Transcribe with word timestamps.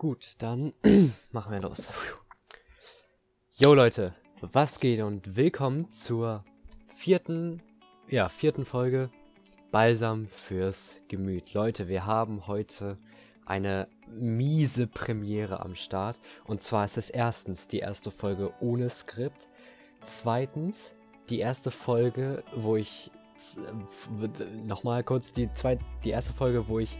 Gut, 0.00 0.36
dann 0.38 0.72
machen 1.30 1.52
wir 1.52 1.60
los. 1.60 1.90
Yo 3.58 3.74
Leute, 3.74 4.14
was 4.40 4.80
geht 4.80 5.02
und 5.02 5.36
willkommen 5.36 5.90
zur 5.90 6.42
vierten, 6.86 7.60
ja, 8.08 8.30
vierten 8.30 8.64
Folge 8.64 9.10
Balsam 9.70 10.28
fürs 10.28 11.02
Gemüt. 11.08 11.52
Leute, 11.52 11.88
wir 11.88 12.06
haben 12.06 12.46
heute 12.46 12.96
eine 13.44 13.88
miese 14.08 14.86
Premiere 14.86 15.60
am 15.60 15.74
Start. 15.74 16.18
Und 16.46 16.62
zwar 16.62 16.86
ist 16.86 16.96
es 16.96 17.10
erstens 17.10 17.68
die 17.68 17.80
erste 17.80 18.10
Folge 18.10 18.54
ohne 18.60 18.88
Skript. 18.88 19.48
Zweitens 20.00 20.94
die 21.28 21.40
erste 21.40 21.70
Folge, 21.70 22.42
wo 22.56 22.76
ich 22.76 23.10
nochmal 24.64 25.04
kurz 25.04 25.32
die 25.32 25.52
zweite, 25.52 25.84
die 26.04 26.10
erste 26.10 26.32
Folge, 26.32 26.68
wo 26.68 26.78
ich 26.78 26.98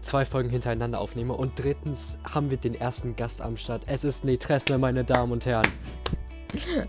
zwei 0.00 0.24
Folgen 0.24 0.50
hintereinander 0.50 1.00
aufnehme. 1.00 1.34
Und 1.34 1.62
drittens 1.62 2.18
haben 2.24 2.50
wir 2.50 2.58
den 2.58 2.74
ersten 2.74 3.16
Gast 3.16 3.42
am 3.42 3.56
Start. 3.56 3.82
Es 3.86 4.04
ist 4.04 4.24
Netressler, 4.24 4.78
meine 4.78 5.04
Damen 5.04 5.32
und 5.32 5.46
Herren. 5.46 5.68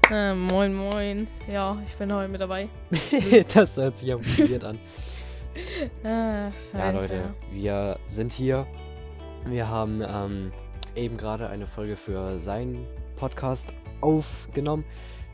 Äh, 0.10 0.34
moin, 0.34 0.74
moin. 0.74 1.28
Ja, 1.46 1.78
ich 1.86 1.94
bin 1.96 2.14
heute 2.14 2.30
mit 2.30 2.40
dabei. 2.40 2.70
das 3.54 3.76
hört 3.76 3.98
sich 3.98 4.08
ja 4.08 4.16
motiviert 4.16 4.64
an. 4.64 4.80
Scheiße. 6.02 6.78
Ja, 6.78 6.92
Leute, 6.92 7.34
wir 7.52 8.00
sind 8.06 8.32
hier. 8.32 8.66
Wir 9.46 9.68
haben 9.68 10.02
ähm, 10.02 10.54
eben 10.96 11.18
gerade 11.18 11.50
eine 11.50 11.68
Folge 11.68 11.98
für 11.98 12.40
seinen 12.40 12.88
Podcast 13.18 13.74
aufgenommen. 14.00 14.86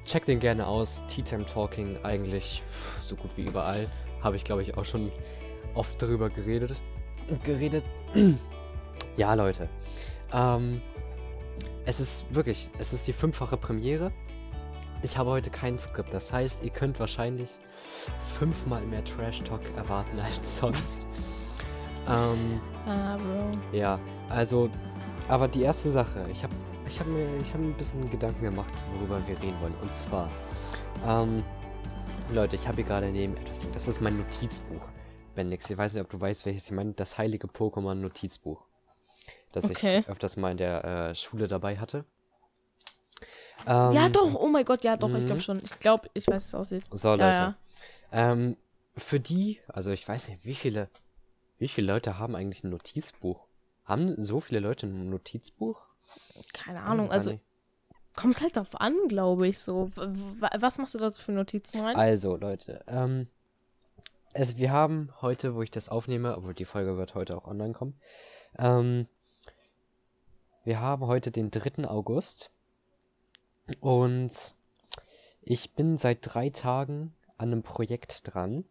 Checkt 0.06 0.28
den 0.28 0.40
gerne 0.40 0.68
aus. 0.68 1.04
Tea-Time 1.08 1.46
Talking 1.46 1.98
eigentlich 2.04 2.64
so 3.00 3.16
gut 3.16 3.38
wie 3.38 3.44
überall. 3.44 3.88
Habe 4.22 4.36
ich, 4.36 4.44
glaube 4.44 4.62
ich, 4.62 4.78
auch 4.78 4.86
schon 4.86 5.12
oft 5.76 6.02
darüber 6.02 6.30
geredet. 6.30 6.76
Geredet. 7.44 7.84
ja, 9.18 9.34
Leute. 9.34 9.70
Ähm, 10.34 10.82
es 11.86 12.00
ist 12.00 12.26
wirklich, 12.34 12.72
es 12.80 12.94
ist 12.94 13.08
die 13.08 13.14
fünffache 13.14 13.58
Premiere. 13.58 14.12
Ich 15.02 15.18
habe 15.18 15.30
heute 15.30 15.50
kein 15.50 15.78
Skript. 15.78 16.14
Das 16.14 16.34
heißt, 16.34 16.64
ihr 16.64 16.72
könnt 16.72 17.00
wahrscheinlich 17.00 17.50
fünfmal 18.38 18.82
mehr 18.82 19.04
Trash 19.04 19.44
Talk 19.44 19.62
erwarten 19.76 20.20
als 20.24 20.58
sonst. 20.58 21.08
ähm, 22.08 22.60
Ah, 22.88 23.18
Bro. 23.18 23.58
ja, 23.76 24.00
also, 24.30 24.70
aber 25.28 25.48
die 25.48 25.64
erste 25.64 25.90
Sache, 25.90 26.24
ich 26.32 26.44
habe 26.44 26.54
ich 26.88 27.00
hab 27.00 27.08
mir 27.08 27.26
ich 27.42 27.52
hab 27.52 27.60
mir 27.60 27.70
ein 27.70 27.74
bisschen 27.78 28.08
Gedanken 28.12 28.44
gemacht, 28.44 28.74
worüber 28.96 29.20
wir 29.28 29.40
reden 29.42 29.60
wollen. 29.62 29.74
Und 29.82 29.96
zwar, 29.96 30.30
ähm, 31.06 31.44
Leute, 32.32 32.56
ich 32.58 32.68
habe 32.68 32.76
hier 32.78 32.86
gerade 32.86 33.08
neben 33.10 33.36
etwas, 33.38 33.66
das 33.74 33.88
ist 33.88 34.02
mein 34.02 34.18
Notizbuch. 34.18 34.88
Bendix, 35.36 35.70
ich 35.70 35.78
weiß 35.78 35.94
nicht, 35.94 36.04
ob 36.04 36.10
du 36.10 36.20
weißt, 36.20 36.46
welches 36.46 36.66
ich 36.66 36.72
meine, 36.72 36.94
das 36.94 37.18
heilige 37.18 37.48
Pokémon-Notizbuch. 37.48 38.64
Das 39.52 39.66
Okay. 39.66 40.00
ich 40.00 40.10
öfters 40.10 40.36
mal 40.38 40.52
in 40.52 40.58
der 40.58 40.84
äh, 40.84 41.16
Schule 41.16 41.48
dabei 41.48 41.78
hatte. 41.78 42.06
Ähm, 43.68 43.92
Ja, 43.92 44.10
doch, 44.10 44.36
oh 44.36 44.48
mein 44.48 44.66
Gott, 44.66 44.84
ja, 44.84 44.98
doch, 44.98 45.10
ich 45.10 45.22
mhm. 45.22 45.26
glaube 45.26 45.42
schon. 45.42 45.62
Ich 45.64 45.80
glaube, 45.80 46.10
ich 46.14 46.28
weiß, 46.28 46.44
wie 46.44 46.48
es 46.48 46.56
aussieht. 46.56 46.84
So, 46.92 47.12
Leute. 47.12 47.22
Ja, 47.24 47.32
ja. 47.32 47.56
Ähm, 48.12 48.58
für 48.98 49.20
die, 49.20 49.60
also 49.68 49.92
ich 49.92 50.08
weiß 50.08 50.30
nicht, 50.30 50.46
wie 50.46 50.56
viele, 50.56 50.90
wie 51.58 51.68
viele 51.68 51.88
Leute 51.94 52.18
haben 52.20 52.36
eigentlich 52.36 52.64
ein 52.64 52.70
Notizbuch? 52.70 53.48
Haben 53.86 54.16
so 54.18 54.40
viele 54.40 54.60
Leute 54.60 54.88
ein 54.88 55.10
Notizbuch? 55.10 55.88
Keine 56.54 56.82
Ahnung, 56.82 57.12
also 57.12 57.32
nicht. 57.32 57.44
kommt 58.16 58.42
halt 58.42 58.56
drauf 58.58 58.80
an, 58.80 58.96
glaube 59.08 59.48
ich, 59.48 59.60
so. 59.60 59.92
Was 59.96 60.78
machst 60.78 60.96
du 60.96 61.00
dazu 61.00 61.22
für 61.22 61.32
Notizen 61.32 61.82
rein? 61.82 61.96
Also, 61.96 62.36
Leute, 62.36 62.84
ähm, 62.88 63.28
es, 64.36 64.58
wir 64.58 64.72
haben 64.72 65.10
heute, 65.22 65.56
wo 65.56 65.62
ich 65.62 65.72
das 65.72 65.88
aufnehme, 65.88 66.36
obwohl 66.38 66.54
die 66.54 66.66
Folge 66.66 66.98
wird 66.98 67.16
heute 67.16 67.38
auch 67.38 67.48
online 67.48 67.74
kommen, 67.74 68.00
ähm, 68.58 69.08
wir 70.66 70.82
haben 70.82 71.08
heute 71.08 71.32
den 71.32 71.52
3. 71.52 71.88
August 71.88 72.52
und 73.80 74.32
ich 75.42 75.74
bin 75.74 75.98
seit 75.98 76.20
drei 76.22 76.50
Tagen 76.50 77.16
an 77.38 77.52
einem 77.52 77.64
Projekt 77.64 78.34
dran, 78.34 78.66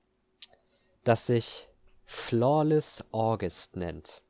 das 1.02 1.26
sich 1.26 1.68
Flawless 2.04 3.04
August 3.12 3.76
nennt. 3.76 4.22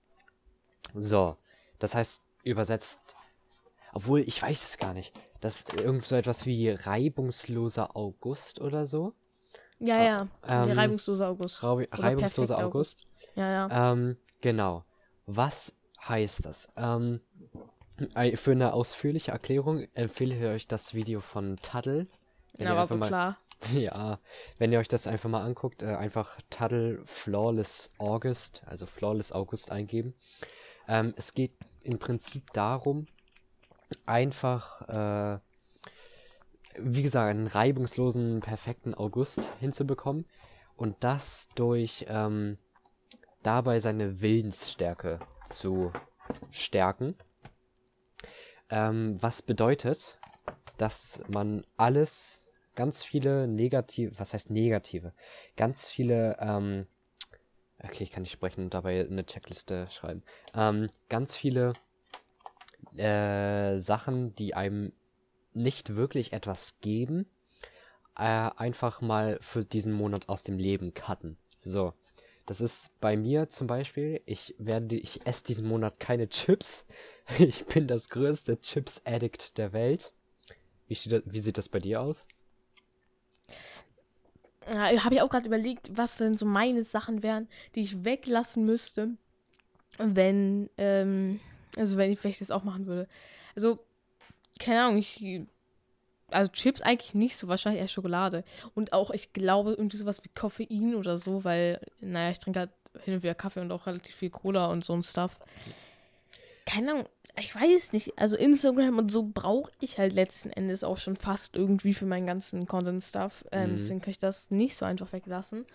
So, 0.94 1.36
das 1.80 1.96
heißt 1.96 2.22
übersetzt, 2.44 3.16
obwohl 3.92 4.20
ich 4.20 4.40
weiß 4.40 4.64
es 4.64 4.78
gar 4.78 4.92
nicht, 4.92 5.18
das 5.40 5.56
ist 5.56 5.80
irgend 5.80 6.04
so 6.04 6.14
etwas 6.14 6.46
wie 6.46 6.70
reibungsloser 6.70 7.96
August 7.96 8.60
oder 8.60 8.86
so. 8.86 9.14
Ja, 9.78 10.02
ja. 10.02 10.28
ähm, 10.46 10.66
der 10.66 10.76
reibungslose 10.76 11.26
August. 11.26 11.62
Oder 11.62 11.86
reibungsloser 11.90 12.56
perfekter 12.56 12.66
August. 12.66 13.08
Ja, 13.34 13.50
ja. 13.50 13.92
Ähm, 13.92 14.16
genau. 14.40 14.84
Was 15.26 15.76
heißt 16.06 16.46
das? 16.46 16.72
Ähm, 16.76 17.20
für 18.34 18.52
eine 18.52 18.72
ausführliche 18.72 19.30
Erklärung 19.30 19.86
empfehle 19.94 20.34
ich 20.34 20.54
euch 20.54 20.68
das 20.68 20.94
Video 20.94 21.20
von 21.20 21.58
Tuddle. 21.62 22.06
Wenn 22.54 22.66
ja, 22.66 22.76
war 22.76 22.86
so 22.86 22.96
mal, 22.96 23.08
klar. 23.08 23.38
Ja, 23.72 24.18
wenn 24.58 24.72
ihr 24.72 24.78
euch 24.78 24.88
das 24.88 25.06
einfach 25.06 25.30
mal 25.30 25.42
anguckt, 25.42 25.82
äh, 25.82 25.94
einfach 25.94 26.38
Tuddle 26.50 27.00
Flawless 27.04 27.90
August, 27.98 28.62
also 28.66 28.84
Flawless 28.86 29.32
August 29.32 29.70
eingeben. 29.70 30.14
Ähm, 30.88 31.14
es 31.16 31.34
geht 31.34 31.52
im 31.82 31.98
Prinzip 31.98 32.52
darum, 32.52 33.06
einfach, 34.06 34.82
äh, 34.88 35.38
wie 36.78 37.02
gesagt, 37.02 37.30
einen 37.30 37.46
reibungslosen, 37.46 38.40
perfekten 38.40 38.94
August 38.94 39.50
hinzubekommen 39.60 40.26
und 40.76 40.96
das 41.00 41.48
durch 41.54 42.06
ähm, 42.08 42.58
dabei 43.42 43.78
seine 43.78 44.20
Willensstärke 44.20 45.20
zu 45.46 45.92
stärken. 46.50 47.14
Ähm, 48.70 49.16
was 49.20 49.42
bedeutet, 49.42 50.18
dass 50.78 51.22
man 51.28 51.64
alles, 51.76 52.42
ganz 52.74 53.04
viele 53.04 53.46
negative, 53.46 54.18
was 54.18 54.34
heißt 54.34 54.50
negative, 54.50 55.12
ganz 55.56 55.88
viele, 55.88 56.36
ähm, 56.40 56.86
okay, 57.78 58.02
ich 58.02 58.10
kann 58.10 58.22
nicht 58.22 58.32
sprechen 58.32 58.64
und 58.64 58.74
dabei 58.74 59.06
eine 59.06 59.24
Checkliste 59.24 59.88
schreiben, 59.90 60.22
ähm, 60.54 60.88
ganz 61.08 61.36
viele 61.36 61.72
äh, 62.96 63.78
Sachen, 63.78 64.34
die 64.34 64.54
einem 64.54 64.92
nicht 65.54 65.96
wirklich 65.96 66.32
etwas 66.32 66.80
geben, 66.80 67.26
äh, 68.16 68.50
einfach 68.56 69.00
mal 69.00 69.38
für 69.40 69.64
diesen 69.64 69.92
Monat 69.92 70.28
aus 70.28 70.42
dem 70.42 70.58
Leben 70.58 70.94
cutten. 70.94 71.36
So. 71.62 71.94
Das 72.46 72.60
ist 72.60 73.00
bei 73.00 73.16
mir 73.16 73.48
zum 73.48 73.66
Beispiel, 73.66 74.20
ich 74.26 74.54
werde, 74.58 74.96
ich 74.96 75.26
esse 75.26 75.44
diesen 75.44 75.66
Monat 75.66 75.98
keine 75.98 76.28
Chips. 76.28 76.86
Ich 77.38 77.64
bin 77.64 77.86
das 77.86 78.10
größte 78.10 78.60
Chips-Addict 78.60 79.56
der 79.56 79.72
Welt. 79.72 80.12
Wie, 80.88 81.08
das, 81.08 81.22
wie 81.24 81.38
sieht 81.38 81.56
das 81.56 81.70
bei 81.70 81.78
dir 81.78 82.02
aus? 82.02 82.28
Ja, 84.70 85.04
habe 85.04 85.14
ich 85.14 85.22
auch 85.22 85.30
gerade 85.30 85.46
überlegt, 85.46 85.90
was 85.94 86.18
denn 86.18 86.36
so 86.36 86.44
meine 86.44 86.84
Sachen 86.84 87.22
wären, 87.22 87.48
die 87.74 87.80
ich 87.80 88.04
weglassen 88.04 88.66
müsste, 88.66 89.16
wenn, 89.98 90.68
ähm, 90.76 91.40
also 91.76 91.96
wenn 91.96 92.12
ich 92.12 92.18
vielleicht 92.18 92.42
das 92.42 92.50
auch 92.50 92.64
machen 92.64 92.86
würde. 92.86 93.08
Also, 93.54 93.78
keine 94.58 94.82
Ahnung, 94.82 94.98
ich, 94.98 95.42
also 96.30 96.50
Chips 96.52 96.82
eigentlich 96.82 97.14
nicht 97.14 97.36
so, 97.36 97.48
wahrscheinlich 97.48 97.82
eher 97.82 97.88
Schokolade. 97.88 98.44
Und 98.74 98.92
auch, 98.92 99.10
ich 99.10 99.32
glaube, 99.32 99.72
irgendwie 99.72 99.96
sowas 99.96 100.22
wie 100.24 100.28
Koffein 100.28 100.94
oder 100.94 101.18
so, 101.18 101.44
weil, 101.44 101.80
naja, 102.00 102.30
ich 102.30 102.38
trinke 102.38 102.60
halt 102.60 102.70
hin 103.04 103.14
und 103.14 103.22
wieder 103.22 103.34
Kaffee 103.34 103.60
und 103.60 103.72
auch 103.72 103.86
relativ 103.86 104.14
viel 104.14 104.30
Cola 104.30 104.66
und 104.66 104.84
so 104.84 104.92
ein 104.92 105.02
Stuff. 105.02 105.40
Keine 106.66 106.92
Ahnung, 106.92 107.08
ich 107.38 107.54
weiß 107.54 107.92
nicht. 107.92 108.18
Also 108.18 108.36
Instagram 108.36 108.98
und 108.98 109.10
so 109.10 109.24
brauche 109.24 109.70
ich 109.80 109.98
halt 109.98 110.14
letzten 110.14 110.50
Endes 110.50 110.82
auch 110.82 110.96
schon 110.96 111.16
fast 111.16 111.56
irgendwie 111.56 111.92
für 111.92 112.06
meinen 112.06 112.26
ganzen 112.26 112.66
Content-Stuff. 112.66 113.44
Ähm, 113.52 113.72
Mhm. 113.72 113.76
Deswegen 113.76 114.00
kann 114.00 114.12
ich 114.12 114.18
das 114.18 114.50
nicht 114.50 114.76
so 114.76 114.84
einfach 114.84 115.12
weglassen. 115.12 115.66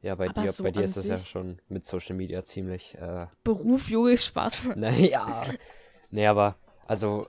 Ja, 0.00 0.14
bei 0.16 0.28
Aber 0.28 0.42
dir, 0.42 0.52
so 0.52 0.64
bei 0.64 0.70
dir 0.72 0.82
ist 0.82 0.96
das 0.96 1.06
ja 1.06 1.18
schon 1.18 1.60
mit 1.68 1.86
Social 1.86 2.16
Media 2.16 2.42
ziemlich, 2.44 2.96
äh, 2.96 3.26
Beruf, 3.44 3.88
Junge, 3.88 4.16
Spaß. 4.18 4.70
naja. 4.76 5.44
nee, 6.10 6.26
aber, 6.26 6.56
also, 6.86 7.26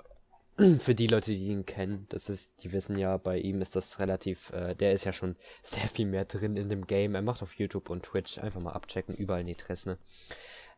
für 0.79 0.94
die 0.94 1.07
Leute, 1.07 1.31
die 1.31 1.47
ihn 1.47 1.65
kennen, 1.65 2.05
das 2.09 2.29
ist, 2.29 2.63
die 2.63 2.71
wissen 2.71 2.97
ja, 2.97 3.17
bei 3.17 3.38
ihm 3.39 3.61
ist 3.61 3.75
das 3.75 4.00
relativ, 4.00 4.51
äh, 4.51 4.75
der 4.75 4.94
ist 4.94 5.03
ja 5.03 5.13
schon 5.13 5.35
sehr 5.63 5.88
viel 5.88 6.05
mehr 6.05 6.25
drin 6.25 6.55
in 6.55 6.69
dem 6.69 6.88
Game. 6.88 7.15
Er 7.15 7.21
macht 7.21 7.41
auf 7.41 7.55
YouTube 7.55 7.89
und 7.89 8.03
Twitch 8.03 8.38
einfach 8.38 8.61
mal 8.61 8.73
abchecken, 8.73 9.15
überall 9.15 9.44
Netressne. 9.44 9.97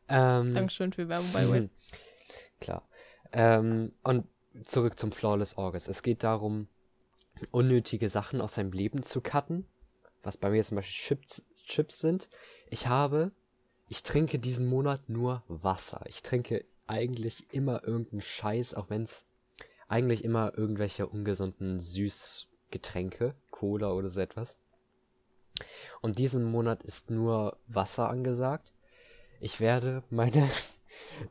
Ähm, 0.07 0.53
Dankeschön 0.53 0.93
für 0.93 1.09
Werbung, 1.09 1.31
by 1.33 1.39
the 1.39 1.51
way. 1.51 1.69
Klar. 2.59 2.87
Ähm, 3.31 3.93
und 4.03 4.27
zurück 4.63 4.97
zum 4.97 5.11
Flawless 5.11 5.57
August. 5.57 5.89
Es 5.89 6.03
geht 6.03 6.23
darum, 6.23 6.67
unnötige 7.51 8.07
Sachen 8.07 8.39
aus 8.39 8.55
seinem 8.55 8.71
Leben 8.71 9.03
zu 9.03 9.21
cutten. 9.21 9.65
Was 10.21 10.37
bei 10.37 10.49
mir 10.49 10.63
zum 10.63 10.75
Beispiel 10.75 11.17
Chips, 11.17 11.43
Chips 11.65 11.99
sind. 11.99 12.29
Ich 12.69 12.87
habe, 12.87 13.31
ich 13.89 14.03
trinke 14.03 14.39
diesen 14.39 14.67
Monat 14.67 15.09
nur 15.09 15.43
Wasser. 15.47 16.03
Ich 16.07 16.23
trinke 16.23 16.65
eigentlich 16.87 17.53
immer 17.53 17.83
irgendeinen 17.85 18.21
Scheiß, 18.21 18.73
auch 18.75 18.89
wenn 18.89 19.03
es 19.03 19.25
eigentlich 19.87 20.23
immer 20.23 20.57
irgendwelche 20.57 21.07
ungesunden 21.07 21.79
Süßgetränke, 21.79 23.35
Cola 23.51 23.91
oder 23.91 24.09
so 24.09 24.21
etwas. 24.21 24.59
Und 26.01 26.19
diesen 26.19 26.43
Monat 26.43 26.83
ist 26.83 27.09
nur 27.09 27.57
Wasser 27.67 28.09
angesagt. 28.09 28.73
Ich 29.39 29.59
werde 29.59 30.03
meine, 30.09 30.49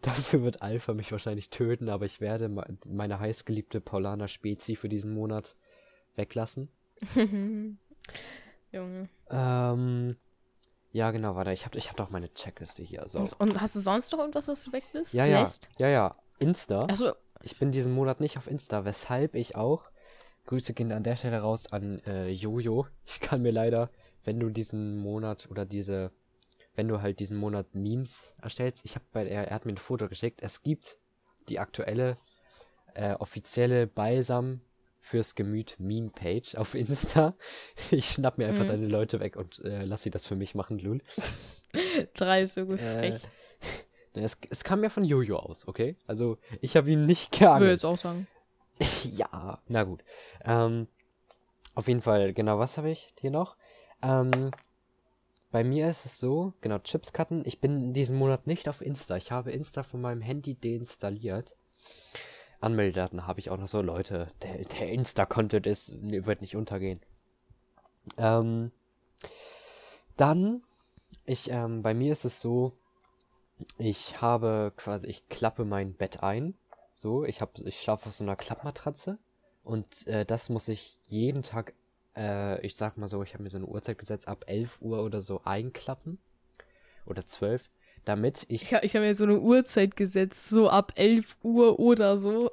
Dafür 0.00 0.42
wird 0.42 0.62
Alpha 0.62 0.94
mich 0.94 1.12
wahrscheinlich 1.12 1.50
töten, 1.50 1.88
aber 1.88 2.06
ich 2.06 2.20
werde 2.20 2.48
meine 2.48 3.18
heißgeliebte 3.18 3.80
Paulaner 3.80 4.28
Spezi 4.28 4.76
für 4.76 4.88
diesen 4.88 5.14
Monat 5.14 5.56
weglassen. 6.16 6.68
Junge. 7.14 9.08
Ähm, 9.30 10.16
ja, 10.94 11.10
genau, 11.10 11.34
warte, 11.34 11.52
ich 11.52 11.66
habe 11.66 11.76
ich 11.76 11.88
hab 11.88 11.96
doch 11.96 12.10
meine 12.10 12.32
Checkliste 12.32 12.84
hier. 12.84 13.02
So. 13.08 13.18
Und, 13.18 13.32
und, 13.40 13.60
hast 13.60 13.74
du 13.74 13.80
sonst 13.80 14.12
noch 14.12 14.20
irgendwas, 14.20 14.46
was 14.46 14.62
du 14.62 14.72
weglässt? 14.72 15.12
Ja, 15.12 15.26
ja, 15.26 15.44
ja, 15.76 15.88
ja. 15.88 16.16
Insta. 16.38 16.84
Achso. 16.84 17.12
Ich 17.42 17.58
bin 17.58 17.72
diesen 17.72 17.92
Monat 17.92 18.20
nicht 18.20 18.38
auf 18.38 18.46
Insta, 18.46 18.84
weshalb 18.84 19.34
ich 19.34 19.56
auch, 19.56 19.90
Grüße 20.46 20.72
gehen 20.72 20.92
an 20.92 21.02
der 21.02 21.16
Stelle 21.16 21.40
raus 21.40 21.72
an 21.72 21.98
äh, 22.06 22.28
Jojo. 22.28 22.86
Ich 23.04 23.18
kann 23.18 23.42
mir 23.42 23.50
leider, 23.50 23.90
wenn 24.22 24.38
du 24.38 24.50
diesen 24.50 24.96
Monat 24.98 25.48
oder 25.50 25.66
diese 25.66 26.12
wenn 26.76 26.88
du 26.88 27.02
halt 27.02 27.20
diesen 27.20 27.38
Monat 27.38 27.74
Memes 27.74 28.34
erstellst. 28.40 28.84
Ich 28.84 28.94
habe 28.94 29.04
bei 29.12 29.26
er, 29.26 29.48
er 29.48 29.54
hat 29.54 29.66
mir 29.66 29.72
ein 29.72 29.78
Foto 29.78 30.08
geschickt. 30.08 30.42
Es 30.42 30.62
gibt 30.62 30.98
die 31.48 31.58
aktuelle 31.58 32.18
äh, 32.94 33.14
offizielle 33.14 33.86
Balsam 33.86 34.60
fürs 35.04 35.34
Gemüt 35.34 35.76
Meme-Page 35.78 36.54
auf 36.54 36.74
Insta. 36.74 37.34
Ich 37.90 38.06
schnapp 38.06 38.38
mir 38.38 38.46
einfach 38.46 38.64
mhm. 38.64 38.68
deine 38.68 38.88
Leute 38.88 39.20
weg 39.20 39.36
und 39.36 39.58
äh, 39.58 39.84
lass 39.84 40.02
sie 40.02 40.10
das 40.10 40.24
für 40.24 40.34
mich 40.34 40.54
machen, 40.54 40.78
Lul. 40.78 41.02
Drei 42.14 42.42
ist 42.42 42.54
so 42.54 42.64
gut 42.64 42.80
äh, 42.80 43.18
es, 44.14 44.38
es 44.48 44.64
kam 44.64 44.82
ja 44.82 44.88
von 44.88 45.04
Jojo 45.04 45.36
aus, 45.36 45.68
okay? 45.68 45.96
Also 46.06 46.38
ich 46.62 46.76
habe 46.76 46.90
ihn 46.90 47.04
nicht 47.04 47.32
geangelt. 47.32 47.60
Würde 47.60 47.72
jetzt 47.72 47.84
auch 47.84 47.98
sagen. 47.98 48.26
ja, 49.02 49.60
na 49.68 49.84
gut. 49.84 50.02
Ähm, 50.42 50.88
auf 51.74 51.86
jeden 51.86 52.00
Fall, 52.00 52.32
genau, 52.32 52.58
was 52.58 52.78
habe 52.78 52.90
ich 52.90 53.12
hier 53.20 53.30
noch? 53.30 53.56
Ähm, 54.00 54.52
bei 55.50 55.64
mir 55.64 55.86
ist 55.86 56.06
es 56.06 56.18
so, 56.18 56.54
genau, 56.62 56.78
Chips 56.78 57.12
cutten. 57.12 57.42
Ich 57.44 57.60
bin 57.60 57.78
in 57.78 57.92
diesem 57.92 58.16
Monat 58.16 58.46
nicht 58.46 58.70
auf 58.70 58.80
Insta. 58.80 59.16
Ich 59.16 59.30
habe 59.30 59.52
Insta 59.52 59.82
von 59.82 60.00
meinem 60.00 60.22
Handy 60.22 60.54
deinstalliert. 60.54 61.56
Anmeldedaten 62.64 63.26
habe 63.26 63.40
ich 63.40 63.50
auch 63.50 63.58
noch 63.58 63.68
so, 63.68 63.82
Leute. 63.82 64.28
Der, 64.42 64.64
der 64.64 64.90
Insta-Content 64.90 65.66
ist, 65.66 65.94
wird 66.00 66.40
nicht 66.40 66.56
untergehen. 66.56 67.00
Ähm, 68.16 68.72
dann, 70.16 70.62
ich, 71.24 71.50
ähm, 71.50 71.82
bei 71.82 71.94
mir 71.94 72.12
ist 72.12 72.24
es 72.24 72.40
so, 72.40 72.72
ich 73.78 74.20
habe 74.20 74.72
quasi, 74.76 75.06
ich 75.06 75.28
klappe 75.28 75.64
mein 75.64 75.94
Bett 75.94 76.22
ein. 76.22 76.54
So, 76.94 77.24
ich 77.24 77.40
habe, 77.40 77.52
ich 77.64 77.80
schlafe 77.80 78.08
auf 78.08 78.14
so 78.14 78.24
einer 78.24 78.36
Klappmatratze. 78.36 79.18
Und 79.62 80.06
äh, 80.06 80.24
das 80.24 80.48
muss 80.48 80.68
ich 80.68 81.00
jeden 81.06 81.42
Tag 81.42 81.74
äh, 82.16 82.64
ich 82.64 82.76
sag 82.76 82.96
mal 82.96 83.08
so, 83.08 83.22
ich 83.22 83.34
habe 83.34 83.42
mir 83.42 83.50
so 83.50 83.58
eine 83.58 83.66
Uhrzeit 83.66 83.98
gesetzt, 83.98 84.28
ab 84.28 84.44
11 84.46 84.80
Uhr 84.80 85.02
oder 85.02 85.20
so 85.20 85.42
einklappen. 85.44 86.18
Oder 87.06 87.26
12. 87.26 87.68
Damit 88.04 88.44
ich. 88.48 88.70
Ja, 88.70 88.82
ich 88.82 88.94
habe 88.94 89.06
mir 89.06 89.14
so 89.14 89.24
eine 89.24 89.40
Uhrzeit 89.40 89.96
gesetzt, 89.96 90.48
so 90.48 90.68
ab 90.68 90.92
11 90.96 91.36
Uhr 91.42 91.78
oder 91.78 92.16
so. 92.16 92.50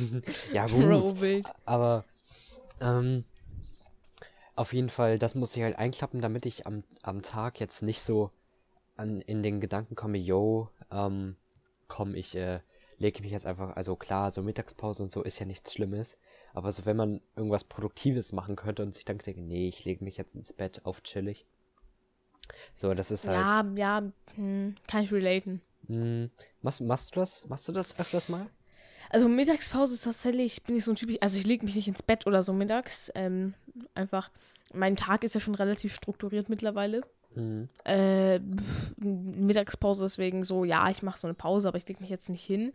ja, 0.52 0.66
gut. 0.66 0.86
Bro. 0.86 1.42
Aber, 1.64 2.04
ähm, 2.80 3.24
auf 4.56 4.74
jeden 4.74 4.90
Fall, 4.90 5.18
das 5.18 5.34
muss 5.34 5.56
ich 5.56 5.62
halt 5.62 5.78
einklappen, 5.78 6.20
damit 6.20 6.44
ich 6.44 6.66
am, 6.66 6.84
am 7.02 7.22
Tag 7.22 7.60
jetzt 7.60 7.82
nicht 7.82 8.02
so 8.02 8.30
an, 8.96 9.22
in 9.22 9.42
den 9.42 9.58
Gedanken 9.60 9.94
komme, 9.94 10.18
yo, 10.18 10.68
ähm, 10.90 11.36
komm, 11.88 12.14
ich 12.14 12.36
äh, 12.36 12.60
lege 12.98 13.22
mich 13.22 13.32
jetzt 13.32 13.46
einfach, 13.46 13.74
also 13.74 13.96
klar, 13.96 14.30
so 14.30 14.42
Mittagspause 14.42 15.02
und 15.02 15.10
so 15.10 15.22
ist 15.22 15.38
ja 15.38 15.46
nichts 15.46 15.72
Schlimmes, 15.72 16.18
aber 16.52 16.70
so 16.72 16.84
wenn 16.84 16.96
man 16.96 17.22
irgendwas 17.36 17.64
Produktives 17.64 18.32
machen 18.32 18.56
könnte 18.56 18.82
und 18.82 18.94
sich 18.94 19.06
dann 19.06 19.16
denkt, 19.16 19.40
nee, 19.40 19.66
ich 19.66 19.86
lege 19.86 20.04
mich 20.04 20.18
jetzt 20.18 20.34
ins 20.34 20.52
Bett 20.52 20.84
auf 20.84 21.02
chillig. 21.02 21.46
So, 22.74 22.94
das 22.94 23.10
ist 23.10 23.26
halt. 23.26 23.76
Ja, 23.76 24.00
ja, 24.00 24.12
hm, 24.34 24.74
kann 24.86 25.04
ich 25.04 25.12
relaten. 25.12 25.60
Hm, 25.86 26.30
machst, 26.62 26.80
machst 26.80 27.14
du 27.14 27.20
das? 27.20 27.46
Machst 27.48 27.68
du 27.68 27.72
das 27.72 27.98
öfters 27.98 28.28
mal? 28.28 28.46
Also 29.10 29.28
Mittagspause 29.28 29.94
ist 29.94 30.04
tatsächlich, 30.04 30.62
bin 30.62 30.76
ich 30.76 30.84
so 30.84 30.92
ein 30.92 30.94
Typ, 30.94 31.10
also 31.20 31.36
ich 31.36 31.46
lege 31.46 31.64
mich 31.64 31.74
nicht 31.74 31.88
ins 31.88 32.02
Bett 32.02 32.26
oder 32.28 32.44
so 32.44 32.52
mittags. 32.52 33.10
Ähm, 33.16 33.54
einfach, 33.94 34.30
mein 34.72 34.96
Tag 34.96 35.24
ist 35.24 35.34
ja 35.34 35.40
schon 35.40 35.56
relativ 35.56 35.92
strukturiert 35.94 36.48
mittlerweile. 36.48 37.02
Mhm. 37.34 37.68
Äh, 37.84 38.38
Mittagspause 38.98 40.04
deswegen 40.04 40.44
so, 40.44 40.64
ja, 40.64 40.88
ich 40.90 41.02
mache 41.02 41.18
so 41.18 41.26
eine 41.26 41.34
Pause, 41.34 41.66
aber 41.66 41.76
ich 41.76 41.88
lege 41.88 42.00
mich 42.00 42.10
jetzt 42.10 42.28
nicht 42.28 42.44
hin. 42.44 42.72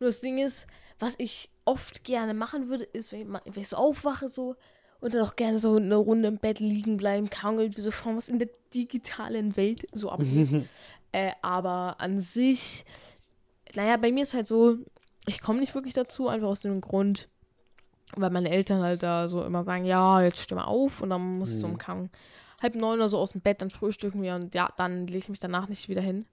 Nur 0.00 0.08
das 0.08 0.20
Ding 0.20 0.38
ist, 0.38 0.66
was 0.98 1.14
ich 1.18 1.50
oft 1.64 2.02
gerne 2.02 2.34
machen 2.34 2.68
würde, 2.68 2.84
ist, 2.84 3.12
wenn 3.12 3.20
ich, 3.20 3.28
wenn 3.44 3.62
ich 3.62 3.68
so 3.68 3.76
aufwache 3.76 4.28
so 4.28 4.56
und 5.04 5.12
dann 5.12 5.20
auch 5.20 5.36
gerne 5.36 5.58
so 5.58 5.76
eine 5.76 5.96
Runde 5.96 6.28
im 6.28 6.38
Bett 6.38 6.60
liegen 6.60 6.96
bleiben, 6.96 7.28
kann 7.28 7.58
irgendwie 7.58 7.82
so 7.82 7.90
schauen, 7.90 8.16
was 8.16 8.30
in 8.30 8.38
der 8.38 8.48
digitalen 8.72 9.54
Welt 9.54 9.86
so 9.92 10.08
abgeht. 10.08 10.64
äh, 11.12 11.32
aber 11.42 11.96
an 11.98 12.22
sich, 12.22 12.86
naja, 13.74 13.98
bei 13.98 14.10
mir 14.10 14.22
ist 14.22 14.32
halt 14.32 14.46
so, 14.46 14.78
ich 15.26 15.42
komme 15.42 15.60
nicht 15.60 15.74
wirklich 15.74 15.92
dazu, 15.92 16.28
einfach 16.28 16.48
aus 16.48 16.62
dem 16.62 16.80
Grund, 16.80 17.28
weil 18.16 18.30
meine 18.30 18.48
Eltern 18.48 18.80
halt 18.80 19.02
da 19.02 19.28
so 19.28 19.44
immer 19.44 19.62
sagen, 19.62 19.84
ja, 19.84 20.22
jetzt 20.22 20.38
steh 20.38 20.54
mal 20.54 20.64
auf 20.64 21.02
und 21.02 21.10
dann 21.10 21.36
muss 21.36 21.52
ich 21.52 21.58
so 21.58 21.66
um 21.66 21.74
mhm. 21.74 22.08
halb 22.62 22.74
neun 22.74 22.98
oder 22.98 23.10
so 23.10 23.18
aus 23.18 23.32
dem 23.32 23.42
Bett, 23.42 23.60
dann 23.60 23.68
frühstücken 23.68 24.22
wir 24.22 24.34
und 24.34 24.54
ja, 24.54 24.70
dann 24.78 25.06
lege 25.06 25.18
ich 25.18 25.28
mich 25.28 25.38
danach 25.38 25.68
nicht 25.68 25.90
wieder 25.90 26.00
hin. 26.00 26.24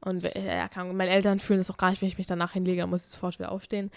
Und 0.00 0.24
ja, 0.24 0.68
meine 0.84 1.10
Eltern 1.10 1.38
fühlen 1.38 1.60
es 1.60 1.70
auch 1.70 1.76
gar 1.76 1.90
nicht, 1.90 2.02
wenn 2.02 2.08
ich 2.08 2.18
mich 2.18 2.26
danach 2.26 2.54
hinlege, 2.54 2.80
dann 2.80 2.90
muss 2.90 3.04
ich 3.04 3.12
sofort 3.12 3.38
wieder 3.38 3.52
aufstehen. 3.52 3.88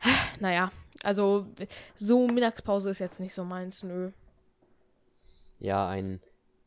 Naja, 0.40 0.70
also 1.02 1.46
so 1.94 2.26
Mittagspause 2.26 2.90
ist 2.90 2.98
jetzt 2.98 3.20
nicht 3.20 3.34
so 3.34 3.44
meins, 3.44 3.82
nö. 3.82 4.10
Ja, 5.58 5.88
ein 5.88 6.20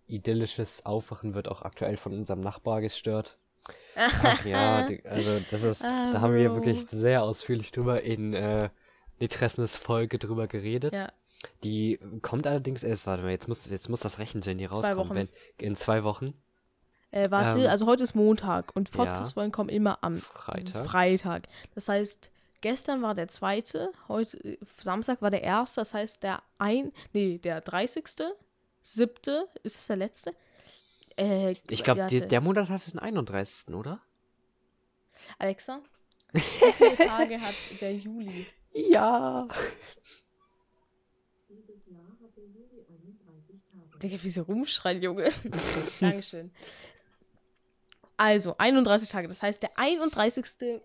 idyllisches 0.08 0.86
Aufwachen 0.86 1.34
wird 1.34 1.48
auch 1.48 1.62
aktuell 1.62 1.98
von 1.98 2.14
unserem 2.14 2.42
Nachbar 2.42 2.82
gestört. 2.82 3.38
Ach 3.96 4.46
ja, 4.46 4.86
also 5.06 5.40
das 5.52 5.64
ist, 5.64 5.86
ah, 5.86 6.12
da 6.12 6.22
haben 6.22 6.34
wir 6.34 6.54
wirklich 6.54 6.82
sehr 6.90 7.24
ausführlich 7.24 7.72
drüber 7.72 8.02
in 8.02 8.34
äh, 8.34 8.70
Nitresnes 9.20 9.78
Folge 9.78 10.18
drüber 10.18 10.48
geredet. 10.48 10.94
Ja. 10.94 11.12
Die 11.64 12.00
kommt 12.22 12.48
allerdings 12.48 12.84
erst, 12.84 13.08
warte 13.08 13.24
mal, 13.24 13.32
jetzt 13.32 13.48
muss, 13.48 13.66
jetzt 13.66 13.90
muss 13.90 14.00
das 14.02 14.20
Rechengenie 14.20 14.66
rauskommen, 14.66 15.16
wenn, 15.16 15.30
in 15.60 15.76
zwei 15.76 16.04
Wochen. 16.04 16.34
Äh, 17.12 17.30
warte, 17.30 17.60
ähm, 17.60 17.70
also 17.70 17.86
heute 17.86 18.04
ist 18.04 18.16
Montag 18.16 18.76
und 18.76 18.92
Podcast-Folgen 18.92 19.52
ja. 19.52 19.56
kommen 19.56 19.70
immer 19.70 20.00
am 20.02 20.18
Freitag. 20.18 20.86
Freitag. 20.86 21.48
Das 21.76 21.90
heißt, 21.90 22.32
gestern 22.62 23.02
war 23.02 23.16
der 23.16 23.28
zweite, 23.28 23.92
heute, 24.08 24.38
äh, 24.44 24.58
Samstag 24.80 25.22
war 25.22 25.30
der 25.30 25.44
erste, 25.44 25.82
das 25.82 25.94
heißt 25.94 26.24
der 26.24 26.42
ein, 26.58 26.92
nee, 27.14 27.38
der 27.38 27.62
30. 27.62 28.06
siebte, 28.84 29.48
ist 29.64 29.78
das 29.78 29.88
der 29.88 29.98
letzte? 29.98 30.36
Äh, 31.18 31.56
ich 31.70 31.84
glaube, 31.84 32.06
der 32.06 32.42
Monat 32.42 32.70
hat 32.70 32.92
den 32.92 33.00
31., 33.00 33.74
oder? 33.74 34.00
Alexa, 35.38 35.82
wie 36.32 36.40
viele 36.40 36.96
Tage 36.96 37.42
hat 37.42 37.56
der 37.80 37.96
Juli? 37.96 38.48
Ja. 38.74 39.48
Dieses 41.50 41.86
Jahr 41.88 42.08
hat 42.22 42.36
der 42.36 42.46
Juli 42.46 42.86
31 42.88 43.60
Tage. 43.72 44.00
Digga, 44.00 44.24
wie 44.24 44.30
sie 44.30 44.40
rumschreien, 44.40 45.02
Junge. 45.02 45.30
Dankeschön. 46.00 46.52
Also 48.18 48.56
31 48.58 49.10
Tage. 49.10 49.28
Das 49.28 49.44
heißt, 49.44 49.62
der 49.64 49.78
31. 49.78 50.82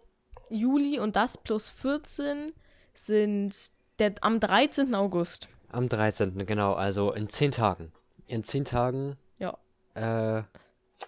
Juli 0.50 0.98
und 0.98 1.16
das 1.16 1.38
plus 1.38 1.70
14 1.70 2.52
sind 2.94 3.54
der, 3.98 4.14
am 4.20 4.40
13. 4.40 4.94
August. 4.94 5.48
Am 5.68 5.88
13. 5.88 6.38
genau. 6.46 6.74
Also 6.74 7.12
in 7.12 7.28
10 7.28 7.50
Tagen. 7.52 7.92
In 8.26 8.42
10 8.42 8.64
Tagen 8.64 9.16
ja. 9.38 9.56
äh, 9.94 10.42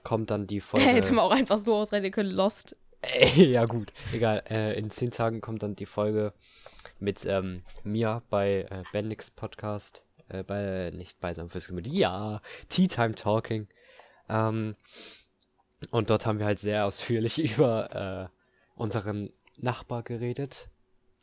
kommt 0.04 0.30
dann 0.30 0.46
die 0.46 0.60
Folge. 0.60 0.86
Hätte 0.86 1.12
man 1.12 1.24
auch 1.24 1.32
einfach 1.32 1.58
so 1.58 1.74
ausrechnen 1.74 2.10
können. 2.10 2.30
Lost. 2.30 2.76
ja, 3.34 3.64
gut. 3.64 3.92
Egal. 4.12 4.42
Äh, 4.50 4.78
in 4.78 4.90
10 4.90 5.10
Tagen 5.10 5.40
kommt 5.40 5.62
dann 5.62 5.76
die 5.76 5.86
Folge 5.86 6.32
mit 6.98 7.24
ähm, 7.26 7.62
mir 7.84 8.22
bei 8.28 8.66
äh, 8.70 8.82
Bendix 8.92 9.30
Podcast. 9.30 10.02
Äh, 10.28 10.42
bei, 10.42 10.90
nicht 10.94 11.20
bei 11.20 11.32
seinem 11.32 11.48
Fürs 11.48 11.70
Ja, 11.84 12.40
Tea 12.68 12.86
Time 12.86 13.14
Talking. 13.14 13.68
Ähm, 14.28 14.76
und 15.90 16.10
dort 16.10 16.26
haben 16.26 16.38
wir 16.38 16.46
halt 16.46 16.58
sehr 16.58 16.84
ausführlich 16.84 17.38
über 17.56 18.30
äh, 18.30 18.37
unseren 18.78 19.30
Nachbar 19.56 20.02
geredet, 20.02 20.68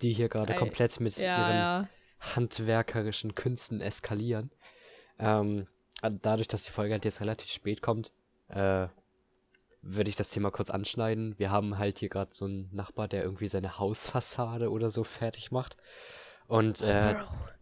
die 0.02 0.14
hier 0.14 0.30
gerade 0.30 0.56
komplett 0.56 1.00
mit 1.00 1.18
ja, 1.18 1.38
ihren 1.38 1.58
ja. 1.58 1.90
handwerkerischen 2.20 3.34
Künsten 3.34 3.82
eskalieren. 3.82 4.52
Ähm, 5.20 5.68
dadurch, 6.02 6.48
dass 6.48 6.66
die 6.66 6.72
Folge 6.72 6.94
halt 6.94 7.06
jetzt 7.06 7.22
relativ 7.22 7.50
spät 7.50 7.82
kommt, 7.82 8.12
äh, 8.50 8.88
würde 9.82 10.10
ich 10.10 10.16
das 10.16 10.30
Thema 10.30 10.52
kurz 10.52 10.70
anschneiden. 10.70 11.38
Wir 11.38 11.52
haben 11.52 11.78
halt 11.78 12.00
hier 12.00 12.10
gerade 12.10 12.34
so 12.34 12.46
einen 12.46 12.70
Nachbar, 12.74 13.08
der 13.08 13.24
irgendwie 13.24 13.48
seine 13.48 13.80
Hausfassade 13.80 14.70
oder 14.70 14.90
so 14.90 15.04
fertig 15.04 15.52
macht. 15.52 15.78
Und 16.48 16.82
äh, 16.82 17.16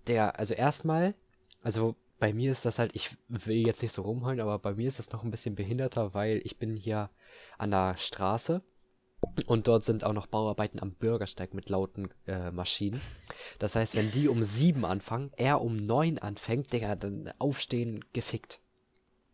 der, 0.08 0.40
also 0.40 0.54
erstmal, 0.54 1.14
also 1.62 1.96
bei 2.20 2.34
mir 2.34 2.52
ist 2.52 2.66
das 2.66 2.80
halt, 2.80 2.96
ich 2.96 3.16
will 3.28 3.66
jetzt 3.68 3.82
nicht 3.82 3.92
so 3.92 4.02
rumheulen, 4.02 4.40
aber 4.40 4.58
bei 4.58 4.74
mir 4.74 4.88
ist 4.88 5.00
das 5.00 5.12
noch 5.12 5.24
ein 5.24 5.32
bisschen 5.32 5.56
behinderter, 5.56 6.14
weil 6.14 6.42
ich 6.44 6.58
bin 6.58 6.76
hier 6.76 7.10
an 7.58 7.72
der 7.72 7.98
Straße 7.98 8.62
und 9.48 9.68
dort 9.68 9.84
sind 9.84 10.04
auch 10.04 10.14
noch 10.14 10.28
Bauarbeiten 10.28 10.80
am 10.82 10.92
Bürgersteig 10.92 11.54
mit 11.54 11.70
lauten 11.70 12.10
äh, 12.28 12.52
Maschinen. 12.52 13.02
Das 13.60 13.76
heißt, 13.76 13.96
wenn 13.96 14.12
die 14.12 14.28
um 14.28 14.44
sieben 14.44 14.86
anfangen, 14.86 15.32
er 15.38 15.62
um 15.62 15.78
neun 15.78 16.18
anfängt, 16.18 16.74
Digga, 16.74 16.96
dann 16.96 17.32
aufstehen, 17.40 18.04
gefickt. 18.14 18.60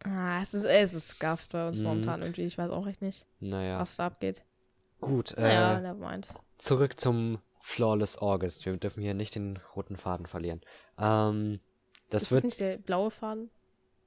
Ah, 0.06 0.42
es 0.42 0.54
ist, 0.54 0.66
es 0.66 0.94
ist 0.94 1.08
scuffed 1.10 1.52
bei 1.52 1.68
uns 1.68 1.80
mm. 1.80 1.84
momentan 1.84 2.22
irgendwie. 2.22 2.44
Ich 2.46 2.58
weiß 2.58 2.72
auch 2.72 2.88
echt 2.88 3.02
nicht, 3.02 3.26
naja. 3.40 3.80
was 3.80 3.98
da 3.98 4.08
abgeht. 4.08 4.44
Gut, 5.02 5.34
Naja, 5.38 5.78
äh, 5.78 5.82
nevermind. 5.82 6.28
zurück 6.58 7.00
zum 7.00 7.40
Flawless 7.62 8.18
August. 8.18 8.66
Wir 8.66 8.76
dürfen 8.78 9.02
hier 9.02 9.14
nicht 9.14 9.36
den 9.36 9.60
roten 9.76 9.98
Faden 9.98 10.26
verlieren. 10.26 10.62
Ähm, 10.98 11.60
das 12.10 12.24
ist 12.24 12.32
wird. 12.32 12.40
das 12.40 12.44
nicht 12.46 12.60
der 12.60 12.78
blaue 12.78 13.12
Faden? 13.12 13.50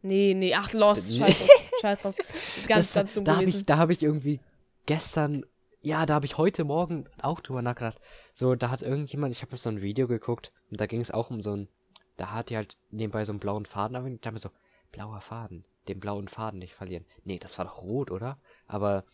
Nee, 0.03 0.35
nee, 0.35 0.55
ach, 0.55 0.73
Lost, 0.73 1.17
scheiß 1.17 1.39
drauf, 1.39 1.49
scheiß 1.81 2.01
drauf. 2.01 2.15
Ganz, 2.67 2.93
das, 2.93 2.95
ganz 2.95 3.15
dumm 3.15 3.25
da 3.25 3.39
gewesen. 3.39 3.59
ich, 3.59 3.67
da 3.67 3.77
habe 3.77 3.93
ich 3.93 4.03
irgendwie 4.03 4.41
gestern, 4.87 5.45
ja, 5.83 6.07
da 6.07 6.15
habe 6.15 6.27
ich 6.27 6.39
heute 6.39 6.65
Morgen 6.65 7.09
auch 7.21 7.41
drüber 7.41 7.61
nachgedacht. 7.61 8.01
So, 8.33 8.55
da 8.55 8.71
hat 8.71 8.83
irgendjemand, 8.83 9.33
ich 9.33 9.43
habe 9.43 9.57
so 9.57 9.69
ein 9.69 9.83
Video 9.83 10.07
geguckt 10.07 10.53
und 10.71 10.81
da 10.81 10.87
ging 10.87 11.01
es 11.01 11.11
auch 11.11 11.31
um 11.31 11.43
so 11.43 11.57
ein, 11.57 11.69
da 12.17 12.31
hat 12.31 12.51
die 12.51 12.57
halt 12.57 12.77
nebenbei 12.91 13.25
so 13.25 13.33
einen 13.33 13.41
blauen 13.41 13.67
Faden, 13.67 13.97
aber 13.97 14.07
ich 14.07 14.21
dachte 14.21 14.35
mir 14.35 14.39
so, 14.39 14.51
blauer 14.93 15.21
Faden, 15.21 15.67
den 15.89 15.99
blauen 15.99 16.29
Faden 16.29 16.61
nicht 16.61 16.75
verlieren. 16.75 17.05
Nee, 17.25 17.39
das 17.39 17.59
war 17.59 17.65
doch 17.65 17.83
rot, 17.83 18.11
oder? 18.11 18.39
Aber 18.67 19.05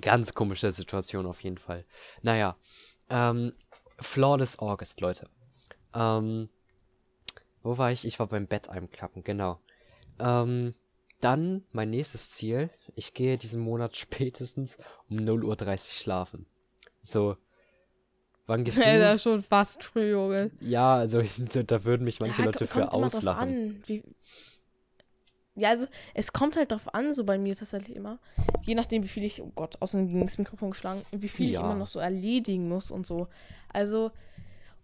ganz 0.00 0.34
komische 0.34 0.70
Situation 0.70 1.26
auf 1.26 1.42
jeden 1.42 1.58
Fall. 1.58 1.84
Naja, 2.22 2.56
ähm, 3.08 3.52
Flawless 3.98 4.58
August, 4.60 5.00
Leute. 5.00 5.28
Ähm, 5.94 6.48
wo 7.62 7.76
war 7.76 7.90
ich? 7.90 8.04
Ich 8.04 8.18
war 8.18 8.28
beim 8.28 8.46
Bett 8.46 8.68
einklappen, 8.68 9.24
genau. 9.24 9.60
Ähm, 10.18 10.74
dann 11.20 11.64
mein 11.72 11.90
nächstes 11.90 12.30
Ziel. 12.30 12.70
Ich 12.96 13.14
gehe 13.14 13.38
diesen 13.38 13.62
Monat 13.62 13.96
spätestens 13.96 14.78
um 15.08 15.18
0.30 15.18 15.44
Uhr 15.44 15.78
schlafen. 15.78 16.46
So. 17.02 17.36
Wann 18.46 18.64
gehst 18.64 18.78
Ja, 18.78 19.10
du? 19.10 19.14
ist 19.14 19.22
schon 19.22 19.42
fast 19.42 19.84
früh, 19.84 20.10
Junge. 20.10 20.50
Ja, 20.60 20.94
also 20.96 21.20
ich, 21.20 21.36
da 21.66 21.84
würden 21.84 22.04
mich 22.04 22.18
manche 22.20 22.40
Ja, 22.40 22.46
Leute 22.46 22.66
für 22.66 22.92
auslachen. 22.92 23.82
Ja, 25.56 25.68
also 25.70 25.86
es 26.14 26.32
kommt 26.32 26.56
halt 26.56 26.72
drauf 26.72 26.92
an, 26.94 27.12
so 27.12 27.24
bei 27.24 27.36
mir 27.36 27.54
tatsächlich 27.56 27.96
immer. 27.96 28.18
Je 28.62 28.74
nachdem, 28.74 29.02
wie 29.04 29.08
viel 29.08 29.24
ich, 29.24 29.42
oh 29.42 29.52
Gott, 29.54 29.76
außerdem 29.80 30.08
gegen 30.08 30.24
das 30.24 30.38
Mikrofon 30.38 30.70
geschlagen, 30.70 31.02
wie 31.12 31.28
viel 31.28 31.48
ich 31.48 31.54
Ja. 31.54 31.60
immer 31.60 31.74
noch 31.74 31.86
so 31.86 31.98
erledigen 31.98 32.68
muss 32.68 32.90
und 32.90 33.06
so. 33.06 33.28
Also, 33.72 34.10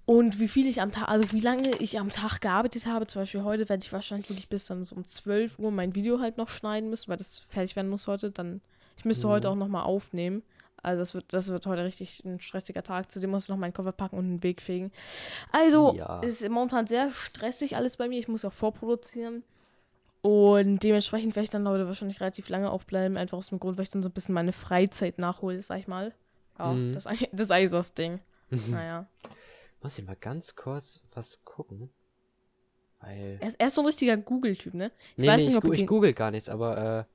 und 0.06 0.38
wie 0.40 0.48
viel 0.48 0.66
ich 0.66 0.80
am 0.80 0.92
Tag, 0.92 1.08
also 1.08 1.32
wie 1.32 1.40
lange 1.40 1.68
ich 1.78 1.98
am 1.98 2.08
Tag 2.10 2.40
gearbeitet 2.40 2.86
habe, 2.86 3.06
zum 3.06 3.22
Beispiel 3.22 3.42
heute 3.42 3.68
werde 3.68 3.84
ich 3.84 3.92
wahrscheinlich 3.92 4.30
wirklich 4.30 4.48
bis 4.48 4.66
dann 4.66 4.82
so 4.84 4.94
um 4.96 5.04
12 5.04 5.58
Uhr 5.58 5.70
mein 5.70 5.94
Video 5.94 6.20
halt 6.20 6.36
noch 6.38 6.48
schneiden 6.48 6.88
müssen, 6.90 7.08
weil 7.08 7.16
das 7.18 7.40
fertig 7.48 7.76
werden 7.76 7.88
muss 7.90 8.06
heute. 8.06 8.30
Dann, 8.30 8.60
ich 8.96 9.04
müsste 9.04 9.26
Mhm. 9.26 9.30
heute 9.32 9.50
auch 9.50 9.54
nochmal 9.56 9.82
aufnehmen. 9.84 10.42
Also 10.82 11.00
das 11.00 11.14
wird, 11.14 11.32
das 11.32 11.48
wird 11.48 11.66
heute 11.66 11.82
richtig 11.84 12.22
ein 12.25 12.38
stressiger 12.38 12.82
Tag. 12.84 13.10
Zudem 13.10 13.30
muss 13.30 13.44
ich 13.44 13.48
noch 13.48 13.56
meinen 13.56 13.72
Koffer 13.75 13.90
packen 13.92 14.16
und 14.16 14.25
einen 14.26 14.42
Weg 14.44 14.62
fegen. 14.62 14.92
Also, 15.50 15.94
Ja. 15.96 16.20
es 16.22 16.40
ist 16.40 16.48
momentan 16.48 16.86
sehr 16.86 17.10
stressig 17.10 17.75
alles 17.75 17.96
bei 17.96 18.08
mir. 18.08 18.18
Ich 18.20 18.28
muss 18.28 18.44
auch 18.44 18.52
vorproduzieren. 18.52 19.42
Und 20.22 20.80
dementsprechend 20.82 21.34
werde 21.36 21.44
ich 21.44 21.50
dann 21.50 21.66
heute 21.68 21.86
wahrscheinlich 21.86 22.20
relativ 22.20 22.48
lange 22.48 22.70
aufbleiben. 22.70 23.16
Einfach 23.16 23.38
aus 23.38 23.48
dem 23.48 23.58
Grund, 23.60 23.76
weil 23.78 23.82
ich 23.84 23.90
dann 23.90 24.02
so 24.02 24.08
ein 24.08 24.12
bisschen 24.12 24.34
meine 24.34 24.52
Freizeit 24.52 25.18
nachhole, 25.18 25.60
sag 25.62 25.78
ich 25.78 25.88
mal. 25.88 26.12
Ja, 26.58 26.72
Mhm. 26.72 26.92
das, 26.94 27.04
das 27.04 27.14
ist 27.32 27.50
eigentlich 27.50 27.70
so 27.70 27.76
das 27.76 27.94
Ding. 27.94 28.20
Naja. 28.70 29.06
Muss 29.87 29.99
ich 29.99 30.05
mal 30.05 30.16
ganz 30.16 30.57
kurz 30.57 31.00
was 31.14 31.45
gucken? 31.45 31.90
Weil. 32.99 33.38
Er 33.40 33.49
ist, 33.49 33.61
er 33.61 33.66
ist 33.69 33.75
so 33.76 33.83
ein 33.83 33.87
richtiger 33.87 34.16
Google-Typ, 34.16 34.75
ne? 34.75 34.90
Nee, 35.16 35.28
weiß 35.28 35.43
nee, 35.43 35.47
nicht, 35.47 35.57
ich, 35.59 35.62
gu 35.62 35.73
ich 35.73 35.87
google 35.87 36.12
gar 36.12 36.33
nichts, 36.33 36.49
aber 36.49 37.07
äh, 37.09 37.14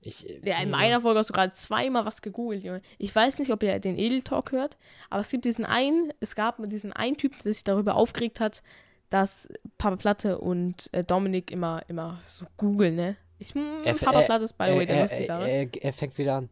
ich. 0.00 0.22
Ja, 0.42 0.58
in 0.62 0.74
einer 0.74 1.02
Folge 1.02 1.18
hast 1.18 1.28
du 1.28 1.34
gerade 1.34 1.52
zweimal 1.52 2.06
was 2.06 2.22
gegoogelt, 2.22 2.64
Junge. 2.64 2.80
Ich 2.96 3.14
weiß 3.14 3.40
nicht, 3.40 3.52
ob 3.52 3.62
ihr 3.62 3.78
den 3.78 3.98
Edel 3.98 4.22
Talk 4.22 4.52
hört, 4.52 4.78
aber 5.10 5.20
es 5.20 5.28
gibt 5.28 5.44
diesen 5.44 5.66
einen, 5.66 6.14
es 6.20 6.34
gab 6.34 6.56
diesen 6.70 6.94
einen 6.94 7.18
Typ, 7.18 7.38
der 7.42 7.52
sich 7.52 7.62
darüber 7.62 7.96
aufgeregt 7.96 8.40
hat, 8.40 8.62
dass 9.10 9.50
Papa 9.76 9.96
Platte 9.96 10.38
und 10.38 10.88
äh, 10.92 11.04
Dominik 11.04 11.50
immer, 11.50 11.82
immer 11.88 12.22
so 12.26 12.46
googeln, 12.56 12.94
ne? 12.94 13.16
Ich, 13.38 13.54
Er 13.54 13.88
f- 13.88 14.00
Papa 14.00 14.22
Platte 14.22 14.44
ist 14.44 14.54
by 14.56 14.64
the 14.68 14.76
way 14.76 14.86
der 14.86 14.96
er, 14.96 15.02
lustigere. 15.02 15.50
er, 15.50 15.74
er, 15.74 15.84
er 15.84 15.92
fängt 15.92 16.16
wieder 16.16 16.36
an. 16.36 16.48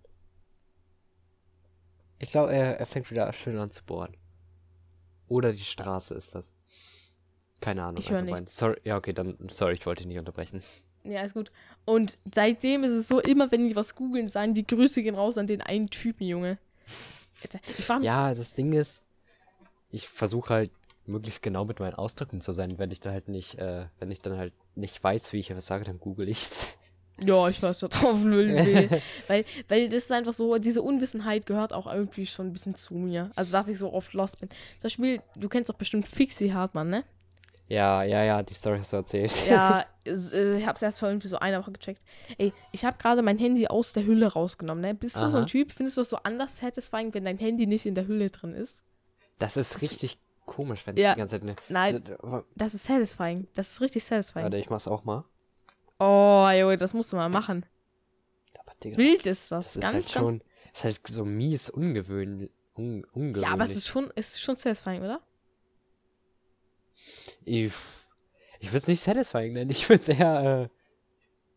Ich 2.19 2.31
glaube, 2.31 2.53
er, 2.53 2.79
er 2.79 2.85
fängt 2.87 3.11
wieder 3.11 3.33
schön 3.33 3.59
an 3.59 3.71
zu 3.71 3.83
bohren. 3.85 4.15
Oder 5.28 5.52
die 5.52 5.59
Straße 5.64 6.14
ist 6.14 6.35
das. 6.35 6.52
Keine 7.61 7.85
Ahnung. 7.85 8.00
Ich 8.00 8.11
hör 8.11 8.18
einfach 8.18 8.33
mein- 8.33 8.47
Sorry, 8.47 8.78
ja, 8.85 8.97
okay, 8.97 9.12
dann, 9.12 9.37
sorry, 9.49 9.75
ich 9.75 9.87
wollte 9.87 10.00
dich 10.00 10.09
nicht 10.09 10.18
unterbrechen. 10.18 10.62
Ja, 11.04 11.23
ist 11.23 11.35
gut. 11.35 11.52
Und 11.85 12.18
seitdem 12.33 12.85
ist 12.85 12.90
es 12.90 13.09
so, 13.09 13.21
immer 13.21 13.50
wenn 13.52 13.68
die 13.68 13.76
was 13.76 13.95
googeln, 13.95 14.28
sagen 14.28 14.54
die 14.54 14.66
Grüße 14.66 15.02
gehen 15.02 15.14
raus 15.14 15.38
an 15.38 15.47
den 15.47 15.62
einen 15.62 15.88
Typen, 15.88 16.26
Junge. 16.26 16.59
Ja, 18.02 18.35
das 18.35 18.54
Ding 18.54 18.73
ist, 18.73 19.02
ich 19.90 20.09
versuche 20.09 20.52
halt 20.54 20.73
möglichst 21.06 21.42
genau 21.42 21.64
mit 21.64 21.78
meinen 21.78 21.95
Ausdrücken 21.95 22.40
zu 22.40 22.52
sein. 22.52 22.78
Wenn 22.78 22.90
ich 22.90 23.00
da 23.00 23.11
halt 23.12 23.28
nicht, 23.28 23.56
äh, 23.59 23.87
wenn 23.99 24.11
ich 24.11 24.21
dann 24.21 24.37
halt 24.37 24.52
nicht 24.75 25.02
weiß, 25.02 25.33
wie 25.33 25.38
ich 25.38 25.50
etwas 25.50 25.66
sage, 25.66 25.85
dann 25.85 26.00
google 26.00 26.28
ich's. 26.28 26.76
Ja, 27.23 27.49
ich 27.49 27.63
weiß, 27.63 27.81
da 27.81 27.89
drauf 27.89 28.23
will. 28.23 29.01
weil, 29.29 29.45
weil 29.69 29.89
das 29.89 30.05
ist 30.05 30.13
einfach 30.13 30.33
so, 30.33 30.57
diese 30.59 30.83
Unwissenheit 30.83 31.47
gehört 31.47 31.73
auch 31.73 31.93
irgendwie 31.93 32.27
schon 32.27 32.49
ein 32.49 32.53
bisschen 32.53 32.75
zu 32.75 32.95
mir. 32.95 33.31
Also, 33.37 33.53
dass 33.53 33.69
ich 33.69 33.79
so 33.79 33.93
oft 33.93 34.13
lost 34.13 34.41
bin. 34.41 34.49
Zum 34.51 34.83
Beispiel, 34.83 35.21
du 35.39 35.49
kennst 35.49 35.71
doch 35.71 35.77
bestimmt 35.77 36.07
Fixie 36.09 36.53
Hartmann, 36.53 36.91
ne? 36.91 37.05
Ja, 37.69 38.05
ja, 38.05 38.23
ja, 38.23 38.43
die 38.43 38.55
Story 38.55 38.79
hast 38.79 38.93
du 38.93 38.99
erzählt. 38.99 39.47
Ja, 39.49 39.85
äh, 40.05 40.57
ich 40.57 40.67
hab's 40.67 40.83
erst 40.83 41.01
vor 41.01 41.09
irgendwie 41.09 41.27
so 41.29 41.39
einer 41.39 41.61
Woche 41.61 41.73
gecheckt. 41.73 42.03
Ey, 42.39 42.53
ich 42.71 42.85
habe 42.85 42.97
gerade 42.99 43.23
mein 43.23 43.39
Handy 43.39 43.67
aus 43.67 43.93
der 43.93 44.05
Hülle 44.05 44.29
rausgenommen, 44.33 44.83
ne? 44.83 44.95
Bist 44.95 45.17
du 45.17 45.29
so 45.29 45.39
ein 45.39 45.45
Aha. 45.45 45.47
Typ? 45.47 45.73
Findest 45.73 45.97
du 45.97 46.03
das 46.03 46.11
so 46.11 46.17
anders 46.23 46.59
satisfying, 46.59 47.13
wenn 47.13 47.25
dein 47.25 47.39
Handy 47.39 47.67
nicht 47.67 47.87
in 47.87 47.95
der 47.97 48.07
Hülle 48.07 48.31
drin 48.31 48.55
ist? 48.55 48.85
Das 49.39 49.57
ist 49.57 49.83
richtig 49.83 50.19
komisch, 50.45 50.87
wenn 50.87 50.97
es 50.97 51.03
Ja. 51.03 51.15
die 51.15 51.19
ganze 51.19 51.37
Zeit 51.37 51.45
ne. 51.45 51.57
Nein, 51.69 52.05
das 52.55 52.75
ist 52.75 52.85
satisfying. 52.85 53.49
Das 53.55 53.73
ist 53.73 53.81
richtig 53.81 54.05
satisfying. 54.05 54.45
Warte, 54.45 54.59
ich 54.59 54.71
mach's 54.71 54.87
auch 54.87 55.05
mal. 55.05 55.25
Oh, 55.99 56.49
Junge, 56.50 56.76
das 56.76 56.95
musst 56.95 57.12
du 57.12 57.17
mal 57.17 57.29
machen. 57.29 57.65
Aber 58.59 58.73
Digga, 58.83 58.97
Wild 58.97 59.26
ist 59.26 59.50
das. 59.50 59.75
das 59.75 59.76
ist 59.76 59.83
ganz, 59.83 59.95
halt 59.95 60.05
ganz. 60.05 60.12
schon, 60.12 60.43
ist 60.73 60.85
halt 60.85 61.00
so 61.07 61.25
mies 61.25 61.71
ungewöhnlich. 61.71 62.50
Un, 62.75 63.05
ungewöhnlich. 63.05 63.43
Ja, 63.43 63.53
aber 63.53 63.65
es 63.65 63.75
ist 63.76 63.87
schon, 63.87 64.11
ist 64.11 64.41
schon 64.41 64.57
satisfying, 64.57 65.03
oder? 65.03 65.21
Ich, 67.45 67.73
ich 68.61 68.69
würde 68.69 68.79
es 68.79 68.87
nicht 68.88 69.00
satisfying 69.00 69.55
nennen. 69.55 69.71
Ich 69.71 69.88
würde 69.88 70.03
es 70.03 70.09
eher, 70.09 70.62
äh, 70.65 70.69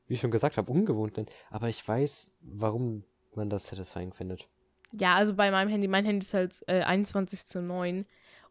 wie 0.07 0.13
ich 0.13 0.21
schon 0.21 0.31
gesagt 0.31 0.57
habe, 0.57 0.71
ungewohnt 0.71 1.17
nennen. 1.17 1.29
Aber 1.49 1.67
ich 1.67 1.85
weiß, 1.85 2.33
warum 2.41 3.03
man 3.35 3.49
das 3.49 3.67
satisfying 3.67 4.13
findet. 4.13 4.47
Ja, 4.91 5.15
also 5.15 5.35
bei 5.35 5.51
meinem 5.51 5.69
Handy, 5.69 5.87
mein 5.87 6.05
Handy 6.05 6.25
ist 6.25 6.33
halt 6.33 6.63
äh, 6.67 6.81
21 6.81 7.45
zu 7.45 7.61
9. 7.61 8.05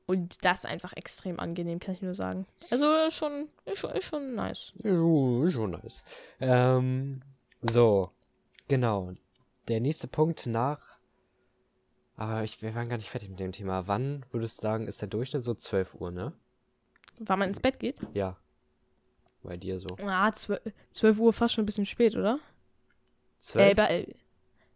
Und 0.08 0.44
das 0.44 0.60
ist 0.60 0.66
einfach 0.66 0.94
extrem 0.96 1.38
angenehm, 1.38 1.78
kann 1.80 1.94
ich 1.94 2.00
nur 2.02 2.14
sagen. 2.14 2.46
Also 2.70 2.92
ist 3.06 3.14
schon, 3.14 3.48
ist 3.66 3.78
schon, 3.78 3.90
ist 3.90 4.04
schon 4.06 4.34
nice. 4.34 4.72
Ja, 4.82 4.94
Schon, 5.50 5.70
nice. 5.72 6.02
Ähm, 6.40 7.20
so, 7.60 8.10
genau. 8.68 9.12
Der 9.68 9.80
nächste 9.80 10.08
Punkt 10.08 10.46
nach. 10.46 10.80
Aber 12.16 12.42
ich, 12.42 12.62
wir 12.62 12.74
waren 12.74 12.88
gar 12.88 12.96
nicht 12.96 13.10
fertig 13.10 13.28
mit 13.28 13.38
dem 13.38 13.52
Thema. 13.52 13.86
Wann 13.86 14.24
würdest 14.32 14.58
du 14.58 14.62
sagen, 14.62 14.86
ist 14.88 15.00
der 15.02 15.08
Durchschnitt 15.08 15.42
so 15.42 15.52
12 15.54 15.94
Uhr, 15.94 16.10
ne? 16.10 16.32
Wann 17.18 17.38
man 17.38 17.48
ins 17.50 17.60
Bett 17.60 17.78
geht? 17.78 18.00
Ja. 18.14 18.38
Bei 19.42 19.56
dir 19.56 19.78
so. 19.78 19.88
Ah, 20.02 20.32
12, 20.32 20.60
12 20.90 21.18
Uhr 21.20 21.32
fast 21.32 21.54
schon 21.54 21.62
ein 21.62 21.66
bisschen 21.66 21.86
spät, 21.86 22.16
oder? 22.16 22.40
12? 23.40 23.70
Äh, 23.70 23.74
bei, 23.74 23.84
äh, 24.00 24.14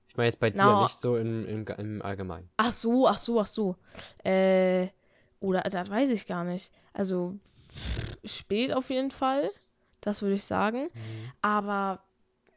ich 0.09 0.17
meine 0.17 0.27
jetzt 0.29 0.39
bei 0.41 0.51
dir, 0.51 0.59
na- 0.59 0.83
nicht 0.83 0.95
so 0.95 1.17
im, 1.17 1.47
im, 1.47 1.67
im 1.67 2.03
Allgemeinen. 2.03 2.51
ach 2.59 2.73
so, 2.73 3.09
ach 3.09 3.19
so, 3.19 3.41
ach 3.41 3.47
so. 3.47 3.77
Äh, 4.23 4.89
oder 5.43 5.61
das 5.63 5.91
weiß 5.91 6.11
ich 6.11 6.27
gar 6.27 6.45
nicht. 6.45 6.71
Also 6.93 7.35
spät 8.25 8.73
auf 8.73 8.91
jeden 8.91 9.11
Fall. 9.11 9.51
Das 10.01 10.23
würde 10.23 10.35
ich 10.35 10.45
sagen. 10.45 10.89
Aber 11.43 12.03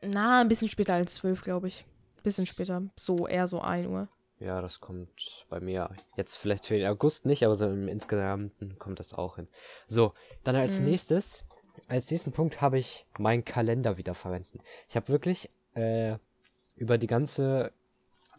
na, 0.02 0.42
ein 0.42 0.48
bisschen 0.48 0.70
später 0.70 0.94
als 0.94 1.16
12, 1.16 1.42
glaube 1.44 1.68
ich. 1.68 1.86
Bisschen 2.24 2.46
später. 2.46 2.82
So, 2.96 3.28
eher 3.28 3.48
so 3.48 3.62
1 3.62 3.88
Uhr. 3.88 4.08
Ja, 4.40 4.62
das 4.62 4.80
kommt 4.80 5.46
bei 5.50 5.60
mir 5.60 5.90
jetzt 6.18 6.36
vielleicht 6.38 6.66
für 6.66 6.78
den 6.78 6.88
August 6.88 7.26
nicht, 7.26 7.44
aber 7.46 7.56
so 7.56 7.68
im 7.68 7.88
Insgesamten 7.88 8.78
kommt 8.80 9.00
das 9.00 9.14
auch 9.14 9.36
hin. 9.38 9.48
So, 9.88 10.12
dann 10.44 10.56
als 10.56 10.80
Mhm. 10.80 10.88
nächstes, 10.88 11.46
als 11.88 12.10
nächsten 12.12 12.32
Punkt 12.34 12.62
habe 12.62 12.78
ich 12.78 13.06
meinen 13.18 13.46
Kalender 13.46 13.98
wieder 13.98 14.14
verwenden. 14.14 14.60
Ich 14.90 14.96
habe 14.96 15.08
wirklich 15.08 15.50
äh, 15.76 16.18
über 16.76 16.98
die 16.98 17.08
ganze 17.08 17.72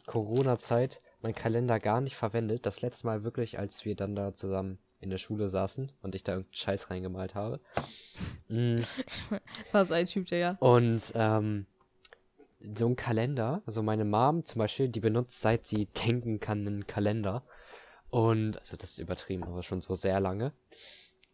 Corona-Zeit 0.07 1.01
meinen 1.27 1.35
Kalender 1.35 1.81
gar 1.81 2.01
nicht 2.01 2.15
verwendet. 2.15 2.67
Das 2.67 2.83
letzte 2.83 3.09
Mal 3.09 3.25
wirklich, 3.25 3.59
als 3.59 3.85
wir 3.85 3.97
dann 3.97 4.15
da 4.15 4.33
zusammen 4.33 4.79
in 5.01 5.11
der 5.11 5.19
Schule 5.19 5.49
saßen 5.49 5.91
und 6.01 6.15
ich 6.15 6.23
da 6.23 6.33
irgendeinen 6.33 6.55
Scheiß 6.55 6.91
reingemalt 6.91 7.35
habe. 7.35 7.61
Mm. 8.49 8.79
Was 9.73 9.91
ein 9.91 10.07
Typ, 10.07 10.27
der 10.27 10.39
ja. 10.39 10.57
Und 10.61 11.13
ähm, 11.17 11.67
so 12.77 12.87
ein 12.87 12.95
Kalender, 12.95 13.61
also 13.67 13.83
meine 13.83 14.05
Mom 14.05 14.45
zum 14.45 14.61
Beispiel, 14.61 14.89
die 14.89 15.01
benutzt 15.01 15.41
seit 15.41 15.67
sie 15.67 15.87
denken 15.87 16.39
kann 16.39 16.65
einen 16.65 16.87
Kalender. 16.87 17.43
Und, 18.09 18.59
also 18.59 18.77
das 18.77 18.93
ist 18.93 18.99
übertrieben, 19.01 19.43
aber 19.45 19.65
schon 19.65 19.81
so 19.81 19.95
sehr 19.95 20.21
lange. 20.21 20.53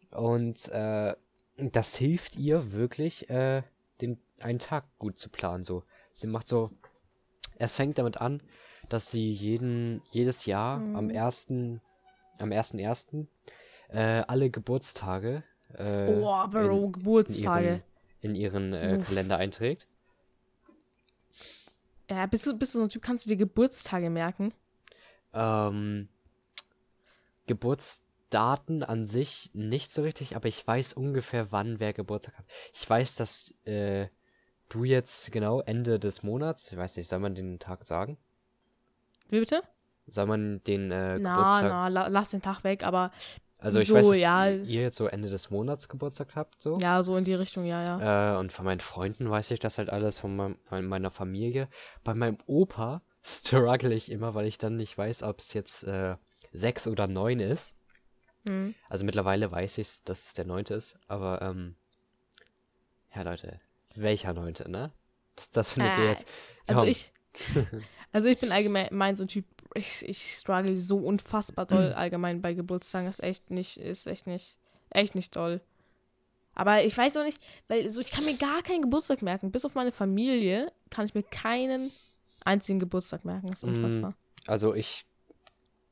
Und 0.09 0.69
äh, 0.69 1.15
das 1.57 1.95
hilft 1.95 2.35
ihr 2.35 2.73
wirklich, 2.73 3.29
äh, 3.29 3.61
den 4.01 4.19
einen 4.39 4.59
Tag 4.59 4.85
gut 4.97 5.19
zu 5.19 5.29
planen. 5.29 5.63
So, 5.63 5.83
sie 6.13 6.27
macht 6.27 6.47
so, 6.47 6.71
es 7.57 7.75
fängt 7.75 7.99
damit 7.99 8.17
an, 8.17 8.41
dass 8.93 9.09
sie 9.09 9.31
jeden, 9.31 10.03
jedes 10.11 10.45
Jahr 10.45 10.77
am 10.93 11.09
ersten, 11.09 11.81
am 12.39 12.51
ersten 12.51 12.77
ersten 12.77 13.27
äh, 13.89 14.23
alle 14.27 14.51
Geburtstage 14.51 15.43
äh, 15.73 16.07
Oh, 16.07 16.47
Bro, 16.47 16.85
in 16.85 16.91
Geburtstage. 16.91 17.65
ihren, 17.65 17.83
in 18.21 18.35
ihren 18.35 18.73
äh. 18.73 18.99
Kalender 19.03 19.37
einträgt. 19.37 19.87
Ja, 22.07 22.27
bist 22.27 22.45
du, 22.45 22.55
bist 22.55 22.75
du 22.75 22.79
so 22.79 22.83
ein 22.83 22.89
Typ, 22.89 23.01
kannst 23.01 23.25
du 23.25 23.29
dir 23.29 23.37
Geburtstage 23.37 24.11
merken? 24.11 24.53
Ähm, 25.33 26.09
Geburtsdaten 27.47 28.83
an 28.83 29.07
sich 29.07 29.49
nicht 29.53 29.91
so 29.91 30.03
richtig, 30.03 30.35
aber 30.35 30.47
ich 30.47 30.65
weiß 30.67 30.93
ungefähr, 30.93 31.51
wann 31.51 31.79
wer 31.79 31.93
Geburtstag 31.93 32.37
hat. 32.37 32.45
Ich 32.73 32.87
weiß, 32.87 33.15
dass 33.15 33.55
äh, 33.65 34.09
du 34.69 34.83
jetzt 34.83 35.31
genau 35.31 35.61
Ende 35.61 35.97
des 35.97 36.21
Monats, 36.21 36.71
ich 36.71 36.77
weiß 36.77 36.95
nicht, 36.97 37.07
soll 37.07 37.19
man 37.19 37.33
den 37.33 37.57
Tag 37.57 37.87
sagen? 37.87 38.19
Wie 39.33 39.39
bitte? 39.39 39.63
Soll 40.05 40.27
man 40.27 40.63
den 40.65 40.91
äh, 40.91 41.17
Na, 41.17 41.35
Geburtstag. 41.35 41.63
na, 41.63 41.87
la, 41.87 42.07
lass 42.07 42.29
den 42.29 42.43
Tag 42.43 42.63
weg, 42.63 42.83
aber 42.83 43.09
also 43.57 43.79
ich 43.79 43.87
so, 43.87 43.95
weiß, 43.95 44.07
dass 44.07 44.19
ja. 44.19 44.47
ihr 44.47 44.81
jetzt 44.81 44.97
so 44.97 45.07
Ende 45.07 45.27
des 45.27 45.49
Monats 45.49 45.89
Geburtstag 45.89 46.35
habt, 46.35 46.61
so. 46.61 46.77
ja, 46.79 47.01
so 47.01 47.17
in 47.17 47.23
die 47.23 47.33
Richtung, 47.33 47.65
ja, 47.65 47.81
ja. 47.81 48.35
Äh, 48.35 48.39
und 48.39 48.51
von 48.51 48.63
meinen 48.63 48.79
Freunden 48.79 49.27
weiß 49.27 49.49
ich 49.49 49.59
das 49.59 49.79
halt 49.79 49.89
alles, 49.89 50.19
von, 50.19 50.57
von 50.65 50.85
meiner 50.85 51.09
Familie. 51.09 51.67
Bei 52.03 52.13
meinem 52.13 52.37
Opa 52.45 53.01
struggle 53.23 53.91
ich 53.95 54.11
immer, 54.11 54.35
weil 54.35 54.45
ich 54.45 54.59
dann 54.59 54.75
nicht 54.75 54.95
weiß, 54.95 55.23
ob 55.23 55.39
es 55.39 55.53
jetzt 55.53 55.83
äh, 55.85 56.15
sechs 56.51 56.87
oder 56.87 57.07
neun 57.07 57.39
ist. 57.39 57.75
Hm. 58.47 58.75
Also 58.87 59.03
mittlerweile 59.03 59.51
weiß 59.51 59.79
ich, 59.79 60.03
dass 60.03 60.27
es 60.27 60.33
der 60.35 60.45
neunte 60.45 60.75
ist, 60.75 60.99
aber 61.07 61.41
ähm, 61.41 61.75
ja 63.15 63.23
Leute, 63.23 63.59
welcher 63.95 64.35
neunte, 64.35 64.69
ne? 64.69 64.91
Das, 65.35 65.49
das 65.49 65.71
findet 65.71 65.97
ihr 65.97 66.03
Äh, 66.03 66.09
jetzt. 66.09 66.31
Also 66.67 66.83
ich, 66.83 67.13
also 68.11 68.27
ich 68.27 68.39
bin 68.39 68.51
allgemein 68.51 69.15
so 69.15 69.23
ein 69.23 69.27
Typ, 69.27 69.45
ich, 69.73 70.07
ich 70.07 70.35
struggle 70.35 70.77
so 70.77 70.97
unfassbar 70.97 71.65
doll 71.65 71.93
allgemein 71.95 72.41
bei 72.41 72.53
Geburtstagen. 72.53 73.07
Das 73.07 73.19
ist 73.19 73.23
echt 73.23 73.51
nicht, 73.51 73.77
ist 73.77 74.07
echt 74.07 74.27
nicht, 74.27 74.57
echt 74.89 75.15
nicht 75.15 75.35
doll. 75.35 75.61
Aber 76.55 76.83
ich 76.83 76.95
weiß 76.95 77.17
auch 77.17 77.23
nicht, 77.23 77.41
weil 77.67 77.89
so, 77.89 77.99
ich 77.99 78.11
kann 78.11 78.25
mir 78.25 78.37
gar 78.37 78.61
keinen 78.61 78.83
Geburtstag 78.83 79.23
merken. 79.23 79.51
Bis 79.51 79.65
auf 79.65 79.73
meine 79.73 79.91
Familie 79.91 80.71
kann 80.91 81.05
ich 81.05 81.15
mir 81.15 81.23
keinen 81.23 81.91
einzigen 82.45 82.79
Geburtstag 82.79 83.25
merken. 83.25 83.47
Das 83.47 83.59
ist 83.59 83.63
Mm. 83.63 83.69
unfassbar. 83.69 84.13
Also 84.45 84.75
ich 84.75 85.05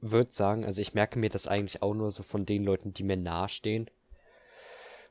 würde 0.02 0.32
sagen, 0.34 0.66
also 0.66 0.82
ich 0.82 0.94
merke 0.94 1.18
mir 1.18 1.30
das 1.30 1.48
eigentlich 1.48 1.82
auch 1.82 1.94
nur 1.94 2.12
so 2.12 2.22
von 2.22 2.46
den 2.46 2.64
Leuten, 2.64 2.94
die 2.94 3.04
mir 3.04 3.18
nahestehen 3.18 3.90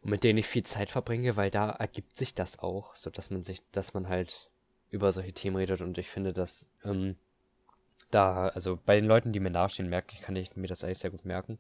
und 0.03 0.11
mit 0.11 0.25
denen 0.25 0.39
ich 0.39 0.47
viel 0.47 0.65
Zeit 0.65 0.91
verbringe, 0.91 1.37
weil 1.37 1.51
da 1.51 1.71
ergibt 1.71 2.17
sich 2.17 2.35
das 2.35 2.59
auch, 2.59 2.95
so 2.95 3.11
dass 3.11 3.31
man 3.31 3.43
sich, 3.43 3.63
dass 3.73 3.95
man 3.95 4.09
halt 4.09 4.50
über 4.91 5.13
solche 5.13 5.33
Themen 5.33 5.57
redet 5.57 5.81
und 5.83 5.97
ich 5.99 6.09
finde, 6.09 6.33
dass 6.33 6.69
ähm, 6.85 7.17
da, 8.11 8.49
also 8.49 8.79
bei 8.85 8.97
den 8.97 9.07
Leuten, 9.07 9.33
die 9.33 9.41
mir 9.41 9.51
nahestehen, 9.51 9.89
merke 9.89 10.15
ich, 10.15 10.21
kann 10.21 10.35
ich 10.37 10.57
mir 10.57 10.67
das 10.67 10.83
eigentlich 10.85 10.99
sehr 10.99 11.11
gut 11.11 11.25
merken, 11.25 11.59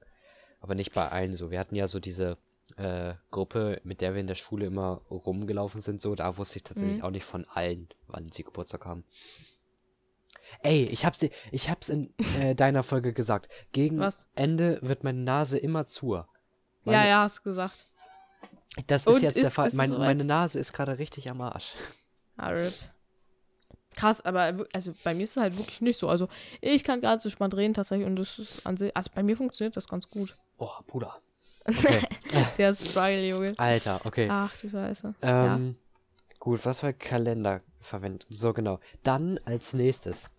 aber 0.60 0.74
nicht 0.74 0.92
bei 0.92 1.08
allen 1.08 1.32
so. 1.34 1.50
Wir 1.50 1.60
hatten 1.60 1.76
ja 1.76 1.86
so 1.86 2.00
diese 2.00 2.36
äh, 2.76 3.14
Gruppe, 3.30 3.80
mit 3.84 4.00
der 4.00 4.14
wir 4.14 4.20
in 4.20 4.26
der 4.26 4.34
Schule 4.34 4.66
immer 4.66 5.00
rumgelaufen 5.10 5.80
sind, 5.80 6.00
so, 6.02 6.14
da 6.14 6.36
wusste 6.36 6.56
ich 6.56 6.62
tatsächlich 6.64 6.98
Mhm. 6.98 7.04
auch 7.04 7.10
nicht 7.10 7.24
von 7.24 7.44
allen, 7.48 7.88
wann 8.08 8.30
sie 8.30 8.42
Geburtstag 8.44 8.84
haben. 8.86 9.04
Ey, 10.62 10.84
ich 10.86 11.04
hab's, 11.06 11.24
ich 11.52 11.70
hab's 11.70 11.88
in 11.88 12.12
äh, 12.40 12.54
deiner 12.56 12.82
Folge 12.82 13.12
gesagt. 13.12 13.48
Gegen 13.72 13.98
Was? 14.00 14.26
Ende 14.34 14.78
wird 14.82 15.04
meine 15.04 15.20
Nase 15.20 15.58
immer 15.58 15.86
zu. 15.86 16.14
ja, 16.14 16.28
Meine- 16.84 17.08
ja, 17.08 17.22
hast 17.22 17.42
gesagt. 17.44 17.74
Das 18.86 19.06
ist 19.06 19.14
Und 19.14 19.22
jetzt 19.22 19.36
der 19.36 19.44
ist- 19.48 19.52
Fall. 19.54 19.66
ist 19.68 19.74
es 19.74 19.76
Mein, 19.76 19.90
meine 19.90 20.24
Nase 20.24 20.58
ist 20.58 20.72
gerade 20.72 20.98
richtig 20.98 21.30
am 21.30 21.40
Arsch. 21.40 21.74
Ah, 22.36 22.48
RIP. 22.48 22.72
Krass, 23.96 24.24
aber 24.24 24.66
also 24.72 24.92
bei 25.04 25.14
mir 25.14 25.24
ist 25.24 25.36
es 25.36 25.36
halt 25.36 25.56
wirklich 25.58 25.80
nicht 25.80 25.98
so. 25.98 26.08
Also 26.08 26.28
ich 26.60 26.84
kann 26.84 27.00
ganz 27.00 27.24
entspannt 27.24 27.54
reden 27.54 27.74
tatsächlich 27.74 28.06
und 28.06 28.16
das 28.16 28.38
ist 28.38 28.66
an 28.66 28.76
sich, 28.76 28.96
also 28.96 29.10
bei 29.14 29.22
mir 29.22 29.36
funktioniert 29.36 29.76
das 29.76 29.88
ganz 29.88 30.08
gut. 30.08 30.36
Oh, 30.58 30.70
Bruder. 30.86 31.16
Okay. 31.66 32.00
Der 32.56 32.72
Struggle, 32.74 33.28
Junge. 33.28 33.52
Alter, 33.58 34.00
okay. 34.04 34.28
Ach 34.30 34.50
du 34.58 34.70
Scheiße. 34.70 35.14
ja. 35.22 35.54
Ähm, 35.56 35.76
Gut, 36.40 36.64
was 36.64 36.80
für 36.80 36.94
Kalender 36.94 37.60
verwendet? 37.80 38.26
So 38.30 38.54
genau. 38.54 38.80
Dann 39.02 39.38
als 39.44 39.74
nächstes. 39.74 40.32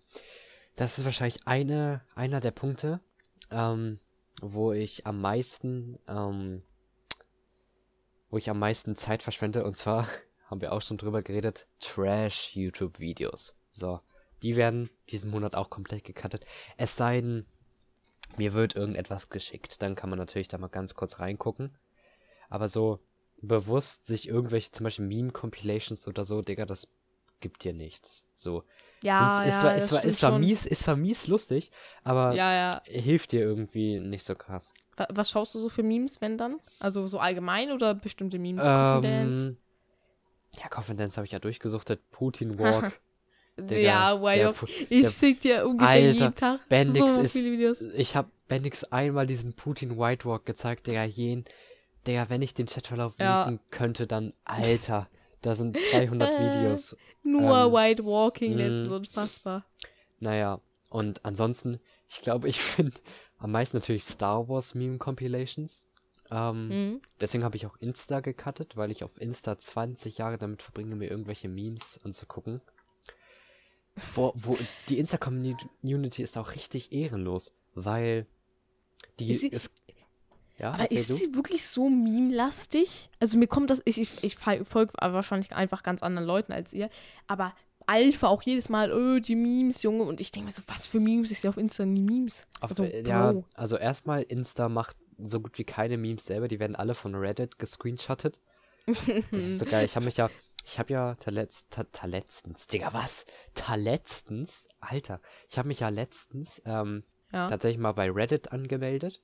Das 0.74 0.98
ist 0.98 1.04
wahrscheinlich 1.04 1.46
eine, 1.46 2.02
einer 2.16 2.40
der 2.40 2.50
Punkte, 2.50 2.98
ähm, 3.52 4.00
wo 4.40 4.72
ich 4.72 5.06
am 5.06 5.20
meisten, 5.20 6.00
ähm, 6.08 6.62
wo 8.30 8.36
ich 8.36 8.50
am 8.50 8.58
meisten 8.58 8.96
Zeit 8.96 9.22
verschwende. 9.22 9.62
Und 9.64 9.76
zwar 9.76 10.08
haben 10.52 10.60
wir 10.60 10.72
auch 10.72 10.82
schon 10.82 10.98
drüber 10.98 11.22
geredet, 11.22 11.66
Trash-YouTube-Videos. 11.80 13.54
So, 13.72 14.00
die 14.42 14.56
werden 14.56 14.90
diesen 15.08 15.30
Monat 15.30 15.54
auch 15.54 15.70
komplett 15.70 16.04
gecuttet. 16.04 16.44
Es 16.76 16.96
sei 16.96 17.20
denn, 17.20 17.46
mir 18.36 18.52
wird 18.52 18.76
irgendetwas 18.76 19.28
geschickt. 19.30 19.82
Dann 19.82 19.94
kann 19.94 20.10
man 20.10 20.18
natürlich 20.18 20.48
da 20.48 20.58
mal 20.58 20.68
ganz 20.68 20.94
kurz 20.94 21.20
reingucken. 21.20 21.76
Aber 22.48 22.68
so 22.68 23.00
bewusst 23.40 24.06
sich 24.06 24.28
irgendwelche, 24.28 24.70
zum 24.72 24.84
Beispiel 24.84 25.06
Meme-Compilations 25.06 26.06
oder 26.06 26.24
so, 26.24 26.42
Digga, 26.42 26.66
das 26.66 26.88
gibt 27.40 27.64
dir 27.64 27.72
nichts. 27.72 28.24
So. 28.34 28.64
Ja, 29.02 29.34
Sind's- 29.34 29.54
ist, 29.56 29.62
ja, 29.62 29.72
das 29.74 29.90
ist, 29.90 30.04
ist, 30.04 30.18
zwar 30.20 30.30
schon. 30.32 30.40
mies, 30.40 30.64
ist 30.66 30.82
zwar 30.84 30.96
mies 30.96 31.26
lustig, 31.26 31.72
aber 32.04 32.34
Ja, 32.34 32.52
ja. 32.52 32.82
hilft 32.84 33.32
dir 33.32 33.40
irgendwie 33.40 33.98
nicht 33.98 34.22
so 34.24 34.34
krass. 34.36 34.72
Wa- 34.96 35.08
Was 35.10 35.30
schaust 35.30 35.54
du 35.54 35.58
so 35.58 35.68
für 35.68 35.82
Memes, 35.82 36.20
wenn 36.20 36.38
dann? 36.38 36.60
Also 36.78 37.06
so 37.08 37.18
allgemein 37.18 37.72
oder 37.72 37.94
bestimmte 37.94 38.38
Memes? 38.38 38.62
Ähm, 38.64 39.56
ja, 40.58 40.68
Confidence 40.74 41.16
habe 41.16 41.26
ich 41.26 41.32
ja 41.32 41.38
durchgesuchtet. 41.38 42.00
Putin 42.10 42.58
Walk. 42.58 43.00
Digga, 43.58 43.76
ja, 43.80 44.22
way 44.22 44.46
of. 44.46 44.64
Ich 44.88 45.08
schick 45.10 45.40
dir 45.40 45.66
ungefähr 45.66 45.88
Alter, 45.90 46.06
jeden 46.08 46.34
Tag 46.34 46.68
Bendix 46.68 47.16
so 47.16 47.20
ist- 47.20 47.32
viele 47.32 47.52
Videos. 47.52 47.82
Ich 47.82 48.16
habe 48.16 48.30
Bendix 48.48 48.84
einmal 48.84 49.26
diesen 49.26 49.52
Putin 49.54 49.98
White 49.98 50.24
Walk 50.26 50.46
gezeigt, 50.46 50.86
Digga, 50.86 51.04
jen. 51.04 51.44
Digga, 52.06 52.30
wenn 52.30 52.40
ich 52.42 52.54
den 52.54 52.66
Chatverlauf 52.66 53.14
Ja. 53.18 53.40
leaken 53.40 53.60
könnte, 53.70 54.06
dann, 54.06 54.32
Alter, 54.44 55.08
da 55.42 55.54
sind 55.54 55.78
200 55.78 56.30
Videos. 56.40 56.96
Nur 57.22 57.66
ähm, 57.66 57.72
White 57.72 58.04
Walking, 58.04 58.56
das 58.58 58.72
ist 58.72 58.88
mh. 58.88 58.96
unfassbar. 58.96 59.64
Naja, 60.18 60.60
und 60.90 61.24
ansonsten, 61.24 61.78
ich 62.08 62.20
glaube, 62.22 62.48
ich 62.48 62.56
finde 62.60 62.92
am 63.38 63.52
meisten 63.52 63.76
natürlich 63.76 64.04
Star 64.04 64.48
Wars 64.48 64.74
Meme 64.74 64.96
Compilations. 64.98 65.86
Ähm, 66.34 66.68
Mhm. 66.68 67.00
Deswegen 67.20 67.44
habe 67.44 67.56
ich 67.56 67.66
auch 67.66 67.76
Insta 67.78 68.20
gecuttet, 68.20 68.76
weil 68.76 68.90
ich 68.90 69.04
auf 69.04 69.20
Insta 69.20 69.58
20 69.58 70.16
Jahre 70.18 70.38
damit 70.38 70.62
verbringe, 70.62 70.96
mir 70.96 71.10
irgendwelche 71.10 71.48
Memes 71.48 72.00
anzugucken. 72.04 72.62
Wo, 74.14 74.32
wo 74.34 74.56
die 74.88 74.98
Insta-Community 74.98 76.22
ist 76.22 76.38
auch 76.38 76.52
richtig 76.54 76.92
ehrenlos, 76.92 77.52
weil 77.74 78.26
die 79.20 79.30
Ist 79.30 79.40
sie- 79.40 79.48
ist. 79.48 79.72
Ja, 80.58 80.72
Aber 80.72 80.90
ist 80.90 81.10
du? 81.10 81.14
sie 81.16 81.34
wirklich 81.34 81.66
so 81.66 81.88
meme-lastig? 81.90 83.10
Also 83.20 83.36
mir 83.36 83.48
kommt 83.48 83.70
das, 83.70 83.82
ich, 83.84 84.00
ich, 84.00 84.22
ich 84.22 84.36
folge 84.38 84.92
wahrscheinlich 84.98 85.52
einfach 85.54 85.82
ganz 85.82 86.02
anderen 86.02 86.26
Leuten 86.26 86.52
als 86.52 86.72
ihr, 86.72 86.88
aber 87.26 87.54
Alpha 87.86 88.28
auch 88.28 88.42
jedes 88.42 88.68
Mal, 88.68 88.92
oh, 88.92 89.18
die 89.18 89.34
Memes, 89.34 89.82
Junge, 89.82 90.04
und 90.04 90.20
ich 90.20 90.30
denke 90.30 90.46
mir 90.46 90.52
so, 90.52 90.62
was 90.68 90.86
für 90.86 91.00
Memes? 91.00 91.32
Ich 91.32 91.40
sehe 91.40 91.48
auf 91.50 91.56
Insta 91.56 91.84
nie 91.84 92.00
Memes. 92.02 92.46
Auf, 92.60 92.70
also, 92.70 92.84
ja, 92.84 93.34
also 93.54 93.76
erstmal, 93.76 94.22
Insta 94.22 94.68
macht 94.68 94.96
so 95.26 95.40
gut 95.40 95.58
wie 95.58 95.64
keine 95.64 95.96
Memes 95.96 96.24
selber, 96.26 96.48
die 96.48 96.60
werden 96.60 96.76
alle 96.76 96.94
von 96.94 97.14
Reddit 97.14 97.58
gescreenshottet. 97.58 98.40
Das 99.30 99.42
ist 99.44 99.58
so 99.60 99.66
geil. 99.66 99.84
Ich 99.84 99.94
habe 99.94 100.04
mich 100.06 100.16
ja, 100.16 100.28
ich 100.64 100.78
habe 100.78 100.92
ja 100.92 101.14
taletz, 101.14 101.68
ta, 101.70 101.84
taletztens, 101.84 102.66
Digga, 102.66 102.92
was? 102.92 103.26
Taletztens? 103.54 104.68
Alter, 104.80 105.20
ich 105.48 105.58
habe 105.58 105.68
mich 105.68 105.80
ja 105.80 105.88
letztens 105.88 106.62
ähm, 106.66 107.04
Ja, 107.32 107.46
tatsächlich 107.46 107.78
mal 107.78 107.92
bei 107.92 108.10
Reddit 108.10 108.52
angemeldet. 108.52 109.22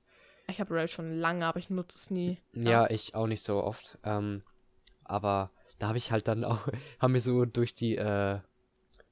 ich 0.48 0.60
habe 0.60 0.74
Reddit 0.74 0.90
schon 0.90 1.18
lange, 1.18 1.44
aber 1.46 1.58
ich 1.58 1.70
nutze 1.70 1.96
es 1.98 2.10
nie. 2.10 2.38
Ja, 2.52 2.88
ich 2.88 3.14
auch 3.14 3.26
nicht 3.26 3.42
so 3.42 3.62
oft. 3.62 3.98
Ähm, 4.04 4.42
aber 5.04 5.50
da 5.78 5.88
habe 5.88 5.98
ich 5.98 6.12
halt 6.12 6.28
dann 6.28 6.44
auch, 6.44 6.68
haben 7.00 7.14
wir 7.14 7.20
so 7.20 7.44
durch 7.44 7.74
die, 7.74 7.96
äh, 7.96 8.38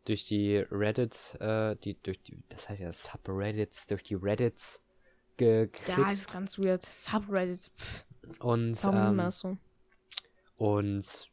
durch 0.05 0.27
die 0.27 0.59
Reddit, 0.71 1.37
äh, 1.41 1.75
die, 1.77 2.01
durch 2.01 2.23
die, 2.23 2.43
das 2.49 2.69
heißt 2.69 2.81
ja 2.81 2.93
Subreddits, 2.93 3.87
durch 3.89 4.03
die 4.05 4.15
Reddits 4.15 4.81
geklickt. 5.37 5.89
Ja, 5.89 6.11
das 6.11 6.21
ist 6.21 6.33
ganz 6.33 6.59
weird. 6.59 6.83
Subreddit, 6.83 7.71
pff, 7.77 8.05
und, 8.41 8.83
warum 8.85 9.13
ähm, 9.13 9.17
das 9.19 9.39
so? 9.39 9.57
und, 10.57 11.31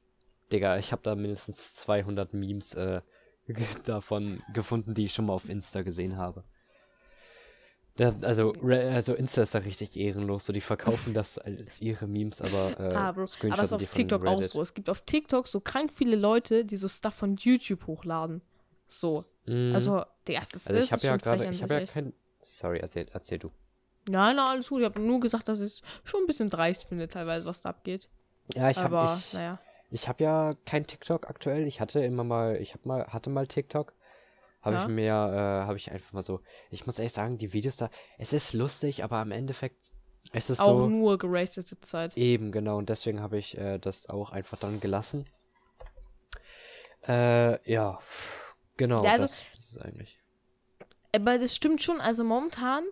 Digga, 0.51 0.77
ich 0.77 0.91
habe 0.91 1.01
da 1.03 1.15
mindestens 1.15 1.75
200 1.75 2.33
Memes, 2.33 2.73
äh, 2.75 3.01
davon 3.85 4.41
gefunden, 4.53 4.93
die 4.93 5.05
ich 5.05 5.13
schon 5.13 5.25
mal 5.25 5.33
auf 5.33 5.49
Insta 5.49 5.81
gesehen 5.81 6.17
habe. 6.17 6.43
Da, 7.95 8.11
also, 8.21 8.53
also 8.63 9.13
Insta 9.13 9.43
ist 9.43 9.53
da 9.53 9.59
richtig 9.59 9.95
ehrenlos. 9.95 10.45
So, 10.45 10.53
die 10.53 10.61
verkaufen 10.61 11.13
das 11.13 11.37
als 11.37 11.79
ihre 11.79 12.07
Memes, 12.07 12.41
aber 12.41 12.79
äh, 12.79 12.93
Ah, 12.95 13.11
Bro. 13.11 13.21
Aber 13.21 13.27
screenshotten 13.27 13.65
ist 13.65 13.73
auf 13.73 13.91
TikTok 13.91 14.25
auch 14.25 14.43
so. 14.43 14.61
Es 14.61 14.73
gibt 14.73 14.89
auf 14.89 15.01
TikTok 15.01 15.47
so 15.47 15.59
krank 15.59 15.91
viele 15.93 16.15
Leute, 16.15 16.65
die 16.65 16.77
so 16.77 16.87
Stuff 16.87 17.13
von 17.13 17.35
YouTube 17.35 17.85
hochladen. 17.85 18.41
So. 18.87 19.25
Mhm. 19.45 19.73
Also, 19.75 20.03
der 20.25 20.35
erste 20.35 20.55
ist 20.55 20.67
Also 20.67 20.79
ich 20.79 20.89
das 20.89 21.03
habe 21.03 21.07
ja 21.07 21.17
gerade, 21.17 21.51
ich 21.51 21.61
habe 21.61 21.73
ja 21.75 21.85
kein. 21.85 22.13
Sorry, 22.41 22.79
erzähl, 22.79 23.05
erzähl 23.11 23.37
du. 23.37 23.51
Nein, 24.09 24.35
nein, 24.35 24.47
alles 24.47 24.69
gut. 24.69 24.81
Ich 24.81 24.85
habe 24.85 25.01
nur 25.01 25.19
gesagt, 25.19 25.47
dass 25.47 25.59
ich 25.59 25.65
es 25.65 25.81
schon 26.03 26.21
ein 26.23 26.27
bisschen 26.27 26.49
dreist 26.49 26.85
finde, 26.85 27.07
teilweise, 27.07 27.45
was 27.45 27.61
da 27.61 27.69
abgeht. 27.69 28.09
Ja, 28.53 28.69
ich 28.69 28.77
habe 28.77 29.19
naja. 29.33 29.59
ich 29.91 30.07
habe 30.09 30.23
ja 30.23 30.51
kein 30.65 30.85
TikTok 30.85 31.29
aktuell. 31.29 31.65
Ich 31.67 31.79
hatte 31.79 32.01
immer 32.03 32.23
mal, 32.23 32.57
ich 32.57 32.73
habe 32.73 32.87
mal, 32.87 33.07
hatte 33.07 33.29
mal 33.29 33.47
TikTok. 33.47 33.93
Habe 34.61 34.75
Ja. 34.77 34.81
ich 34.83 34.87
mir, 34.89 35.11
äh, 35.11 35.65
habe 35.67 35.77
ich 35.77 35.91
einfach 35.91 36.13
mal 36.13 36.23
so. 36.23 36.41
Ich 36.69 36.85
muss 36.85 36.97
ehrlich 36.99 37.13
sagen, 37.13 37.37
die 37.37 37.53
Videos 37.53 37.77
da, 37.77 37.89
es 38.17 38.33
ist 38.33 38.53
lustig, 38.53 39.03
aber 39.03 39.21
im 39.21 39.31
Endeffekt, 39.31 39.91
es 40.31 40.49
ist 40.49 40.61
Auch 40.61 40.67
so 40.67 40.87
nur 40.87 41.17
gerastete 41.17 41.79
Zeit. 41.81 42.15
eben 42.17 42.51
genau 42.51 42.77
und 42.77 42.87
deswegen 42.89 43.21
habe 43.21 43.37
ich 43.37 43.57
äh, 43.57 43.77
das 43.77 44.07
auch 44.09 44.31
einfach 44.31 44.57
dann 44.57 44.79
gelassen. 44.79 45.25
Äh, 47.07 47.71
ja, 47.71 47.99
Genau, 48.77 49.03
Ja, 49.03 49.11
also- 49.11 49.25
das, 49.25 49.43
das 49.55 49.65
ist 49.73 49.81
eigentlich. 49.81 50.17
Aber 51.15 51.37
das 51.37 51.55
stimmt 51.55 51.81
schon, 51.81 52.01
also 52.01 52.23
momentan, 52.23 52.83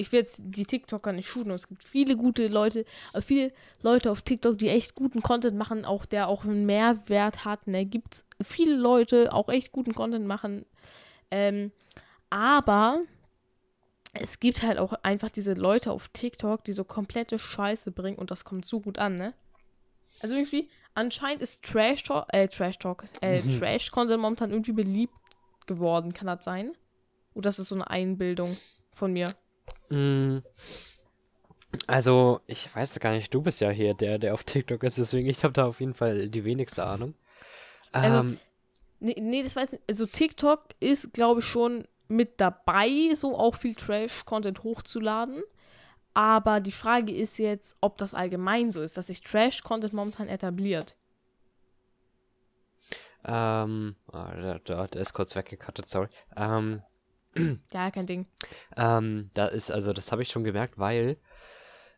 ich 0.00 0.10
will 0.12 0.20
jetzt 0.20 0.40
die 0.42 0.64
TikToker 0.64 1.12
nicht 1.12 1.28
shooten, 1.28 1.50
es 1.52 1.68
gibt 1.68 1.84
viele 1.84 2.16
gute 2.16 2.48
Leute, 2.48 2.86
äh, 3.12 3.20
viele 3.20 3.52
Leute 3.82 4.10
auf 4.10 4.22
TikTok, 4.22 4.56
die 4.56 4.68
echt 4.68 4.94
guten 4.94 5.20
Content 5.20 5.56
machen, 5.56 5.84
auch 5.84 6.06
der 6.06 6.28
auch 6.28 6.44
einen 6.44 6.64
Mehrwert 6.64 7.44
hat. 7.44 7.66
Ne? 7.66 7.84
Gibt 7.84 8.24
viele 8.42 8.74
Leute, 8.74 9.32
auch 9.32 9.48
echt 9.48 9.72
guten 9.72 9.94
Content 9.94 10.26
machen. 10.26 10.64
Ähm, 11.30 11.70
aber 12.30 13.00
es 14.14 14.40
gibt 14.40 14.62
halt 14.62 14.78
auch 14.78 14.94
einfach 15.02 15.30
diese 15.30 15.52
Leute 15.52 15.92
auf 15.92 16.08
TikTok, 16.08 16.64
die 16.64 16.72
so 16.72 16.84
komplette 16.84 17.38
Scheiße 17.38 17.92
bringen 17.92 18.18
und 18.18 18.30
das 18.30 18.44
kommt 18.44 18.64
so 18.64 18.80
gut 18.80 18.98
an, 18.98 19.16
ne? 19.16 19.34
Also 20.22 20.34
irgendwie, 20.34 20.68
anscheinend 20.94 21.42
ist 21.42 21.62
Trash 21.62 22.02
Talk, 22.02 22.26
äh, 22.28 22.48
Trash 22.48 22.78
Talk, 22.78 23.04
äh, 23.20 23.40
Trash 23.40 23.90
Content 23.90 24.20
momentan 24.20 24.50
irgendwie 24.50 24.72
beliebt 24.72 25.14
geworden, 25.66 26.12
kann 26.12 26.26
das 26.26 26.44
sein? 26.44 26.72
Oder 27.34 27.50
ist 27.50 27.58
das 27.58 27.68
so 27.68 27.74
eine 27.74 27.88
Einbildung 27.88 28.56
von 28.92 29.12
mir? 29.12 29.34
Mm, 29.90 30.38
Also, 31.86 32.40
ich 32.46 32.74
weiß 32.74 32.98
gar 33.00 33.12
nicht, 33.12 33.32
du 33.34 33.42
bist 33.42 33.60
ja 33.60 33.70
hier 33.70 33.94
der, 33.94 34.18
der 34.18 34.34
auf 34.34 34.44
TikTok 34.44 34.82
ist, 34.82 34.98
deswegen 34.98 35.28
ich 35.28 35.44
habe 35.44 35.52
da 35.52 35.66
auf 35.66 35.80
jeden 35.80 35.94
Fall 35.94 36.28
die 36.28 36.44
wenigste 36.44 36.84
Ahnung. 36.84 37.14
Also, 37.92 38.18
Ähm, 38.18 38.38
Nee, 39.00 39.16
nee, 39.20 39.42
das 39.42 39.56
weiß 39.56 39.68
ich 39.68 39.80
nicht. 39.80 39.88
Also 39.88 40.06
TikTok 40.06 40.60
ist, 40.80 41.12
glaube 41.14 41.40
ich, 41.40 41.46
schon 41.46 41.84
mit 42.08 42.40
dabei, 42.40 43.14
so 43.14 43.36
auch 43.38 43.54
viel 43.56 43.74
Trash-Content 43.74 44.62
hochzuladen. 44.62 45.42
Aber 46.14 46.60
die 46.60 46.72
Frage 46.72 47.12
ist 47.14 47.38
jetzt, 47.38 47.76
ob 47.80 47.96
das 47.98 48.14
allgemein 48.14 48.70
so 48.72 48.82
ist, 48.82 48.96
dass 48.96 49.06
sich 49.08 49.22
Trash-Content 49.22 49.92
momentan 49.94 50.28
etabliert. 50.28 50.96
ähm, 53.24 53.96
ah, 54.12 54.32
da, 54.34 54.58
da, 54.64 54.86
der 54.86 55.00
ist 55.02 55.12
kurz 55.12 55.34
weggekattet, 55.36 55.88
sorry. 55.88 56.08
Ähm, 56.36 56.82
Ja, 57.72 57.90
kein 57.90 58.06
Ding. 58.06 58.26
Ähm, 58.76 59.30
da 59.34 59.46
ist, 59.46 59.70
also 59.70 59.92
das 59.92 60.12
habe 60.12 60.22
ich 60.22 60.28
schon 60.28 60.44
gemerkt, 60.44 60.78
weil 60.78 61.16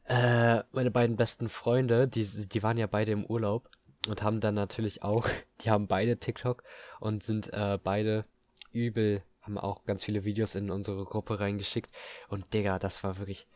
äh, 0.05 0.63
meine 0.73 0.91
beiden 0.91 1.17
besten 1.17 1.49
Freunde, 1.49 2.09
die, 2.09 2.25
die 2.49 2.63
waren 2.63 2.77
ja 2.77 2.87
beide 2.87 3.13
im 3.13 3.25
Urlaub 3.25 3.71
und 4.09 4.23
haben 4.23 4.41
dann 4.41 4.55
natürlich 4.55 5.03
auch, 5.03 5.29
die 5.63 5.71
haben 5.71 5.87
beide 5.87 6.19
TikTok 6.19 6.63
und 7.01 7.23
sind 7.23 7.53
äh, 7.53 7.79
beide 7.83 8.25
übel, 8.73 9.23
haben 9.41 9.59
auch 9.59 9.85
ganz 9.85 10.05
viele 10.05 10.25
Videos 10.25 10.55
in 10.55 10.71
unsere 10.71 11.05
Gruppe 11.05 11.41
reingeschickt 11.41 11.95
und 12.29 12.53
Digga, 12.53 12.79
das 12.79 13.03
war 13.05 13.19
wirklich, 13.19 13.47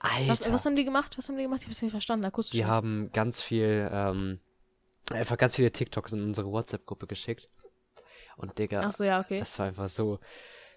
Alter, 0.00 0.28
Was, 0.28 0.52
was 0.52 0.64
haben 0.64 0.76
die 0.76 0.84
gemacht? 0.84 1.18
Was 1.18 1.28
haben 1.28 1.36
die 1.36 1.42
gemacht? 1.42 1.60
Ich 1.60 1.66
habe 1.66 1.72
es 1.72 1.82
nicht 1.82 1.90
verstanden. 1.90 2.24
Akustisch. 2.24 2.52
die 2.52 2.58
nicht. 2.58 2.68
haben 2.68 3.10
ganz 3.12 3.40
viel, 3.40 3.88
ähm, 3.92 4.38
einfach 5.10 5.36
ganz 5.36 5.56
viele 5.56 5.72
TikToks 5.72 6.12
in 6.12 6.22
unsere 6.22 6.50
WhatsApp-Gruppe 6.52 7.08
geschickt 7.08 7.48
und 8.36 8.56
Digga, 8.58 8.92
so, 8.92 9.02
ja, 9.02 9.18
okay. 9.20 9.38
das 9.38 9.58
war 9.58 9.66
einfach 9.66 9.88
so. 9.88 10.20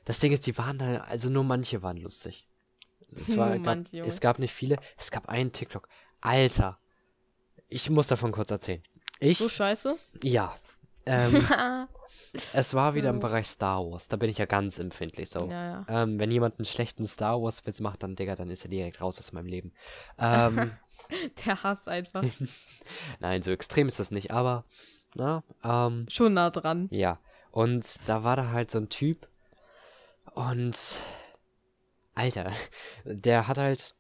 Das 0.05 0.19
Ding 0.19 0.31
ist, 0.31 0.47
die 0.47 0.57
waren 0.57 0.77
da, 0.77 0.97
also 1.01 1.29
nur 1.29 1.43
manche 1.43 1.81
waren 1.81 1.97
lustig. 1.97 2.47
Es, 3.17 3.35
war, 3.37 3.51
gab, 3.51 3.65
manche, 3.65 3.99
es 3.99 4.21
gab 4.21 4.39
nicht 4.39 4.53
viele. 4.53 4.77
Es 4.97 5.11
gab 5.11 5.27
einen 5.27 5.51
TikTok. 5.51 5.87
Alter. 6.21 6.79
Ich 7.67 7.89
muss 7.89 8.07
davon 8.07 8.31
kurz 8.31 8.51
erzählen. 8.51 8.83
Ich, 9.19 9.37
So 9.37 9.49
scheiße. 9.49 9.97
ja. 10.23 10.55
Ähm, 11.05 11.43
es 12.53 12.73
war 12.75 12.93
wieder 12.93 13.09
im. 13.09 13.19
Bereich 13.19 13.47
Star 13.47 13.79
Wars. 13.83 14.07
Da 14.07 14.17
bin 14.17 14.29
ich 14.29 14.37
ja 14.37 14.45
ganz 14.45 14.77
empfindlich 14.77 15.29
so. 15.29 15.47
Ja, 15.49 15.85
ja. 15.87 16.03
Ähm, 16.03 16.19
wenn 16.19 16.29
jemand 16.29 16.59
einen 16.59 16.65
schlechten 16.65 17.05
Star 17.05 17.41
Wars 17.41 17.65
Witz 17.65 17.79
macht, 17.79 18.03
dann 18.03 18.15
Digga, 18.15 18.35
dann 18.35 18.49
ist 18.49 18.63
er 18.65 18.69
direkt 18.69 19.01
raus 19.01 19.17
aus 19.19 19.31
meinem 19.31 19.47
Leben. 19.47 19.73
Ähm, 20.19 20.71
Der 21.45 21.63
Hass 21.63 21.87
einfach. 21.87 22.23
nein, 23.19 23.41
so 23.41 23.51
extrem 23.51 23.87
ist 23.87 23.99
das 23.99 24.11
nicht, 24.11 24.31
aber, 24.31 24.65
na, 25.15 25.43
ähm, 25.63 26.05
Schon 26.09 26.33
nah 26.33 26.49
dran. 26.51 26.87
Ja, 26.91 27.19
und 27.51 28.07
da 28.07 28.23
war 28.23 28.35
da 28.35 28.51
halt 28.51 28.71
so 28.71 28.77
ein 28.77 28.89
Typ 28.89 29.27
und 30.33 30.99
Alter, 32.13 32.51
der 33.05 33.47
hat 33.47 33.57
halt 33.57 33.95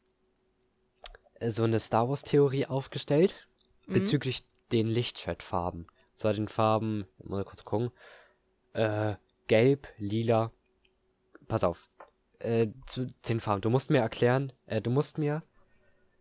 so 1.47 1.63
eine 1.63 1.79
Star 1.79 2.09
Wars 2.09 2.23
Theorie 2.23 2.65
aufgestellt 2.65 3.47
Mhm. 3.87 3.93
bezüglich 3.93 4.45
den 4.71 4.85
Lichtschwertfarben. 4.87 5.87
Zwar 6.15 6.33
den 6.33 6.47
Farben, 6.47 7.07
mal 7.23 7.43
kurz 7.43 7.65
gucken, 7.65 7.91
äh, 8.73 9.15
gelb, 9.47 9.87
lila, 9.97 10.51
pass 11.47 11.63
auf, 11.63 11.89
äh, 12.39 12.67
zu 12.85 13.07
den 13.27 13.39
Farben. 13.39 13.61
Du 13.61 13.69
musst 13.71 13.89
mir 13.89 13.99
erklären, 13.99 14.53
äh, 14.67 14.81
du 14.81 14.91
musst 14.91 15.17
mir 15.17 15.41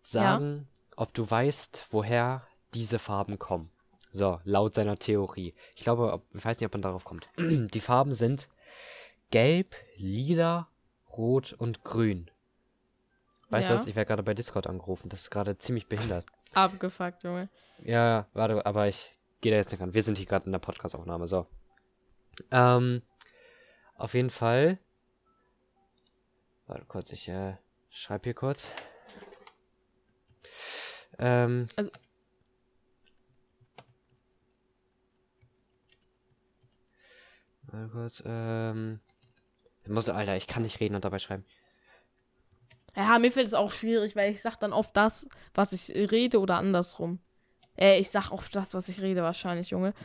sagen, 0.02 0.68
ob 0.96 1.12
du 1.14 1.30
weißt, 1.30 1.86
woher 1.90 2.46
diese 2.74 2.98
Farben 2.98 3.38
kommen. 3.38 3.70
So, 4.10 4.40
laut 4.44 4.74
seiner 4.74 4.96
Theorie. 4.96 5.54
Ich 5.76 5.82
glaube, 5.82 6.12
ob, 6.12 6.24
ich 6.34 6.44
weiß 6.44 6.58
nicht, 6.58 6.66
ob 6.66 6.72
man 6.72 6.82
darauf 6.82 7.04
kommt. 7.04 7.28
Die 7.38 7.80
Farben 7.80 8.12
sind 8.12 8.48
gelb, 9.30 9.74
lila, 9.96 10.68
rot 11.16 11.52
und 11.52 11.82
grün. 11.84 12.30
Weißt 13.50 13.68
du 13.68 13.72
Ja. 13.74 13.78
was? 13.80 13.86
Ich 13.86 13.96
werde 13.96 14.08
gerade 14.08 14.22
bei 14.22 14.34
Discord 14.34 14.66
angerufen. 14.66 15.08
Das 15.08 15.22
ist 15.22 15.30
gerade 15.30 15.58
ziemlich 15.58 15.86
behindert. 15.88 16.24
Abgefuckt, 16.54 17.22
Junge. 17.24 17.48
Ja, 17.82 18.08
ja, 18.08 18.26
warte, 18.32 18.64
aber 18.66 18.88
ich 18.88 19.12
gehe 19.40 19.52
da 19.52 19.58
jetzt 19.58 19.70
nicht 19.72 19.80
ran. 19.80 19.94
Wir 19.94 20.02
sind 20.02 20.18
hier 20.18 20.26
gerade 20.26 20.46
in 20.46 20.52
der 20.52 20.58
Podcast-Aufnahme, 20.58 21.26
so. 21.28 21.46
Ähm, 22.50 23.02
auf 23.96 24.14
jeden 24.14 24.30
Fall. 24.30 24.78
Warte 26.66 26.84
kurz, 26.86 27.10
ich 27.12 27.28
äh, 27.28 27.56
schreibe 27.90 28.24
hier 28.24 28.34
kurz. 28.34 28.70
Ähm. 31.18 31.66
Also- 31.76 31.90
Warte 37.66 37.88
kurz, 37.92 38.22
ähm. 38.26 39.00
Muss, 39.90 40.08
Alter, 40.08 40.36
ich 40.36 40.46
kann 40.46 40.62
nicht 40.62 40.80
reden 40.80 40.94
und 40.94 41.04
dabei 41.04 41.18
schreiben. 41.18 41.44
Ja, 42.96 43.18
mir 43.18 43.30
fällt 43.30 43.46
es 43.46 43.54
auch 43.54 43.70
schwierig, 43.70 44.16
weil 44.16 44.32
ich 44.32 44.42
sag 44.42 44.58
dann 44.58 44.72
oft 44.72 44.96
das, 44.96 45.26
was 45.54 45.72
ich 45.72 45.90
rede 45.90 46.40
oder 46.40 46.56
andersrum. 46.56 47.20
Äh, 47.76 48.00
ich 48.00 48.10
sag 48.10 48.30
oft 48.30 48.54
das, 48.54 48.74
was 48.74 48.88
ich 48.88 49.00
rede, 49.00 49.22
wahrscheinlich, 49.22 49.70
Junge. 49.70 49.94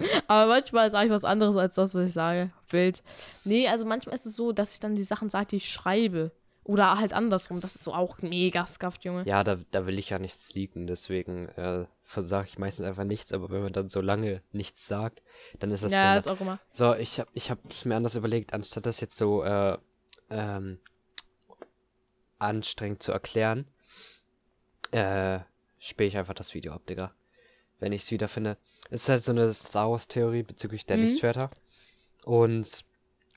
Aber 0.26 0.48
manchmal 0.48 0.90
sage 0.90 1.06
ich 1.06 1.12
was 1.12 1.24
anderes 1.24 1.56
als 1.56 1.74
das, 1.74 1.94
was 1.94 2.08
ich 2.08 2.14
sage. 2.14 2.50
Wild. 2.70 3.02
Nee, 3.44 3.68
also 3.68 3.84
manchmal 3.84 4.14
ist 4.14 4.26
es 4.26 4.36
so, 4.36 4.52
dass 4.52 4.72
ich 4.72 4.80
dann 4.80 4.94
die 4.94 5.04
Sachen 5.04 5.30
sage, 5.30 5.48
die 5.48 5.56
ich 5.56 5.70
schreibe. 5.70 6.32
Oder 6.64 6.98
halt 6.98 7.12
andersrum. 7.12 7.60
Das 7.60 7.74
ist 7.74 7.84
so 7.84 7.94
auch 7.94 8.18
mega 8.22 8.66
skafft, 8.66 9.04
Junge. 9.04 9.24
Ja, 9.26 9.42
da, 9.44 9.58
da 9.70 9.86
will 9.86 9.98
ich 9.98 10.10
ja 10.10 10.18
nichts 10.18 10.54
leaken, 10.54 10.86
deswegen 10.86 11.48
äh, 11.50 11.86
sage 12.14 12.48
ich 12.48 12.58
meistens 12.58 12.86
einfach 12.86 13.04
nichts, 13.04 13.32
aber 13.32 13.50
wenn 13.50 13.62
man 13.62 13.72
dann 13.72 13.88
so 13.88 14.00
lange 14.00 14.42
nichts 14.52 14.86
sagt, 14.86 15.22
dann 15.58 15.70
ist 15.70 15.84
das 15.84 15.92
Ja, 15.92 16.16
ist 16.16 16.28
auch 16.28 16.40
immer. 16.40 16.58
So, 16.72 16.94
ich 16.94 17.20
hab, 17.20 17.28
ich 17.34 17.50
hab 17.50 17.58
mir 17.84 17.96
anders 17.96 18.14
überlegt, 18.16 18.52
anstatt 18.54 18.86
das 18.86 19.00
jetzt 19.00 19.16
so 19.16 19.42
äh, 19.42 19.78
ähm, 20.30 20.78
anstrengend 22.38 23.02
zu 23.02 23.12
erklären, 23.12 23.66
äh, 24.92 25.40
spiele 25.78 26.08
ich 26.08 26.16
einfach 26.16 26.34
das 26.34 26.54
Video 26.54 26.72
ab, 26.72 26.86
Digga. 26.86 27.14
Wenn 27.78 27.92
ich 27.92 28.02
es 28.02 28.10
wiederfinde. 28.10 28.58
Es 28.90 29.02
ist 29.02 29.08
halt 29.08 29.24
so 29.24 29.32
eine 29.32 29.52
Star 29.54 29.90
Wars 29.90 30.08
Theorie 30.08 30.42
bezüglich 30.42 30.84
der 30.86 30.96
Mhm. 30.98 31.04
Lichtschwerter. 31.04 31.50
Und, 32.24 32.84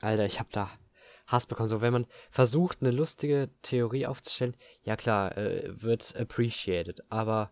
Alter, 0.00 0.24
ich 0.26 0.40
hab 0.40 0.50
da 0.50 0.70
Hass 1.26 1.46
bekommen. 1.46 1.68
So, 1.68 1.80
wenn 1.80 1.92
man 1.94 2.06
versucht, 2.30 2.78
eine 2.82 2.90
lustige 2.90 3.48
Theorie 3.62 4.06
aufzustellen, 4.06 4.56
ja 4.82 4.96
klar, 4.96 5.36
äh, 5.38 5.82
wird 5.82 6.14
appreciated. 6.16 7.02
Aber, 7.10 7.50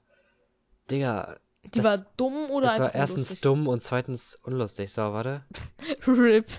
Digga, 0.91 1.37
Die 1.65 1.71
das, 1.81 1.85
war 1.85 1.99
dumm 2.17 2.51
oder 2.51 2.67
das 2.67 2.81
war 2.81 2.95
erstens 2.95 3.17
unlustig? 3.19 3.41
dumm 3.43 3.69
und 3.69 3.83
zweitens 3.83 4.39
unlustig. 4.43 4.93
So, 4.93 5.13
warte. 5.13 5.45
RIP, 6.07 6.51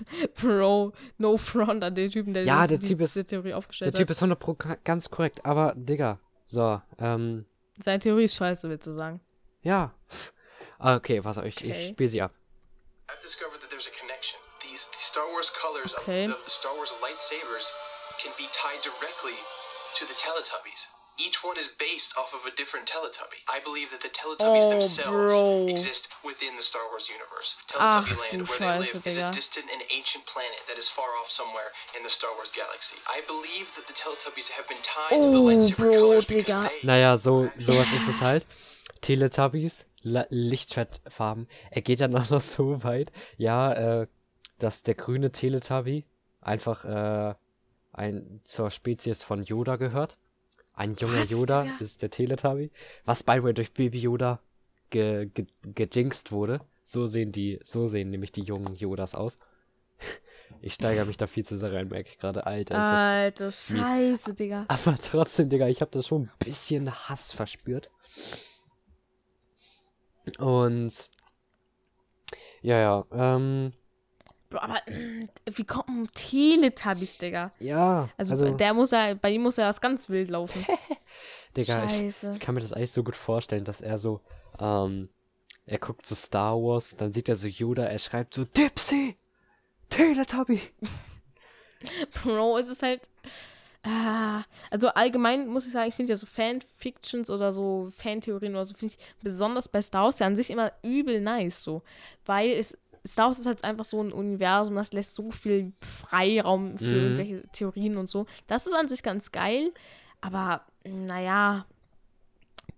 Bro, 0.42 0.94
no 1.18 1.38
front 1.38 1.84
an 1.84 1.94
den 1.96 2.10
Typen, 2.10 2.34
der 2.34 2.44
Ja, 2.44 2.66
diese- 2.68 2.80
der 2.80 2.88
Typ 2.90 3.02
ist- 3.02 3.16
diese 3.16 3.26
Theorie 3.26 3.50
Der 3.50 3.58
aufgestellt 3.58 3.96
Typ 3.96 4.08
hat. 4.08 4.12
ist 4.12 4.22
100 4.22 4.40
Pro 4.40 4.58
ganz 4.84 5.10
korrekt, 5.10 5.46
aber 5.46 5.74
Digga. 5.76 6.20
So, 6.48 6.82
ähm, 7.00 7.46
Seine 7.84 8.00
Theorie 8.00 8.26
ist 8.26 8.36
scheiße, 8.36 8.70
willst 8.70 8.88
du 8.88 8.92
sagen. 8.94 9.20
ja. 9.62 9.94
Ah, 10.80 10.96
Okay, 10.98 11.22
pass 11.22 11.38
auf, 11.38 11.46
ich, 11.46 11.56
Okay. 11.58 11.72
ich 11.72 11.90
spiele 11.94 12.10
sie 12.10 12.22
ab. 12.22 12.32
I've 13.08 13.22
discovered 13.22 13.60
that 13.62 13.70
there's 13.70 13.88
a 13.88 13.92
connection. 14.00 14.36
These 14.62 14.88
the 14.92 15.00
Star 15.00 15.24
Wars 15.32 15.52
colors 15.54 15.94
Okay. 16.00 16.26
of, 16.28 16.34
of 16.36 16.44
the 16.44 16.52
Star 16.52 16.76
Wars 16.76 16.92
lightsabers 17.02 17.72
can 18.22 18.32
be 18.38 18.44
tied 18.52 18.82
directly 18.84 19.36
to 20.00 20.06
the 20.06 20.14
Teletubbies. 20.14 20.88
Each 21.18 21.44
one 21.44 21.58
is 21.58 21.68
based 21.78 22.18
off 22.18 22.34
of 22.34 22.42
a 22.46 22.54
different 22.56 22.88
Teletubby. 22.90 23.46
I 23.48 23.60
believe 23.64 23.92
that 23.92 24.02
the 24.02 24.10
Teletubbies 24.10 24.66
Oh, 24.66 24.70
themselves 24.70 25.34
bro. 25.34 25.68
exist 25.70 26.08
within 26.26 26.56
the 26.56 26.62
Star 26.64 26.82
Wars 26.90 27.08
universe. 27.08 27.56
Ach, 27.78 28.02
Teletubby 28.08 28.20
Land, 28.20 28.38
du 28.40 28.46
where 28.50 28.58
they 28.58 28.66
Scheiße, 28.66 28.94
live, 28.96 29.08
is 29.08 29.18
Digga. 29.18 29.30
a 29.30 29.32
distant 29.32 29.66
and 29.72 29.82
ancient 29.94 30.26
planet 30.26 30.62
that 30.68 30.78
is 30.78 30.88
far 30.90 31.10
off 31.22 31.30
somewhere 31.30 31.70
in 31.96 32.02
the 32.04 32.10
Star 32.10 32.32
Wars 32.36 32.50
galaxy. 32.56 32.96
I 33.06 33.22
believe 33.28 33.68
that 33.76 33.86
the 33.86 33.94
Teletubbies 33.94 34.50
have 34.58 34.68
been 34.68 34.82
tied 34.82 35.22
to 35.22 35.30
the 35.30 35.38
Oh, 35.38 35.46
lightsaber 35.46 35.78
bro, 35.78 35.94
colors 36.02 36.26
Digga. 36.26 36.38
because 36.46 36.70
they 36.82 36.88
Naja, 36.88 37.18
so, 37.18 37.50
sowas 37.60 37.94
ist 37.94 38.08
es 38.10 38.22
halt. 38.22 38.46
Teletubbies, 39.02 39.86
Lichtschwertfarben. 40.04 41.48
Er 41.72 41.82
geht 41.82 42.02
dann 42.02 42.16
auch 42.16 42.30
noch 42.30 42.42
so 42.42 42.84
weit, 42.84 43.12
ja, 43.38 44.02
äh, 44.02 44.08
dass 44.60 44.84
der 44.84 44.96
grüne 44.96 45.32
Teletubby 45.32 46.06
einfach, 46.42 46.86
äh, 46.86 47.36
ein, 47.92 48.42
zur 48.44 48.72
Spezies 48.72 49.24
von 49.24 49.44
Yoda 49.44 49.76
gehört. 49.76 50.18
Ein 50.74 50.94
junger 50.94 51.22
Was, 51.22 51.30
Yoda 51.30 51.64
Digga? 51.64 51.78
ist 51.80 52.02
der 52.02 52.10
Teletubby. 52.10 52.72
Was, 53.06 53.24
by 53.24 53.34
the 53.36 53.44
way, 53.44 53.54
durch 53.54 53.74
Baby 53.74 54.00
Yoda 54.00 54.40
ge 54.90 55.28
ge 55.34 55.46
gejinxt 55.64 56.32
wurde. 56.32 56.62
So 56.84 57.06
sehen 57.06 57.32
die, 57.32 57.60
so 57.64 57.88
sehen 57.88 58.10
nämlich 58.10 58.32
die 58.32 58.42
jungen 58.42 58.76
Yodas 58.76 59.16
aus. 59.16 59.38
Ich 60.62 60.76
steigere 60.76 61.06
mich 61.06 61.18
da 61.18 61.28
viel 61.28 61.44
zu 61.44 61.58
sehr 61.58 61.74
rein, 61.74 61.90
merke 61.90 62.10
ich 62.10 62.18
gerade. 62.18 62.46
Alter, 62.46 62.76
ist 62.78 62.90
das. 62.92 63.02
Alter, 63.02 63.52
scheiße, 63.52 64.34
Digga. 64.34 64.66
Aber 64.70 64.98
trotzdem, 64.98 65.50
Digga, 65.50 65.68
ich 65.68 65.82
habe 65.82 65.92
da 65.92 66.02
schon 66.02 66.24
ein 66.24 66.32
bisschen 66.40 66.90
Hass 67.10 67.34
verspürt. 67.34 67.90
Und. 70.38 71.10
Ja, 72.62 72.80
ja, 72.80 73.06
ähm. 73.12 73.74
Bro, 74.54 74.62
aber 74.62 74.88
äh, 74.88 75.28
wie 75.56 75.64
kommen 75.64 76.08
Teletubbies, 76.14 77.18
Digga? 77.18 77.52
Ja, 77.60 78.10
Also, 78.18 78.34
also, 78.34 78.54
der 78.56 78.74
muss 78.74 78.92
ja, 78.92 79.14
bei 79.16 79.32
ihm 79.32 79.42
muss 79.42 79.58
ja 79.58 79.68
was 79.68 79.82
ganz 79.82 80.10
wild 80.10 80.30
laufen. 80.30 80.66
Digga, 81.58 81.86
ich, 81.86 82.24
ich 82.24 82.40
kann 82.40 82.56
mir 82.56 82.62
das 82.62 82.74
eigentlich 82.74 82.92
so 82.92 83.04
gut 83.04 83.16
vorstellen, 83.16 83.64
dass 83.64 83.82
er 83.82 83.98
so, 83.98 84.22
ähm, 84.60 85.10
er 85.66 85.80
guckt 85.80 86.06
so 86.06 86.16
Star 86.16 86.56
Wars, 86.56 86.96
dann 86.96 87.12
sieht 87.14 87.30
er 87.30 87.36
so 87.36 87.48
Yoda, 87.48 87.84
er 87.84 88.00
schreibt 88.00 88.34
so 88.36 88.44
Dipsy, 88.46 89.18
Teletubby. 89.90 90.62
Bro, 92.24 92.58
es 92.60 92.70
ist 92.70 92.84
halt. 92.84 93.10
Ah, 93.86 94.46
also 94.72 94.88
allgemein 94.88 95.48
muss 95.48 95.66
ich 95.66 95.74
sagen, 95.74 95.90
ich 95.90 95.96
finde 95.96 96.14
ja 96.14 96.16
so 96.16 96.26
Fanfictions 96.26 97.30
oder 97.30 97.52
so 97.52 97.90
Fantheorien 97.98 98.54
oder 98.56 98.64
so, 98.64 98.74
finde 98.74 98.94
ich 98.98 99.06
besonders 99.22 99.68
bei 99.68 99.82
Star 99.82 100.06
Wars 100.06 100.20
ja 100.20 100.28
an 100.28 100.38
sich 100.38 100.50
immer 100.52 100.72
übel 100.84 101.20
nice 101.20 101.62
so. 101.62 101.82
Weil 102.26 102.52
es, 102.52 102.78
Star 103.06 103.28
Wars 103.28 103.40
ist 103.40 103.46
halt 103.46 103.64
einfach 103.64 103.86
so 103.86 104.02
ein 104.02 104.12
Universum, 104.14 104.76
das 104.76 104.94
lässt 104.94 105.16
so 105.16 105.32
viel 105.32 105.74
Freiraum 105.82 106.78
für 106.78 106.84
Mhm. 106.86 106.96
irgendwelche 106.96 107.44
Theorien 107.52 107.98
und 107.98 108.08
so. 108.10 108.26
Das 108.48 108.66
ist 108.68 108.74
an 108.74 108.88
sich 108.88 109.04
ganz 109.04 109.32
geil, 109.32 109.74
aber 110.22 110.66
naja. 110.86 111.66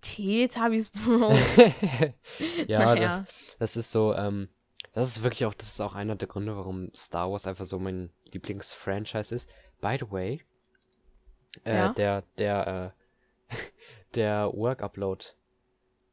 Teletubbies, 0.02 0.90
Bro. 0.90 1.34
Ja, 2.68 2.80
Naja. 2.86 3.20
das, 3.20 3.56
das 3.60 3.76
ist 3.78 3.92
so, 3.92 4.14
ähm, 4.14 4.50
das 4.94 5.08
ist 5.08 5.24
wirklich 5.24 5.46
auch, 5.46 5.54
das 5.54 5.68
ist 5.70 5.82
auch 5.82 5.96
einer 5.96 6.16
der 6.16 6.28
Gründe, 6.28 6.56
warum 6.56 6.92
Star 6.96 7.32
Wars 7.32 7.48
einfach 7.48 7.66
so 7.66 7.80
mein 7.80 8.12
Lieblingsfranchise 8.32 9.34
ist. 9.34 9.50
By 9.82 9.98
the 10.00 10.12
way, 10.12 10.42
äh, 11.66 11.76
Ja? 11.76 11.94
der, 11.94 12.24
der, 12.38 12.94
äh, 13.50 13.56
der 14.16 14.52
Work-Upload 14.54 15.26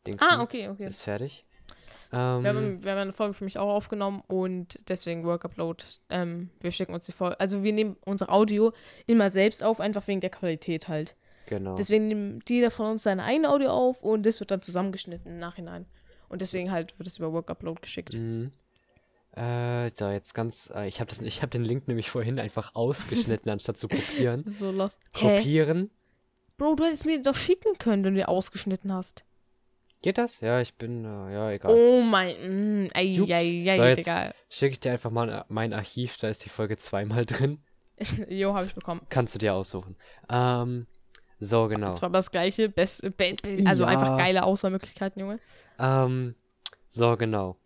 Dings 0.07 0.23
ah, 0.23 0.41
okay, 0.43 0.69
okay. 0.69 0.85
ist 0.87 1.03
fertig. 1.03 1.45
Ähm, 2.13 2.43
Wir 2.43 2.51
haben, 2.51 2.85
wir 2.85 2.93
haben 2.93 2.99
eine 2.99 3.13
Folge 3.13 3.35
für 3.35 3.45
mich 3.45 3.59
auch 3.59 3.73
aufgenommen 3.73 4.23
und 4.27 4.79
deswegen 4.89 5.25
Work 5.25 5.45
Upload. 5.45 5.85
Ähm, 6.11 6.51
wir 6.61 6.71
schicken 6.71 6.95
uns 6.95 7.07
die 7.07 7.13
Folge. 7.13 7.41
Also 7.41 7.63
wir 7.63 7.73
nehmen 7.73 7.97
unser 8.05 8.31
Audio 8.31 8.73
immer 9.07 9.31
selbst 9.31 9.63
auf, 9.63 9.81
einfach 9.81 10.07
wegen 10.09 10.21
der 10.21 10.31
Qualität 10.31 10.89
halt. 10.89 11.17
genau. 11.47 11.75
Deswegen 11.77 12.05
nimmt 12.05 12.49
jeder 12.51 12.71
von 12.71 12.93
uns 12.93 13.03
seine 13.03 13.25
eigene 13.25 13.49
Audio 13.51 13.71
auf 13.71 14.03
und 14.03 14.25
das 14.25 14.41
wird 14.41 14.51
dann 14.51 14.63
zusammengeschnitten 14.63 15.33
im 15.33 15.39
Nachhinein. 15.39 15.87
Und 16.29 16.41
deswegen 16.41 16.71
halt 16.71 16.99
wird 16.99 17.07
es 17.07 17.19
über 17.19 17.33
Work 17.33 17.51
Upload 17.51 17.81
geschickt. 17.81 18.15
Mhm. 18.15 18.53
Äh, 19.33 19.91
da 19.93 20.13
jetzt 20.13 20.35
ganz, 20.35 20.71
äh, 20.75 20.87
ich 20.87 21.01
habe 21.01 21.11
habe 21.11 21.49
den 21.49 21.65
Link 21.65 21.89
nämlich 21.89 22.11
vorhin 22.11 22.39
einfach 22.39 22.75
ausgeschnitten, 22.75 23.51
anstatt 23.51 23.79
zu 23.79 23.89
kopieren. 23.89 24.45
So 24.47 24.71
lost. 24.71 25.01
Hä? 25.15 25.37
Kopieren. 25.37 25.91
Bro, 26.59 26.75
du 26.75 26.85
hättest 26.85 27.07
mir 27.07 27.21
doch 27.23 27.35
schicken 27.35 27.79
können, 27.79 28.05
wenn 28.05 28.15
du 28.15 28.21
die 28.21 28.27
ausgeschnitten 28.27 28.93
hast. 28.93 29.25
Geht 30.03 30.19
das? 30.19 30.41
Ja, 30.41 30.61
ich 30.61 30.75
bin, 30.75 31.05
äh, 31.05 31.33
ja, 31.33 31.51
egal. 31.53 31.73
Oh 31.75 32.03
mein, 32.03 32.85
mm, 32.85 32.89
ei, 32.93 33.17
ei, 33.21 33.71
ei, 33.71 33.77
So, 33.77 33.83
jetzt- 33.85 33.99
egal. 34.01 34.33
Schicke 34.51 34.73
ich 34.73 34.81
dir 34.81 34.93
einfach 34.93 35.11
mal 35.11 35.45
mein 35.49 35.73
Archiv, 35.73 36.17
da 36.19 36.29
ist 36.29 36.45
die 36.45 36.49
Folge 36.49 36.77
zweimal 36.77 37.25
drin. 37.25 37.63
Jo, 38.29 38.55
habe 38.55 38.67
ich 38.67 38.75
bekommen. 38.75 39.03
Kannst 39.11 39.35
du 39.35 39.39
dir 39.39 39.55
aussuchen. 39.55 39.97
Ähm, 40.29 40.87
so, 41.39 41.69
genau. 41.69 41.93
Zwar 41.93 42.11
das 42.11 42.31
gleiche, 42.33 42.69
best, 42.69 43.03
be, 43.03 43.11
be, 43.11 43.37
also 43.65 43.85
Ja. 43.85 43.89
einfach 43.91 44.19
geile 44.19 44.43
Auswahlmöglichkeiten, 44.43 45.21
Junge. 45.21 45.37
Ähm, 45.79 46.35
so, 46.89 47.17
genau. 47.17 47.57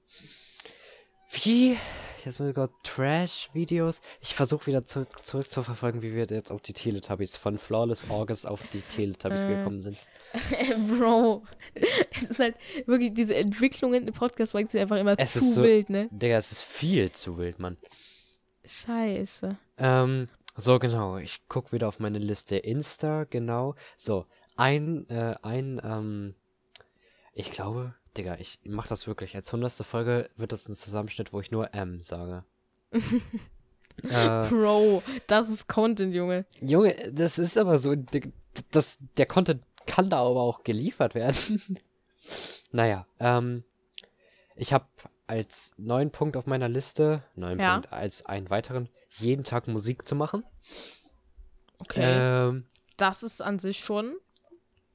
Wie? 1.42 1.78
Jetzt 2.26 2.40
mal 2.40 2.52
gerade 2.52 2.72
Trash-Videos. 2.82 4.00
Ich 4.20 4.34
versuche 4.34 4.66
wieder 4.66 4.84
zurück, 4.84 5.08
zurück 5.24 5.48
zu 5.48 5.62
verfolgen, 5.62 6.02
wie 6.02 6.12
wir 6.12 6.26
jetzt 6.28 6.50
auf 6.50 6.60
die 6.60 6.72
Teletubbies, 6.72 7.36
von 7.36 7.56
Flawless 7.56 8.10
August 8.10 8.46
auf 8.48 8.66
die 8.72 8.80
Teletubbies 8.82 9.44
Äh. 9.44 9.48
gekommen 9.56 9.80
sind. 9.80 9.96
Bro, 10.88 11.44
es 11.74 12.30
ist 12.30 12.40
halt 12.40 12.56
wirklich 12.86 13.14
diese 13.14 13.36
Entwicklungen 13.36 14.08
im 14.08 14.12
Podcast 14.12 14.52
folgen 14.52 14.66
sind 14.68 14.80
einfach 14.80 14.96
immer 14.96 15.14
Es 15.18 15.34
zu 15.34 15.38
ist 15.38 15.54
so- 15.54 15.62
wild, 15.62 15.88
ne? 15.88 16.08
Digga, 16.10 16.36
es 16.36 16.50
ist 16.50 16.62
viel 16.64 17.12
zu 17.12 17.38
wild, 17.38 17.60
Mann. 17.60 17.76
Scheiße. 18.64 19.56
Ähm, 19.78 20.28
so, 20.56 20.78
genau. 20.80 21.18
Ich 21.18 21.42
guck 21.48 21.72
wieder 21.72 21.86
auf 21.86 22.00
meine 22.00 22.18
Liste. 22.18 22.56
Insta, 22.56 23.22
genau. 23.24 23.76
So, 23.96 24.26
ein, 24.56 25.08
äh, 25.10 25.36
ein, 25.42 25.80
ähm, 25.84 26.34
ich 27.34 27.52
glaube, 27.52 27.94
Digga, 28.16 28.36
ich 28.38 28.58
mach 28.64 28.86
das 28.86 29.06
wirklich. 29.06 29.36
Als 29.36 29.52
hundertste 29.52 29.84
Folge 29.84 30.30
wird 30.36 30.52
das 30.52 30.68
ein 30.68 30.74
Zusammenschnitt, 30.74 31.32
wo 31.32 31.40
ich 31.40 31.50
nur 31.50 31.74
M 31.74 32.00
sage. 32.00 32.44
äh, 32.92 34.48
Bro, 34.48 35.02
das 35.26 35.48
ist 35.48 35.68
Content, 35.68 36.14
Junge. 36.14 36.46
Junge, 36.60 36.94
das 37.12 37.38
ist 37.38 37.58
aber 37.58 37.78
so, 37.78 37.94
das, 38.70 38.98
der 39.16 39.26
Content 39.26 39.62
kann 39.86 40.10
da 40.10 40.18
aber 40.18 40.40
auch 40.40 40.64
geliefert 40.64 41.14
werden. 41.14 41.78
naja, 42.72 43.06
ähm, 43.20 43.64
ich 44.54 44.72
habe 44.72 44.86
als 45.26 45.74
neuen 45.76 46.10
Punkt 46.10 46.36
auf 46.36 46.46
meiner 46.46 46.68
Liste, 46.68 47.22
neuen 47.34 47.58
Ja. 47.58 47.74
Punkt, 47.74 47.92
als 47.92 48.24
einen 48.26 48.50
weiteren, 48.50 48.88
jeden 49.18 49.44
Tag 49.44 49.68
Musik 49.68 50.06
zu 50.06 50.14
machen. 50.14 50.44
Okay. 51.78 52.00
Ähm, 52.02 52.66
das 52.96 53.22
ist 53.22 53.42
an 53.42 53.58
sich 53.58 53.78
schon. 53.78 54.16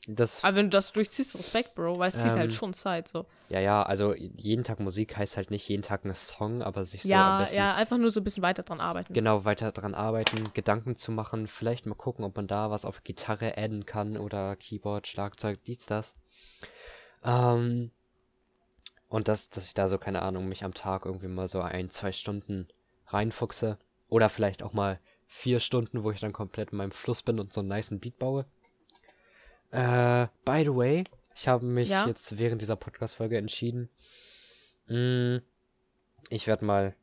Das, 0.08 0.44
Aber 0.44 0.56
wenn 0.56 0.66
du 0.66 0.70
das 0.72 0.92
durchziehst, 0.92 1.38
Respekt, 1.38 1.76
Bro, 1.76 2.00
weil 2.00 2.10
es 2.10 2.16
zieht 2.18 2.32
Ähm, 2.32 2.38
halt 2.40 2.54
schon 2.54 2.74
Zeit 2.74 3.08
so. 3.08 3.26
ja, 3.50 3.60
ja, 3.60 3.84
also 3.84 4.16
jeden 4.16 4.64
Tag 4.64 4.80
Musik 4.80 5.16
heißt 5.18 5.38
halt 5.38 5.52
nicht 5.52 5.68
jeden 5.70 5.84
Tag 5.84 6.06
ein 6.06 6.16
Song, 6.16 6.64
aber 6.64 6.84
sich 6.86 7.04
so 7.04 7.10
am 7.14 7.20
ja, 7.20 7.38
besten 7.38 7.58
ja, 7.58 7.76
einfach 7.76 7.98
nur 7.98 8.10
so 8.10 8.20
ein 8.20 8.24
bisschen 8.24 8.42
weiter 8.42 8.64
dran 8.64 8.80
arbeiten. 8.80 9.14
genau 9.14 9.46
weiter 9.46 9.72
dran 9.72 9.94
arbeiten, 9.94 10.52
Gedanken 10.54 10.96
zu 10.96 11.12
machen, 11.12 11.48
vielleicht 11.48 11.86
mal 11.86 11.96
gucken, 11.96 12.26
ob 12.26 12.36
man 12.36 12.48
da 12.48 12.72
was 12.72 12.84
auf 12.86 13.04
Gitarre 13.04 13.58
adden 13.58 13.86
kann 13.86 14.18
oder 14.18 14.56
Keyboard, 14.56 15.08
Schlagzeug, 15.08 15.64
dies, 15.66 15.86
das. 15.86 16.16
Ähm, 17.24 17.92
und 19.08 19.28
das, 19.28 19.50
dass 19.50 19.68
ich 19.68 19.74
da 19.74 19.88
so, 19.88 19.98
keine 19.98 20.22
Ahnung, 20.22 20.48
mich 20.48 20.64
am 20.64 20.74
Tag 20.74 21.06
irgendwie 21.06 21.28
mal 21.28 21.48
so 21.48 21.62
ein, 21.62 21.90
zwei 21.90 22.12
Stunden 22.12 22.68
reinfuchse. 23.08 23.78
Oder 24.08 24.30
vielleicht 24.30 24.64
auch 24.64 24.74
mal 24.74 25.00
vier 25.28 25.60
Stunden, 25.60 26.04
wo 26.04 26.12
ich 26.12 26.22
dann 26.22 26.34
komplett 26.34 26.72
in 26.72 26.78
meinem 26.78 26.92
Fluss 26.92 27.22
bin 27.22 27.40
und 27.40 27.54
so 27.54 27.60
einen 27.62 27.70
niceen 27.70 28.00
Beat 28.00 28.18
baue. 28.20 28.46
Äh, 29.72 30.28
by 30.46 30.64
the 30.64 30.76
way, 30.76 31.04
ich 31.36 31.48
habe 31.48 31.66
mich 31.66 31.90
Ja? 31.90 32.06
jetzt 32.08 32.38
während 32.38 32.62
dieser 32.62 32.76
Podcast-Folge 32.76 33.38
entschieden. 33.38 33.90
Mh, 34.88 35.42
ich 36.30 36.48
werde 36.48 36.66
mal 36.66 36.96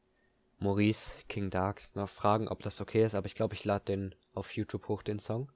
Maurice 0.59 1.13
King 1.29 1.51
Dark 1.51 1.83
noch 1.95 2.09
fragen, 2.09 2.49
ob 2.49 2.63
das 2.63 2.81
okay 2.81 3.05
ist, 3.05 3.15
aber 3.15 3.27
ich 3.27 3.35
glaube, 3.35 3.55
ich 3.55 3.65
lade 3.65 3.85
den 3.87 4.15
auf 4.35 4.55
YouTube 4.57 4.89
hoch, 4.89 5.03
den 5.03 5.19
Song. 5.19 5.51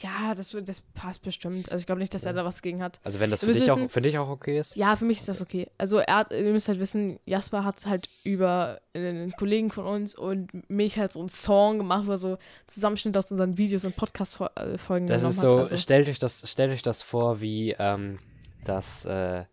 Ja, 0.00 0.34
das, 0.34 0.56
das 0.64 0.80
passt 0.94 1.22
bestimmt. 1.22 1.70
Also 1.70 1.80
ich 1.82 1.86
glaube 1.86 2.00
nicht, 2.00 2.12
dass 2.12 2.24
er 2.24 2.32
da 2.32 2.44
was 2.44 2.60
gegen 2.62 2.82
hat. 2.82 2.98
Also 3.04 3.20
wenn 3.20 3.30
das 3.30 3.40
für 3.44 3.52
dich, 3.52 3.70
auch, 3.70 3.76
wissen- 3.76 3.88
für 3.88 4.00
dich 4.00 4.18
auch 4.18 4.28
okay 4.28 4.58
ist. 4.58 4.74
Ja, 4.74 4.96
für 4.96 5.04
mich 5.04 5.18
ist 5.20 5.28
das 5.28 5.40
okay. 5.40 5.68
Also 5.78 5.98
er 5.98 6.16
hat, 6.16 6.32
ihr 6.32 6.42
müsst 6.50 6.66
halt 6.68 6.80
wissen, 6.80 7.20
Jasper 7.24 7.64
hat 7.64 7.86
halt 7.86 8.08
über 8.24 8.80
einen 8.94 9.30
Kollegen 9.32 9.70
von 9.70 9.84
uns 9.84 10.14
und 10.16 10.68
mich 10.68 10.98
halt 10.98 11.12
so 11.12 11.20
einen 11.20 11.28
Song 11.28 11.78
gemacht, 11.78 12.06
wo 12.06 12.12
er 12.12 12.18
so 12.18 12.38
Zusammenschnitt 12.66 13.16
aus 13.16 13.30
unseren 13.30 13.58
Videos 13.58 13.84
und 13.84 13.94
Podcast-Folgen 13.94 15.06
Das 15.06 15.18
genommen 15.22 15.28
ist 15.30 15.40
so. 15.40 15.56
Also, 15.58 15.76
stellt 15.76 16.08
euch 16.08 16.18
das, 16.18 16.50
stellt 16.50 16.72
euch 16.72 16.82
das 16.82 17.02
vor 17.02 17.40
wie 17.40 17.76
ähm, 17.78 18.18
das, 18.64 19.04
äh, 19.04 19.44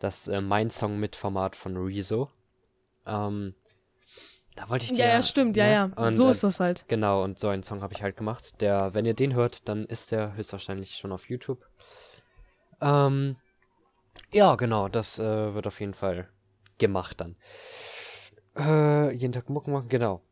das 0.00 0.26
äh, 0.28 0.40
Mein 0.40 0.70
Song 0.70 0.98
mit 0.98 1.14
Format 1.14 1.54
von 1.54 1.76
Rezo. 1.76 2.30
Ähm, 3.06 3.54
da 4.58 4.68
wollte 4.68 4.86
ich 4.86 4.90
dir 4.92 4.98
ja, 5.04 5.08
ja, 5.10 5.22
stimmt, 5.22 5.56
ja, 5.56 5.64
ne? 5.64 5.72
ja. 5.72 5.84
Und, 6.04 6.14
so 6.14 6.26
äh, 6.26 6.32
ist 6.32 6.42
das 6.42 6.58
halt. 6.58 6.84
Genau, 6.88 7.22
und 7.22 7.38
so 7.38 7.48
einen 7.48 7.62
Song 7.62 7.80
habe 7.80 7.94
ich 7.94 8.02
halt 8.02 8.16
gemacht. 8.16 8.60
Der, 8.60 8.92
wenn 8.92 9.06
ihr 9.06 9.14
den 9.14 9.34
hört, 9.34 9.68
dann 9.68 9.84
ist 9.86 10.10
der 10.10 10.34
höchstwahrscheinlich 10.34 10.96
schon 10.96 11.12
auf 11.12 11.28
YouTube. 11.28 11.64
Ähm, 12.80 13.36
ja, 14.32 14.56
genau, 14.56 14.88
das 14.88 15.20
äh, 15.20 15.54
wird 15.54 15.68
auf 15.68 15.78
jeden 15.78 15.94
Fall 15.94 16.28
gemacht 16.78 17.20
dann. 17.20 17.36
Äh, 18.56 19.12
jeden 19.14 19.32
Tag 19.32 19.48
Mucken 19.48 19.72
machen, 19.72 19.88
genau. 19.88 20.22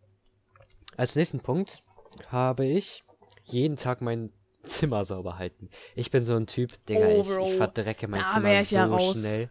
Als 0.97 1.15
nächsten 1.15 1.39
Punkt 1.39 1.85
habe 2.31 2.67
ich 2.67 3.05
jeden 3.45 3.77
Tag 3.77 4.01
mein 4.01 4.33
Zimmer 4.65 5.05
sauber 5.05 5.39
halten. 5.39 5.71
Ich 5.95 6.11
bin 6.11 6.25
so 6.25 6.35
ein 6.35 6.49
Typ, 6.49 6.85
Digga, 6.87 7.07
Oh, 7.07 7.21
ich, 7.21 7.51
ich 7.53 7.57
verdrecke 7.57 8.09
mein 8.09 8.23
Da 8.23 8.27
Zimmer 8.29 8.65
so 8.65 8.75
ja 8.75 9.13
schnell. 9.13 9.51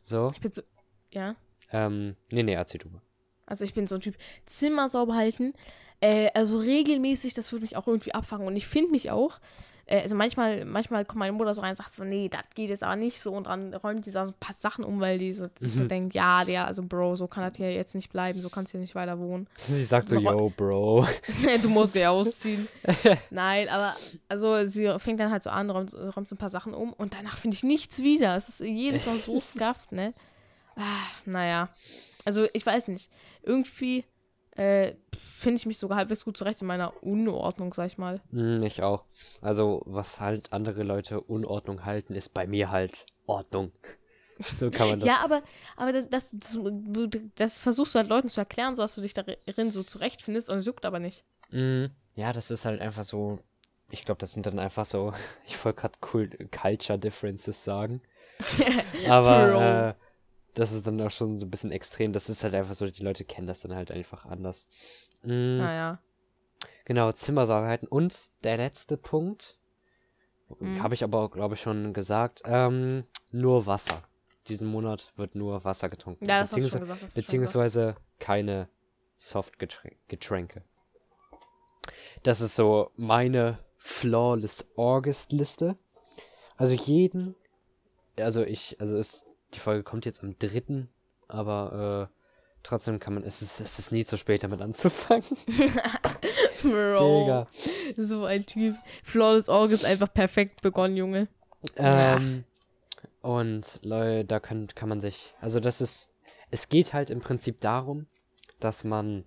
So, 0.00 0.30
Ich 0.34 0.40
bin 0.40 0.50
so, 0.50 0.62
ja. 1.10 1.36
ähm, 1.72 2.16
nee, 2.30 2.42
nee, 2.42 2.54
erzähl 2.54 2.78
du 2.78 2.88
mal. 2.88 3.02
Also 3.46 3.64
ich 3.64 3.74
bin 3.74 3.86
so 3.86 3.96
ein 3.96 4.00
Typ, 4.00 4.16
Zimmer 4.46 4.88
sauber 4.88 5.14
halten. 5.14 5.52
Äh, 6.00 6.28
also 6.34 6.58
regelmäßig, 6.58 7.34
das 7.34 7.52
würde 7.52 7.62
mich 7.64 7.76
auch 7.76 7.86
irgendwie 7.86 8.14
abfangen. 8.14 8.46
Und 8.46 8.56
ich 8.56 8.66
finde 8.66 8.90
mich 8.90 9.10
auch, 9.10 9.38
äh, 9.86 10.00
also 10.02 10.16
manchmal, 10.16 10.64
manchmal 10.64 11.04
kommt 11.04 11.18
meine 11.20 11.32
Mutter 11.32 11.54
so 11.54 11.60
rein 11.60 11.70
und 11.70 11.76
sagt 11.76 11.94
so, 11.94 12.04
nee, 12.04 12.28
das 12.28 12.40
geht 12.54 12.68
jetzt 12.70 12.82
aber 12.82 12.96
nicht 12.96 13.20
so. 13.20 13.32
Und 13.32 13.46
dann 13.46 13.72
räumt 13.74 14.04
die 14.04 14.10
so 14.10 14.18
ein 14.18 14.34
paar 14.40 14.54
Sachen 14.54 14.84
um, 14.84 15.00
weil 15.00 15.18
die 15.18 15.32
so, 15.32 15.46
so 15.58 15.82
Mhm. 15.82 15.88
denkt, 15.88 16.14
ja, 16.14 16.44
der, 16.44 16.66
also 16.66 16.82
Bro, 16.82 17.16
so 17.16 17.26
kann 17.26 17.44
das 17.48 17.56
hier 17.56 17.72
jetzt 17.72 17.94
nicht 17.94 18.10
bleiben, 18.10 18.40
so 18.40 18.48
kannst 18.50 18.72
du 18.72 18.78
hier 18.78 18.80
nicht 18.80 18.94
weiter 18.94 19.18
wohnen. 19.18 19.46
Sie 19.64 19.84
sagt 19.84 20.08
so, 20.10 20.16
Warum- 20.22 20.38
yo, 20.40 20.52
Bro. 20.56 21.06
du 21.62 21.68
musst 21.68 21.94
ja 21.96 22.10
ausziehen. 22.10 22.66
Nein, 23.30 23.68
aber 23.68 23.94
also 24.28 24.64
sie 24.64 24.92
fängt 24.98 25.20
dann 25.20 25.30
halt 25.30 25.42
so 25.42 25.50
an, 25.50 25.70
räumt, 25.70 25.94
räumt 26.16 26.28
so 26.28 26.34
ein 26.34 26.38
paar 26.38 26.48
Sachen 26.50 26.74
um 26.74 26.92
und 26.92 27.14
danach 27.14 27.36
finde 27.38 27.54
ich 27.56 27.62
nichts 27.62 28.02
wieder. 28.02 28.36
Es 28.36 28.48
ist 28.48 28.60
jedes 28.60 29.06
Mal 29.06 29.16
so 29.16 29.38
scuffed, 29.38 29.92
ne? 29.92 30.12
Ah, 30.76 31.06
naja. 31.24 31.68
Also, 32.24 32.46
ich 32.52 32.64
weiß 32.64 32.88
nicht. 32.88 33.10
Irgendwie 33.42 34.04
äh, 34.56 34.94
finde 35.36 35.56
ich 35.56 35.66
mich 35.66 35.78
sogar 35.78 35.98
halbwegs 35.98 36.24
gut 36.24 36.36
zurecht 36.36 36.60
in 36.60 36.66
meiner 36.66 37.02
Unordnung, 37.02 37.74
sag 37.74 37.86
ich 37.86 37.98
mal. 37.98 38.20
Hm, 38.30 38.62
ich 38.62 38.82
auch. 38.82 39.04
Also, 39.40 39.82
was 39.84 40.20
halt 40.20 40.52
andere 40.52 40.82
Leute 40.84 41.20
Unordnung 41.20 41.84
halten, 41.84 42.14
ist 42.14 42.34
bei 42.34 42.46
mir 42.46 42.70
halt 42.70 43.06
Ordnung. 43.26 43.72
so 44.54 44.70
kann 44.70 44.90
man 44.90 45.00
das. 45.00 45.08
Ja, 45.08 45.18
aber, 45.24 45.42
aber 45.76 45.92
das, 45.92 46.08
das, 46.08 46.36
das, 46.38 46.58
das 47.34 47.60
versuchst 47.60 47.94
du 47.94 47.98
halt 47.98 48.08
Leuten 48.08 48.28
zu 48.28 48.40
erklären, 48.40 48.74
sodass 48.74 48.94
du 48.94 49.00
dich 49.00 49.14
darin 49.14 49.70
so 49.70 49.82
zurechtfindest 49.82 50.48
und 50.48 50.58
es 50.58 50.66
juckt 50.66 50.84
aber 50.84 50.98
nicht. 50.98 51.24
Mm, 51.50 51.86
ja, 52.14 52.32
das 52.32 52.50
ist 52.50 52.64
halt 52.64 52.80
einfach 52.80 53.04
so. 53.04 53.40
Ich 53.90 54.04
glaube, 54.04 54.18
das 54.18 54.32
sind 54.32 54.46
dann 54.46 54.58
einfach 54.58 54.84
so. 54.84 55.12
Ich 55.46 55.62
wollte 55.64 55.80
gerade 55.80 56.48
Culture 56.50 56.98
Differences 56.98 57.64
sagen. 57.64 58.02
Aber 59.08 59.94
äh, 59.96 60.03
das 60.54 60.72
ist 60.72 60.86
dann 60.86 61.00
auch 61.00 61.10
schon 61.10 61.38
so 61.38 61.46
ein 61.46 61.50
bisschen 61.50 61.72
extrem. 61.72 62.12
Das 62.12 62.28
ist 62.28 62.42
halt 62.44 62.54
einfach 62.54 62.74
so, 62.74 62.86
die 62.88 63.02
Leute 63.02 63.24
kennen 63.24 63.46
das 63.46 63.60
dann 63.62 63.74
halt 63.74 63.90
einfach 63.90 64.24
anders. 64.26 64.68
Mm, 65.22 65.58
Naja. 65.58 65.98
Genau, 66.84 67.10
Zimmer 67.12 67.46
sauber 67.46 67.66
halten. 67.66 67.86
Und 67.86 68.30
der 68.44 68.56
letzte 68.58 68.96
Punkt, 68.96 69.58
Mhm. 70.60 70.82
habe 70.82 70.94
ich 70.94 71.02
aber, 71.02 71.30
glaube 71.30 71.54
ich, 71.54 71.60
schon 71.62 71.92
gesagt, 71.94 72.42
ähm, 72.44 73.04
nur 73.30 73.66
Wasser. 73.66 74.02
Diesen 74.48 74.68
Monat 74.68 75.10
wird 75.16 75.34
nur 75.34 75.64
Wasser 75.64 75.88
getrunken. 75.88 76.26
Ja, 76.26 76.40
das 76.40 76.50
Beziehungsweise- 76.50 76.78
hast 76.80 76.82
du 76.82 76.86
schon 76.94 76.98
gesagt. 77.00 77.14
Beziehungsweise 77.14 77.96
keine 78.18 78.68
Softgetränke. 79.16 80.62
Das 82.22 82.40
ist 82.40 82.54
so 82.56 82.90
meine 82.96 83.58
Flawless 83.78 84.66
August 84.76 85.32
Liste. 85.32 85.76
Also 86.56 86.74
jeden, 86.74 87.34
also 88.16 88.42
ich, 88.42 88.80
also 88.80 88.96
es, 88.96 89.26
die 89.54 89.60
Folge 89.60 89.82
kommt 89.82 90.06
jetzt 90.06 90.22
am 90.22 90.38
3., 90.38 90.86
aber 91.28 92.10
äh, 92.10 92.14
trotzdem 92.62 93.00
kann 93.00 93.14
man, 93.14 93.22
es 93.22 93.42
ist, 93.42 93.60
es 93.60 93.78
ist 93.78 93.92
nie 93.92 94.04
zu 94.04 94.16
spät 94.16 94.42
damit 94.42 94.60
anzufangen. 94.60 95.24
Bro. 96.62 97.20
Digga. 97.20 97.48
So 97.96 98.24
ein 98.24 98.44
Typ. 98.46 98.74
Flawless 99.02 99.48
August 99.48 99.84
einfach 99.84 100.12
perfekt 100.12 100.62
begonnen, 100.62 100.96
Junge. 100.96 101.28
Ja. 101.78 102.16
Ähm, 102.16 102.44
und 103.22 103.80
Leute, 103.82 104.24
da 104.24 104.40
kann, 104.40 104.66
kann 104.68 104.88
man 104.88 105.00
sich, 105.00 105.34
also 105.40 105.60
das 105.60 105.80
ist, 105.80 106.10
es 106.50 106.68
geht 106.68 106.92
halt 106.92 107.10
im 107.10 107.20
Prinzip 107.20 107.60
darum, 107.60 108.06
dass 108.60 108.84
man 108.84 109.24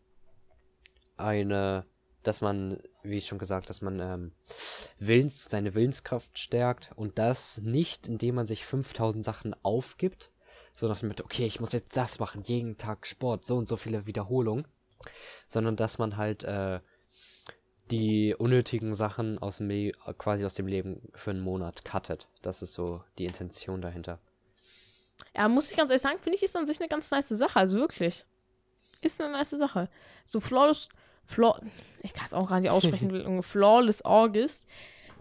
eine, 1.18 1.86
dass 2.28 2.42
man, 2.42 2.78
wie 3.04 3.22
schon 3.22 3.38
gesagt, 3.38 3.70
dass 3.70 3.82
man 3.82 4.00
ähm, 4.00 4.32
Willens, 5.00 5.46
seine 5.46 5.74
Willenskraft 5.76 6.38
stärkt 6.38 6.92
und 6.96 7.18
das 7.18 7.62
nicht, 7.62 8.08
indem 8.08 8.36
man 8.36 8.46
sich 8.46 8.66
5000 8.66 9.24
Sachen 9.24 9.56
aufgibt, 9.64 10.30
sondern 10.74 11.08
mit, 11.08 11.22
okay, 11.22 11.46
ich 11.46 11.60
muss 11.62 11.72
jetzt 11.72 11.96
das 11.96 12.20
machen, 12.20 12.42
jeden 12.44 12.78
Tag 12.78 13.08
Sport, 13.08 13.46
so 13.46 13.56
und 13.56 13.68
so 13.68 13.78
viele 13.78 14.08
Wiederholungen, 14.08 14.68
sondern 15.48 15.78
dass 15.78 16.00
man 16.00 16.18
halt 16.18 16.44
äh, 16.44 16.82
die 17.92 18.36
unnötigen 18.38 18.94
Sachen 18.94 19.38
aus 19.40 19.58
dem 19.58 19.94
quasi 20.18 20.46
aus 20.46 20.54
dem 20.54 20.68
Leben 20.68 21.10
für 21.16 21.32
einen 21.32 21.40
Monat 21.40 21.86
cuttet. 21.86 22.28
Das 22.42 22.62
ist 22.62 22.74
so 22.74 23.04
die 23.18 23.26
Intention 23.26 23.82
dahinter. 23.82 24.20
Ja, 25.34 25.48
muss 25.48 25.72
ich 25.72 25.78
ganz 25.78 25.92
ehrlich 25.92 26.02
sagen, 26.02 26.20
finde 26.20 26.36
ich, 26.36 26.44
ist 26.44 26.58
an 26.58 26.68
sich 26.68 26.80
eine 26.82 26.90
ganz 26.90 27.10
nice 27.10 27.30
Sache. 27.30 27.58
Also 27.58 27.78
wirklich. 27.78 28.26
Ist 29.00 29.22
eine 29.22 29.32
nice 29.32 29.52
Sache. 29.52 29.90
So 30.26 30.42
Flawless, 30.42 30.90
Flaw, 31.28 31.60
ich 32.02 32.14
kann 32.14 32.26
es 32.26 32.34
auch 32.34 32.50
gar 32.50 32.60
nicht 32.60 32.72
aussprechen, 32.72 33.44
Flawless 33.44 34.04
August. 34.04 34.66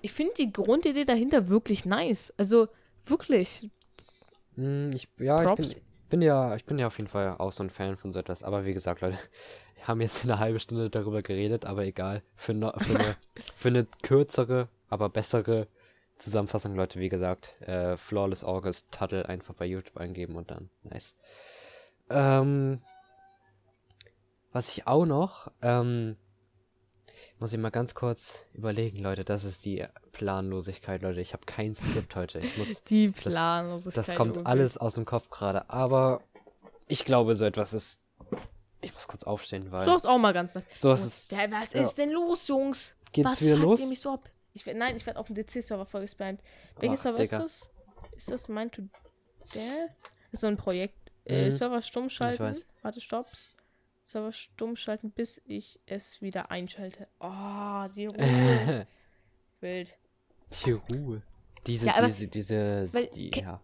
Ich 0.02 0.12
finde 0.12 0.34
die 0.38 0.52
Grundidee 0.52 1.04
dahinter 1.04 1.48
wirklich 1.48 1.84
nice. 1.84 2.32
Also 2.38 2.68
wirklich. 3.04 3.68
Hm, 4.54 4.92
ich, 4.94 5.08
ja, 5.18 5.50
ich 5.50 5.54
bin, 5.54 5.74
bin 6.08 6.22
ja, 6.22 6.54
ich 6.54 6.64
bin 6.64 6.78
ja 6.78 6.86
auf 6.86 6.96
jeden 6.98 7.08
Fall 7.08 7.36
auch 7.38 7.52
so 7.52 7.64
ein 7.64 7.70
Fan 7.70 7.96
von 7.96 8.12
so 8.12 8.20
etwas. 8.20 8.44
Aber 8.44 8.64
wie 8.64 8.72
gesagt, 8.72 9.00
Leute, 9.00 9.18
wir 9.74 9.88
haben 9.88 10.00
jetzt 10.00 10.24
eine 10.24 10.38
halbe 10.38 10.60
Stunde 10.60 10.90
darüber 10.90 11.22
geredet, 11.22 11.66
aber 11.66 11.84
egal. 11.84 12.22
Für, 12.36 12.54
no, 12.54 12.72
für, 12.78 12.98
eine, 12.98 13.16
für 13.54 13.68
eine 13.68 13.86
kürzere, 14.02 14.68
aber 14.88 15.08
bessere 15.08 15.66
Zusammenfassung, 16.18 16.76
Leute, 16.76 17.00
wie 17.00 17.08
gesagt, 17.08 17.60
äh, 17.62 17.96
Flawless 17.96 18.44
August 18.44 18.92
Tuttle 18.92 19.28
einfach 19.28 19.54
bei 19.54 19.66
YouTube 19.66 19.96
eingeben 19.98 20.36
und 20.36 20.50
dann 20.50 20.70
nice. 20.84 21.16
Ähm, 22.08 22.80
was 24.56 24.70
ich 24.76 24.86
auch 24.86 25.04
noch, 25.04 25.50
ähm, 25.60 26.16
muss 27.38 27.52
ich 27.52 27.58
mal 27.58 27.70
ganz 27.70 27.94
kurz 27.94 28.46
überlegen, 28.54 28.98
Leute, 29.00 29.22
das 29.22 29.44
ist 29.44 29.66
die 29.66 29.84
Planlosigkeit, 30.12 31.02
Leute. 31.02 31.20
Ich 31.20 31.34
habe 31.34 31.44
kein 31.44 31.74
Skript 31.74 32.16
heute. 32.16 32.38
Ich 32.38 32.56
muss 32.56 32.82
Die 32.84 33.12
Das- 33.12 33.34
Planlosigkeit. 33.34 34.08
das 34.08 34.14
kommt 34.16 34.36
irgendwie. 34.36 34.50
alles 34.50 34.78
aus 34.78 34.94
dem 34.94 35.04
Kopf 35.04 35.28
gerade, 35.28 35.68
aber 35.68 36.22
ich 36.88 37.04
glaube, 37.04 37.34
so 37.34 37.44
etwas 37.44 37.74
ist. 37.74 38.00
Ich 38.80 38.94
muss 38.94 39.06
kurz 39.08 39.24
aufstehen, 39.24 39.70
weil. 39.72 39.82
So 39.82 39.94
ist 39.94 40.06
auch 40.06 40.16
mal 40.18 40.32
ganz 40.32 40.54
nice. 40.54 40.68
So 40.78 40.90
ist 40.92 41.00
Oh, 41.02 41.04
es. 41.06 41.30
Ja, 41.30 41.50
was 41.50 41.72
ja. 41.74 41.82
ist 41.82 41.96
denn 41.96 42.10
los, 42.10 42.48
Jungs? 42.48 42.94
Geht's 43.12 43.30
was 43.32 43.42
wieder 43.42 43.56
los? 43.56 43.80
Ihr 43.80 43.88
mich 43.88 44.00
so 44.00 44.12
ab? 44.12 44.28
Ich 44.54 44.64
nein, 44.64 44.96
ich 44.96 45.04
werde 45.04 45.18
auf 45.20 45.26
dem 45.26 45.34
DC-Server 45.36 45.84
voll 45.84 46.02
gespammt. 46.02 46.40
Welches 46.80 47.02
Server 47.02 47.18
Digga. 47.22 47.38
ist 47.44 47.70
das? 47.70 47.70
Ist 48.16 48.30
das 48.30 48.48
Mind 48.48 48.72
to 48.74 48.82
Death? 49.54 49.90
Ist 50.32 50.40
so 50.40 50.46
ein 50.46 50.56
Projekt. 50.56 51.10
Äh, 51.26 51.46
Mhm. 51.46 51.50
Server 51.52 51.82
stumm 51.82 52.08
schalten. 52.08 52.56
Warte, 52.82 53.00
stopp. 53.02 53.26
Server 54.06 54.30
stumm 54.32 54.76
schalten, 54.76 55.10
bis 55.10 55.42
ich 55.44 55.80
es 55.86 56.22
wieder 56.22 56.50
einschalte. 56.52 57.08
Oh, 57.18 57.86
die 57.94 58.06
Ruhe. 58.06 58.86
Wild. 59.60 59.98
Die 60.64 60.70
Ruhe. 60.72 61.22
Diese, 61.66 61.86
Ja, 61.88 62.04
diese, 62.06 62.28
diese, 62.28 62.86
weil- 62.94 63.08
die, 63.08 63.30
ke- 63.32 63.40
ja. 63.40 63.60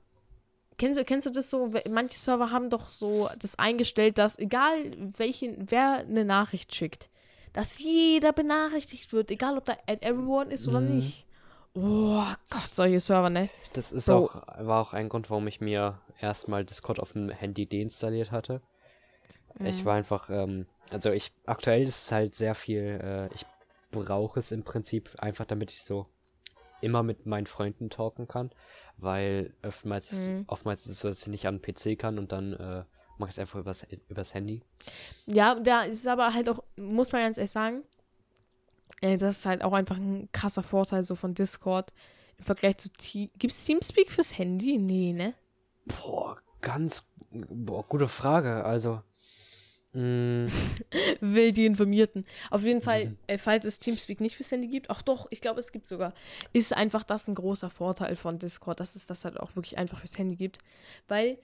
Kennst 0.79 0.99
du, 0.99 1.05
kennst 1.05 1.27
du 1.29 1.31
das 1.31 1.49
so? 1.49 1.71
Manche 1.89 2.17
Server 2.19 2.51
haben 2.51 2.69
doch 2.71 2.89
so 2.89 3.29
das 3.39 3.57
eingestellt, 3.57 4.19
dass 4.19 4.37
egal 4.37 4.93
welchen, 5.17 5.71
wer 5.71 5.99
eine 5.99 6.25
Nachricht 6.25 6.75
schickt, 6.75 7.09
dass 7.53 7.79
jeder 7.79 8.33
benachrichtigt 8.33 9.13
wird, 9.13 9.31
egal 9.31 9.57
ob 9.59 9.65
da 9.67 9.75
at 9.87 10.03
everyone 10.05 10.51
ist 10.51 10.67
oder 10.67 10.81
Mhm. 10.81 10.97
nicht. 10.97 11.27
Oh 11.75 12.25
Gott, 12.51 12.75
solche 12.75 12.99
Server, 12.99 13.31
ne? 13.31 13.49
Das 13.75 13.93
ist 13.93 14.07
Bro. 14.07 14.25
auch, 14.27 14.35
war 14.59 14.83
auch 14.83 14.93
ein 14.93 15.09
Grund, 15.09 15.31
warum 15.31 15.47
ich 15.47 15.61
mir 15.61 16.01
erstmal 16.21 16.65
Discord 16.65 16.99
auf 16.99 17.13
dem 17.13 17.31
Handy 17.31 17.67
deinstalliert 17.69 18.33
hatte. 18.33 18.61
Mhm. 19.59 19.67
Ich 19.67 19.85
war 19.85 19.95
einfach, 19.95 20.31
ähm, 20.31 20.67
also 20.91 21.11
ich, 21.11 21.33
aktuell 21.47 21.83
ist 21.83 22.05
es 22.05 22.13
halt 22.13 22.35
sehr 22.35 22.55
viel, 22.55 22.83
äh, 23.03 23.35
ich 23.35 23.45
brauche 23.91 24.39
es 24.41 24.53
im 24.53 24.63
Prinzip 24.65 25.11
einfach, 25.19 25.45
damit 25.45 25.71
ich 25.71 25.83
so 25.85 26.07
immer 26.81 27.03
mit 27.03 27.27
meinen 27.27 27.47
Freunden 27.47 27.91
talken 27.91 28.27
kann, 28.27 28.51
weil 28.97 29.55
oftmals, 29.65 30.29
Mhm. 30.29 30.45
oftmals 30.49 30.87
ist 30.87 30.93
es 30.93 30.99
so, 31.01 31.09
dass 31.09 31.23
ich 31.23 31.29
nicht 31.29 31.47
an 31.47 31.61
den 31.61 31.75
PC 31.75 31.99
kann 31.99 32.19
und 32.19 32.33
dann 32.33 32.55
äh, 32.55 32.85
mache 33.19 33.29
ich 33.29 33.35
es 33.35 33.39
einfach 33.39 33.61
übers, 33.61 33.87
übers 34.09 34.35
Handy. 34.35 34.63
Ja, 35.27 35.55
da 35.61 35.83
ist 35.83 36.07
aber 36.09 36.35
halt 36.35 36.49
auch, 36.49 36.63
muss 36.77 37.13
man 37.13 37.23
ganz 37.23 37.39
ehrlich 37.39 37.51
sagen, 37.53 37.85
äh, 39.01 39.17
das 39.17 39.39
ist 39.39 39.47
halt 39.47 39.63
auch 39.63 39.73
einfach 39.73 39.97
ein 39.97 40.29
krasser 40.33 40.63
Vorteil 40.63 41.05
so 41.05 41.15
von 41.15 41.35
Discord 41.35 41.93
im 42.39 42.45
Vergleich 42.45 42.79
zu 42.79 42.89
Team. 42.91 43.31
Gibt 43.39 43.53
es 43.53 43.65
Teamspeak 43.65 44.11
fürs 44.11 44.37
Handy? 44.39 44.79
Nee, 44.79 45.13
ne? 45.13 45.35
Boah, 45.85 46.37
ganz, 46.61 47.05
boah, 47.31 47.85
gute 47.85 48.09
Frage, 48.09 48.65
also, 48.65 49.03
mh, 49.93 50.51
Will 51.21 51.53
die 51.53 51.67
Informierten. 51.67 52.27
Auf 52.51 52.65
jeden 52.65 52.81
Fall, 52.81 53.17
äh, 53.27 53.39
falls 53.39 53.65
es 53.67 53.79
Teamspeak 53.79 54.21
nicht 54.21 54.37
fürs 54.37 54.51
Handy 54.51 54.69
gibt, 54.69 54.91
ach 54.91 55.03
doch, 55.03 55.27
ich 55.31 55.41
glaube, 55.41 55.61
es 55.61 55.73
gibt 55.73 55.87
sogar, 55.87 56.15
ist 56.53 56.75
einfach 56.75 57.05
das 57.05 57.29
ein 57.29 57.35
großer 57.35 57.71
Vorteil 57.71 58.17
von 58.17 58.39
Discord, 58.39 58.81
dass 58.81 58.97
es 58.97 59.07
das 59.07 59.25
halt 59.25 59.39
auch 59.39 59.57
wirklich 59.57 59.79
einfach 59.79 59.99
fürs 59.99 60.19
Handy 60.19 60.37
gibt. 60.37 60.59
Weil 61.09 61.39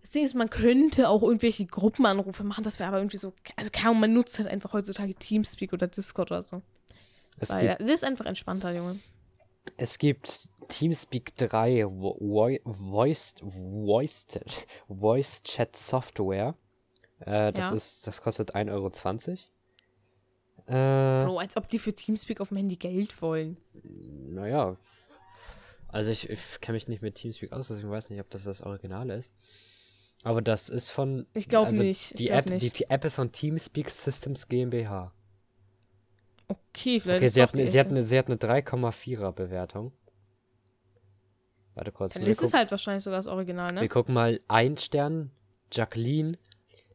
das 0.00 0.10
Ding 0.10 0.24
ist, 0.24 0.34
man 0.34 0.50
könnte 0.50 1.08
auch 1.08 1.22
irgendwelche 1.22 1.64
Gruppenanrufe 1.64 2.44
machen, 2.44 2.64
das 2.64 2.78
wäre 2.78 2.88
aber 2.88 2.98
irgendwie 2.98 3.16
so, 3.16 3.32
also 3.56 3.70
kaum, 3.72 4.00
man 4.00 4.12
nutzt 4.12 4.38
halt 4.38 4.48
einfach 4.48 4.72
heutzutage 4.74 5.14
Teamspeak 5.14 5.72
oder 5.72 5.86
Discord 5.86 6.30
oder 6.30 6.42
so. 6.42 6.62
es 7.38 7.50
Weil 7.50 7.68
gibt 7.68 7.80
das 7.80 7.88
ist 7.88 8.04
einfach 8.04 8.26
entspannter, 8.26 8.74
Junge. 8.74 8.98
Es 9.78 9.98
gibt 9.98 10.50
Teamspeak 10.68 11.36
3 11.36 11.86
Vo 11.86 12.18
Vo 12.20 12.50
Voice, 12.64 13.36
Voice, 13.42 14.26
Voice 14.88 15.42
Chat 15.42 15.76
Software. 15.76 16.54
Äh, 17.26 17.52
das 17.52 17.70
Ja. 17.70 17.76
ist, 17.76 18.06
das 18.06 18.20
kostet 18.20 18.54
1,20 18.54 18.70
Euro. 18.70 18.88
Äh, 20.66 21.24
Bro, 21.26 21.38
als 21.38 21.56
ob 21.56 21.68
die 21.68 21.78
für 21.78 21.92
Teamspeak 21.92 22.40
auf 22.40 22.48
dem 22.48 22.56
Handy 22.58 22.76
Geld 22.76 23.20
wollen. 23.22 23.56
naja. 23.82 24.76
Also 25.88 26.10
ich, 26.10 26.28
ich 26.28 26.60
kenne 26.60 26.74
mich 26.74 26.88
nicht 26.88 27.02
mit 27.02 27.14
Teamspeak 27.14 27.52
aus, 27.52 27.68
deswegen 27.68 27.90
weiß 27.90 28.10
nicht, 28.10 28.20
ob 28.20 28.28
das 28.30 28.44
das 28.44 28.62
Originale 28.62 29.14
ist. 29.14 29.32
Aber 30.24 30.42
das 30.42 30.68
ist 30.68 30.90
von. 30.90 31.26
Ich 31.34 31.48
glaub 31.48 31.66
also 31.66 31.82
nicht, 31.82 32.10
ich 32.12 32.16
Die 32.16 32.30
App, 32.30 32.46
nicht. 32.46 32.62
Die, 32.62 32.70
die 32.70 32.90
App 32.90 33.04
ist 33.04 33.14
von 33.14 33.30
Teamspeak 33.30 33.90
Systems 33.90 34.48
GmbH. 34.48 35.12
Okay, 36.48 36.98
vielleicht 37.00 37.18
Okay, 37.18 37.26
ist 37.26 37.34
sie 37.34 37.42
hat, 37.42 37.54
eine, 37.54 37.66
sie, 37.66 37.78
hat 37.78 37.90
eine, 37.90 38.02
sie 38.02 38.18
hat 38.18 38.26
eine 38.26 38.36
3,4er 38.36 39.32
Bewertung. 39.32 39.92
Warte 41.74 41.92
kurz. 41.92 42.14
Dann 42.14 42.24
wir 42.24 42.30
ist 42.30 42.42
es 42.42 42.52
halt 42.52 42.70
wahrscheinlich 42.70 43.04
sogar 43.04 43.18
das 43.18 43.26
Original, 43.26 43.70
Wir 43.74 43.82
ne? 43.82 43.88
gucken 43.88 44.14
mal. 44.14 44.40
Ein 44.48 44.76
Stern, 44.76 45.30
Jacqueline. 45.72 46.38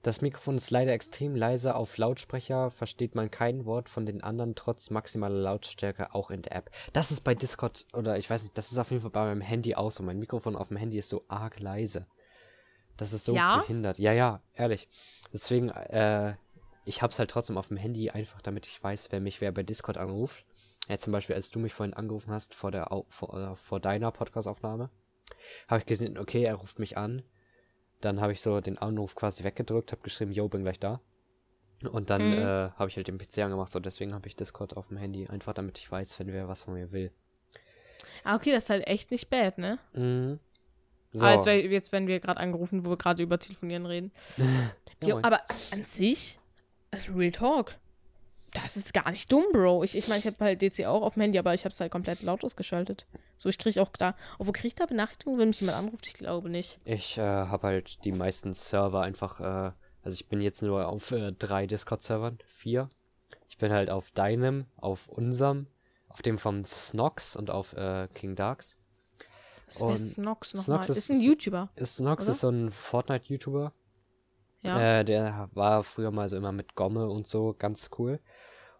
Das 0.02 0.22
Mikrofon 0.22 0.56
ist 0.56 0.72
leider 0.72 0.94
extrem 0.94 1.36
leise. 1.36 1.76
Auf 1.76 1.98
Lautsprecher 1.98 2.72
versteht 2.72 3.16
man 3.16 3.30
kein 3.30 3.66
Wort 3.66 3.90
von 3.90 4.06
den 4.06 4.24
anderen, 4.24 4.56
trotz 4.56 4.90
maximaler 4.92 5.36
Lautstärke, 5.42 6.14
auch 6.16 6.32
in 6.32 6.42
der 6.42 6.56
App. 6.56 6.72
Das 6.94 7.12
ist 7.12 7.22
bei 7.22 7.36
Discord, 7.36 7.86
oder 7.94 8.18
ich 8.18 8.30
weiß 8.30 8.44
nicht, 8.44 8.58
das 8.58 8.72
ist 8.72 8.78
auf 8.78 8.92
jeden 8.92 9.02
Fall 9.02 9.12
bei 9.12 9.26
meinem 9.26 9.42
Handy 9.42 9.76
auch 9.76 9.92
so. 9.92 10.02
Mein 10.04 10.20
Mikrofon 10.20 10.56
auf 10.56 10.70
dem 10.70 10.78
Handy 10.78 10.98
ist 10.98 11.10
so 11.10 11.26
arg 11.28 11.60
leise. 11.60 12.08
Das 12.96 13.12
ist 13.12 13.26
so 13.26 13.36
Ja? 13.36 13.58
behindert. 13.60 13.98
Ja, 14.00 14.14
ja, 14.14 14.42
ehrlich. 14.54 14.88
Deswegen, 15.34 15.70
äh, 15.70 16.36
ich 16.86 17.02
hab's 17.02 17.20
halt 17.20 17.30
trotzdem 17.32 17.58
auf 17.58 17.68
dem 17.68 17.78
Handy, 17.78 18.10
einfach 18.10 18.42
damit 18.42 18.68
ich 18.68 18.82
weiß, 18.82 19.08
wer 19.12 19.20
mich 19.20 19.42
wer 19.42 19.52
bei 19.52 19.64
Discord 19.64 19.98
anruft. 19.98 20.46
Ja, 20.88 20.98
zum 20.98 21.12
Beispiel, 21.14 21.36
als 21.36 21.52
du 21.52 21.60
mich 21.60 21.74
vorhin 21.74 21.94
angerufen 21.94 22.32
hast 22.32 22.54
vor 22.56 22.72
der 22.72 22.90
vor, 23.10 23.34
äh, 23.38 23.56
vor 23.56 23.80
deiner 23.80 24.12
Podcast-Aufnahme, 24.12 24.90
habe 25.68 25.80
ich 25.80 25.86
gesehen, 25.86 26.18
okay, 26.18 26.44
er 26.44 26.56
ruft 26.56 26.80
mich 26.80 26.98
an. 26.98 27.22
Dann 28.02 28.22
habe 28.22 28.32
ich 28.32 28.42
so 28.42 28.62
den 28.62 28.78
Anruf 28.78 29.16
quasi 29.16 29.44
weggedrückt, 29.44 29.92
habe 29.92 30.02
geschrieben, 30.02 30.32
yo, 30.32 30.48
bin 30.48 30.64
gleich 30.64 30.80
da. 30.80 31.02
Und 31.92 32.10
dann 32.10 32.22
Mhm. 32.32 32.38
äh, 32.38 32.70
habe 32.76 32.88
ich 32.90 32.98
halt 32.98 33.08
den 33.08 33.18
PC 33.18 33.40
angemacht, 33.40 33.72
so 33.72 33.80
deswegen 33.80 34.14
habe 34.14 34.28
ich 34.28 34.36
Discord 34.36 34.76
auf 34.76 34.88
dem 34.90 34.98
Handy, 34.98 35.28
einfach 35.28 35.54
damit 35.54 35.78
ich 35.78 35.90
weiß, 35.90 36.20
wenn 36.20 36.28
wer 36.28 36.48
was 36.48 36.64
von 36.64 36.74
mir 36.74 36.92
will. 36.92 37.12
Ah, 38.24 38.36
okay, 38.36 38.52
das 38.52 38.66
ist 38.66 38.70
halt 38.70 38.88
echt 38.88 39.12
nicht 39.12 39.30
bad, 39.30 39.58
ne? 39.58 39.80
Mhm. 39.94 40.40
So. 41.14 41.26
Ah, 41.26 41.34
jetzt, 41.34 41.46
jetzt 41.48 41.92
werden 41.92 42.08
wir 42.08 42.20
gerade 42.20 42.40
angerufen, 42.40 42.86
wo 42.86 42.92
wir 42.92 42.98
gerade 42.98 43.24
über 43.24 43.40
Telefonieren 43.40 43.86
reden. 43.86 44.12
Ja, 44.38 45.08
Jo, 45.08 45.20
aber 45.22 45.42
an 45.72 45.86
sich, 45.86 46.38
Real 47.16 47.32
Talk, 47.32 47.76
das 48.54 48.78
ist 48.78 48.94
gar 48.94 49.12
nicht 49.12 49.32
dumm, 49.32 49.46
Bro. 49.52 49.84
Ich, 49.84 49.96
ich 49.96 50.08
meine, 50.08 50.20
ich 50.20 50.26
habe 50.28 50.38
halt 50.40 50.62
DC 50.62 50.86
auch 50.86 51.02
auf 51.04 51.14
dem 51.16 51.22
Handy, 51.22 51.38
aber 51.40 51.54
ich 51.54 51.66
habe 51.66 51.72
es 51.74 51.80
halt 51.80 51.92
komplett 51.92 52.22
lautlos 52.22 52.56
geschaltet. 52.56 53.06
So, 53.38 53.50
ich 53.50 53.58
kriege 53.58 53.82
auch 53.82 53.90
da, 53.90 54.16
obwohl 54.38 54.54
kriege 54.54 54.68
ich 54.70 54.76
da 54.76 54.86
Benachrichtigungen, 54.86 55.40
wenn 55.40 55.48
mich 55.50 55.62
jemand 55.62 55.78
anruft? 55.78 56.08
Ich 56.08 56.14
glaube 56.14 56.50
nicht. 56.50 56.80
Ich 56.86 57.18
äh, 57.18 57.22
habe 57.22 57.68
halt 57.68 58.04
die 58.06 58.12
meisten 58.12 58.54
Server 58.54 59.02
einfach, 59.02 59.40
äh, 59.40 59.72
also 60.04 60.16
ich 60.16 60.28
bin 60.28 60.42
jetzt 60.42 60.62
nur 60.62 60.88
auf 60.88 61.12
äh, 61.12 61.32
drei 61.32 61.68
Discord-Servern, 61.68 62.40
vier. 62.48 62.90
Ich 63.48 63.58
bin 63.58 63.72
halt 63.72 63.90
auf 63.90 64.12
deinem, 64.12 64.66
auf 64.78 65.08
unserem, 65.08 65.68
auf 66.08 66.22
dem 66.22 66.38
vom 66.38 66.64
Snox 66.66 67.36
und 67.36 67.50
auf 67.52 67.74
äh, 67.74 68.08
King 68.14 68.36
Darks. 68.36 68.78
Wäre 69.78 69.86
Und 69.92 69.98
Snox 69.98 70.54
nochmal. 70.54 70.84
Snox 70.84 70.90
Ist, 70.90 70.98
ist- 70.98 71.12
ein 71.12 71.22
YouTuber, 71.22 71.70
Snox 71.84 72.24
Oder? 72.26 72.32
ist 72.32 72.40
so 72.40 72.50
ein 72.50 72.72
Fortnite-YouTuber. 72.72 73.72
Ja. 74.62 75.00
Äh, 75.00 75.06
der 75.06 75.50
war 75.54 75.84
früher 75.84 76.12
mal 76.12 76.28
so 76.30 76.38
immer 76.38 76.52
mit 76.52 76.76
Gomme 76.76 77.08
und 77.08 77.28
so, 77.28 77.56
ganz 77.58 77.90
cool. 77.98 78.20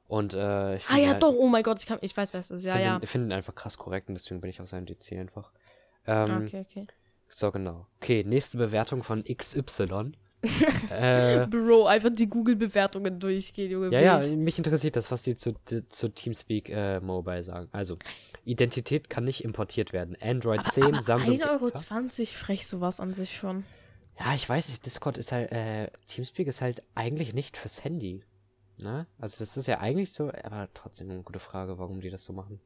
Und 0.08 0.34
äh, 0.34 0.76
ich 0.76 0.90
ah 0.90 0.98
ja, 0.98 1.10
halt- 1.10 1.24
doch, 1.24 1.34
oh 1.34 1.48
mein 1.48 1.64
Gott, 1.64 1.80
ich, 1.80 1.86
kann, 1.86 2.00
ich 2.02 2.18
weiß, 2.18 2.34
wer 2.34 2.40
es 2.40 2.50
ist. 2.50 2.64
Ja, 2.64 2.74
find 2.74 2.86
ja. 2.86 3.00
Den, 3.00 3.08
finde 3.08 3.28
ihn 3.28 3.34
einfach 3.34 3.54
krass 3.54 3.78
korrekt 3.78 4.10
und 4.10 4.16
deswegen 4.16 4.42
bin 4.42 4.50
ich 4.50 4.60
auf 4.60 4.68
seinem 4.68 4.88
DC 4.88 5.14
einfach. 5.14 5.54
Ähm, 6.08 6.46
okay, 6.48 6.66
okay. 6.68 6.88
So, 7.30 7.52
genau. 7.52 7.86
Okay, 8.02 8.24
nächste 8.26 8.58
Bewertung 8.58 9.04
von 9.04 9.24
XY. 9.24 10.14
äh, 10.90 11.46
Bro, 11.48 11.86
einfach 11.86 12.10
die 12.12 12.28
Google-Bewertungen 12.28 13.20
durchgehen, 13.20 13.70
Junge. 13.72 13.90
Ja, 13.92 14.22
ja, 14.24 14.36
mich 14.38 14.58
interessiert 14.58 14.96
das, 14.96 15.12
was 15.12 15.22
die 15.22 15.36
zu, 15.36 15.54
die, 15.70 15.88
zu 15.90 16.08
Teamspeak 16.08 16.70
äh, 16.70 17.00
Mobile 17.02 17.44
sagen. 17.44 17.68
Also, 17.72 17.96
Identität 18.46 19.10
kann 19.10 19.26
nicht 19.26 19.44
importiert 19.44 19.92
werden. 19.92 20.18
Android 20.22 20.66
10, 20.66 20.86
aber 20.86 21.02
Samsung. 21.02 21.36
1,20 21.36 22.20
Euro 22.20 22.26
frech 22.26 22.68
sowas 22.68 23.00
an 23.00 23.14
sich 23.14 23.36
schon. 23.36 23.66
Ja, 24.20 24.34
ich 24.34 24.48
weiß 24.48 24.70
nicht, 24.70 24.86
Discord 24.86 25.18
ist 25.18 25.32
halt, 25.32 25.52
äh, 25.52 25.90
Teamspeak 26.06 26.48
ist 26.48 26.62
halt 26.62 26.84
eigentlich 26.94 27.34
nicht 27.34 27.56
fürs 27.56 27.84
Handy. 27.84 28.24
Ne? 28.78 29.08
Also, 29.18 29.40
das 29.40 29.56
ist 29.58 29.68
ja 29.68 29.80
eigentlich 29.80 30.12
so, 30.14 30.30
aber 30.44 30.68
trotzdem 30.74 31.10
eine 31.10 31.24
gute 31.24 31.40
Frage, 31.40 31.80
warum 31.80 32.02
die 32.02 32.10
das 32.10 32.26
so 32.26 32.34
machen. 32.34 32.60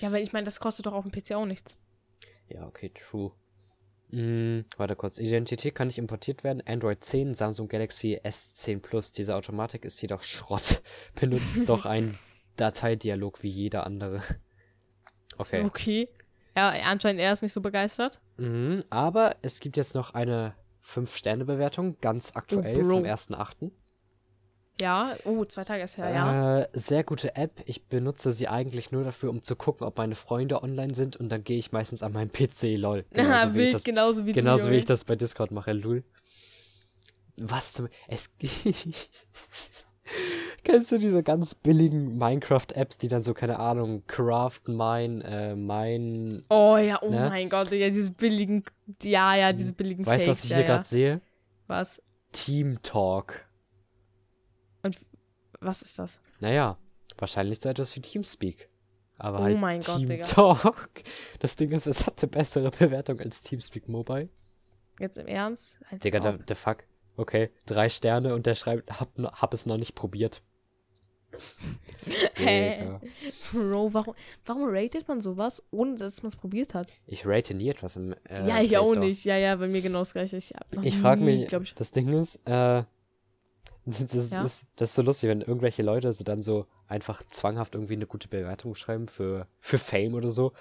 Ja, 0.00 0.10
weil 0.12 0.22
ich 0.22 0.32
meine, 0.32 0.44
das 0.44 0.60
kostet 0.60 0.86
doch 0.86 0.92
auf 0.92 1.06
dem 1.06 1.12
PC 1.12 1.32
auch 1.32 1.46
nichts. 1.46 1.76
Ja, 2.48 2.66
okay, 2.66 2.90
true. 2.90 3.32
Hm, 4.10 4.64
warte 4.76 4.96
kurz. 4.96 5.18
Identität 5.18 5.74
kann 5.74 5.88
nicht 5.88 5.98
importiert 5.98 6.44
werden. 6.44 6.62
Android 6.66 7.02
10, 7.02 7.34
Samsung 7.34 7.68
Galaxy 7.68 8.20
S10 8.22 8.80
Plus. 8.80 9.12
Diese 9.12 9.34
Automatik 9.34 9.84
ist 9.84 10.00
jedoch 10.00 10.22
Schrott. 10.22 10.82
Benutzt 11.20 11.68
doch 11.68 11.84
einen 11.86 12.16
Dateidialog 12.56 13.42
wie 13.42 13.50
jeder 13.50 13.84
andere. 13.86 14.22
Okay. 15.38 15.64
Okay. 15.64 16.08
Ja, 16.56 16.70
anscheinend 16.70 17.20
er 17.20 17.30
ist 17.30 17.42
nicht 17.42 17.52
so 17.52 17.60
begeistert. 17.60 18.20
Mhm, 18.38 18.82
aber 18.88 19.36
es 19.42 19.60
gibt 19.60 19.76
jetzt 19.76 19.94
noch 19.94 20.14
eine 20.14 20.54
5-Sterne-Bewertung, 20.86 21.96
ganz 22.00 22.32
aktuell 22.34 22.82
Bro. 22.82 22.90
vom 22.90 23.04
1.8. 23.04 23.70
Ja, 24.80 25.16
oh, 25.24 25.44
zwei 25.46 25.64
Tage 25.64 25.82
ist 25.82 25.96
her, 25.96 26.10
ja. 26.10 26.60
Äh, 26.60 26.68
sehr 26.74 27.02
gute 27.02 27.34
App. 27.34 27.62
Ich 27.64 27.86
benutze 27.86 28.30
sie 28.30 28.46
eigentlich 28.46 28.92
nur 28.92 29.04
dafür, 29.04 29.30
um 29.30 29.42
zu 29.42 29.56
gucken, 29.56 29.86
ob 29.86 29.96
meine 29.96 30.14
Freunde 30.14 30.62
online 30.62 30.94
sind 30.94 31.16
und 31.16 31.30
dann 31.30 31.44
gehe 31.44 31.58
ich 31.58 31.72
meistens 31.72 32.02
an 32.02 32.12
meinen 32.12 32.30
PC, 32.32 32.76
lol. 32.76 33.06
Haha, 33.16 33.54
wie 33.54 33.62
ich 33.62 33.70
das, 33.70 33.84
genauso 33.84 34.26
wie 34.26 34.32
genauso 34.32 34.66
du, 34.66 34.72
wie 34.72 34.76
ich 34.76 34.84
das 34.84 35.04
bei 35.04 35.16
Discord 35.16 35.50
mache, 35.50 35.72
lul. 35.72 36.04
Was 37.36 37.72
zum... 37.72 37.88
Es... 38.08 38.30
Kennst 40.66 40.90
du 40.90 40.98
diese 40.98 41.22
ganz 41.22 41.54
billigen 41.54 42.18
Minecraft-Apps, 42.18 42.98
die 42.98 43.06
dann 43.06 43.22
so, 43.22 43.34
keine 43.34 43.60
Ahnung, 43.60 44.02
Craft, 44.08 44.62
Mine, 44.66 45.22
äh, 45.22 45.54
Mine... 45.54 46.42
Oh 46.50 46.76
ja, 46.76 47.00
oh 47.02 47.08
Ne? 47.08 47.28
mein 47.28 47.48
Gott, 47.48 47.70
ja, 47.70 47.88
diese 47.88 48.10
billigen, 48.10 48.64
ja, 49.00 49.36
ja, 49.36 49.52
diese 49.52 49.72
billigen 49.72 50.04
Weißt 50.04 50.26
du, 50.26 50.30
was 50.32 50.42
ich 50.42 50.50
ja, 50.50 50.56
hier 50.56 50.64
ja. 50.64 50.72
gerade 50.72 50.84
sehe? 50.84 51.20
Was? 51.68 52.02
Team 52.32 52.82
Talk. 52.82 53.46
Was 55.60 55.82
ist 55.82 56.00
das? 56.00 56.20
Naja, 56.40 56.76
wahrscheinlich 57.16 57.60
so 57.60 57.68
etwas 57.68 57.94
wie 57.94 58.00
Teamspeak. 58.00 58.68
Aber 59.18 59.38
Oh 59.38 59.42
halt 59.44 59.60
mein 59.60 59.78
Gott, 59.80 59.98
Team 59.98 60.08
Digga. 60.08 60.24
Talk. 60.24 60.90
Das 61.38 61.54
Ding 61.54 61.70
ist, 61.70 61.86
es 61.86 62.08
hatte 62.08 62.26
bessere 62.26 62.70
Bewertung 62.72 63.20
als 63.20 63.40
Teamspeak 63.42 63.88
Mobile. 63.88 64.30
Jetzt 64.98 65.16
im 65.16 65.28
Ernst? 65.28 65.78
Als 65.88 66.00
Digga, 66.00 66.18
der, 66.18 66.34
ob. 66.34 66.46
der 66.46 66.56
Fuck. 66.56 66.78
Okay, 67.16 67.50
drei 67.66 67.88
Sterne 67.88 68.34
und 68.34 68.46
der 68.46 68.56
schreibt, 68.56 68.98
hab, 68.98 69.16
hab 69.16 69.54
es 69.54 69.64
noch 69.64 69.78
nicht 69.78 69.94
probiert. 69.94 70.42
Hä? 72.36 72.78
Digga. 72.80 73.00
Bro, 73.52 73.94
warum, 73.94 74.14
warum 74.44 74.64
ratet 74.68 75.08
man 75.08 75.20
sowas, 75.20 75.62
ohne 75.70 75.96
dass 75.96 76.22
man 76.22 76.28
es 76.28 76.36
probiert 76.36 76.74
hat? 76.74 76.92
Ich 77.06 77.26
rate 77.26 77.54
nie 77.54 77.68
etwas 77.68 77.96
im 77.96 78.12
äh, 78.28 78.46
ja, 78.48 78.60
ich 78.60 78.68
Play 78.68 78.76
auch 78.78 78.86
Store. 78.92 79.00
nicht. 79.06 79.24
Ja, 79.24 79.36
ja, 79.36 79.56
bei 79.56 79.68
mir 79.68 79.82
genau 79.82 80.00
das 80.00 80.12
gleiche. 80.12 80.36
Ich, 80.36 80.52
Ich 80.82 80.96
frage 80.98 81.22
mich, 81.22 81.52
ich, 81.52 81.74
das 81.74 81.90
Ding 81.90 82.12
ist, 82.12 82.36
äh, 82.46 82.84
das, 83.86 84.00
ist, 84.00 84.32
Ja? 84.32 84.42
ist, 84.42 84.66
das 84.76 84.90
ist 84.90 84.94
so 84.96 85.02
lustig, 85.02 85.30
wenn 85.30 85.40
irgendwelche 85.40 85.82
Leute 85.82 86.12
so 86.12 86.24
dann 86.24 86.42
so 86.42 86.66
einfach 86.86 87.22
zwanghaft 87.26 87.74
irgendwie 87.74 87.94
eine 87.94 88.06
gute 88.06 88.28
Bewertung 88.28 88.74
schreiben 88.74 89.08
für, 89.08 89.46
für 89.60 89.78
Fame 89.78 90.14
oder 90.14 90.30
so. 90.30 90.52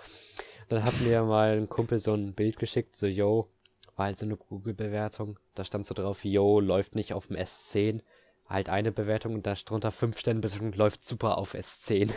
Dann 0.70 0.84
hat 0.84 1.00
mir 1.02 1.24
mal 1.24 1.52
ein 1.58 1.70
Kumpel 1.70 2.00
so 2.00 2.14
ein 2.16 2.34
Bild 2.34 2.58
geschickt, 2.58 2.96
so, 2.96 3.06
yo, 3.06 3.50
war 3.96 4.08
halt 4.08 4.18
so 4.18 4.26
eine 4.26 4.36
Google-Bewertung. 4.36 5.38
Da 5.54 5.64
stand 5.64 5.86
so 5.86 5.94
drauf, 5.94 6.26
yo, 6.26 6.60
läuft 6.60 6.96
nicht 6.96 7.14
auf 7.14 7.28
dem 7.28 7.38
S10. 7.38 8.02
Halt 8.48 8.70
eine 8.70 8.92
Bewertung 8.92 9.34
und 9.34 9.46
da 9.48 9.54
drunter 9.54 9.92
5 9.92 10.20
Sterne 10.20 10.40
Bewertung, 10.40 10.74
läuft 10.74 11.04
super 11.04 11.38
auf 11.38 11.56
S10. 11.56 12.14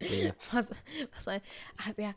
Digga. 0.00 0.34
Was, 0.52 0.70
was 1.14 1.28
ein. 1.28 1.40
Ach, 1.78 1.92
der. 1.92 2.14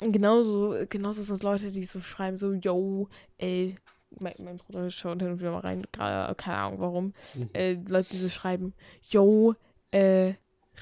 Genauso, 0.00 0.74
genauso 0.88 1.22
sind 1.22 1.42
Leute, 1.44 1.70
die 1.70 1.84
so 1.84 2.00
schreiben, 2.00 2.36
so, 2.36 2.52
yo, 2.54 3.08
ey, 3.38 3.76
mein, 4.18 4.34
mein 4.38 4.56
Bruder 4.56 4.90
schaut 4.90 5.20
hin 5.20 5.30
und 5.30 5.38
wieder 5.38 5.52
mal 5.52 5.60
rein, 5.60 5.84
gerade, 5.92 6.34
keine 6.34 6.56
Ahnung 6.56 6.80
warum. 6.80 7.14
Mhm. 7.34 7.50
Äh, 7.52 7.74
Leute, 7.74 8.10
die 8.10 8.16
so 8.16 8.28
schreiben, 8.28 8.74
yo, 9.08 9.54
äh, 9.92 10.34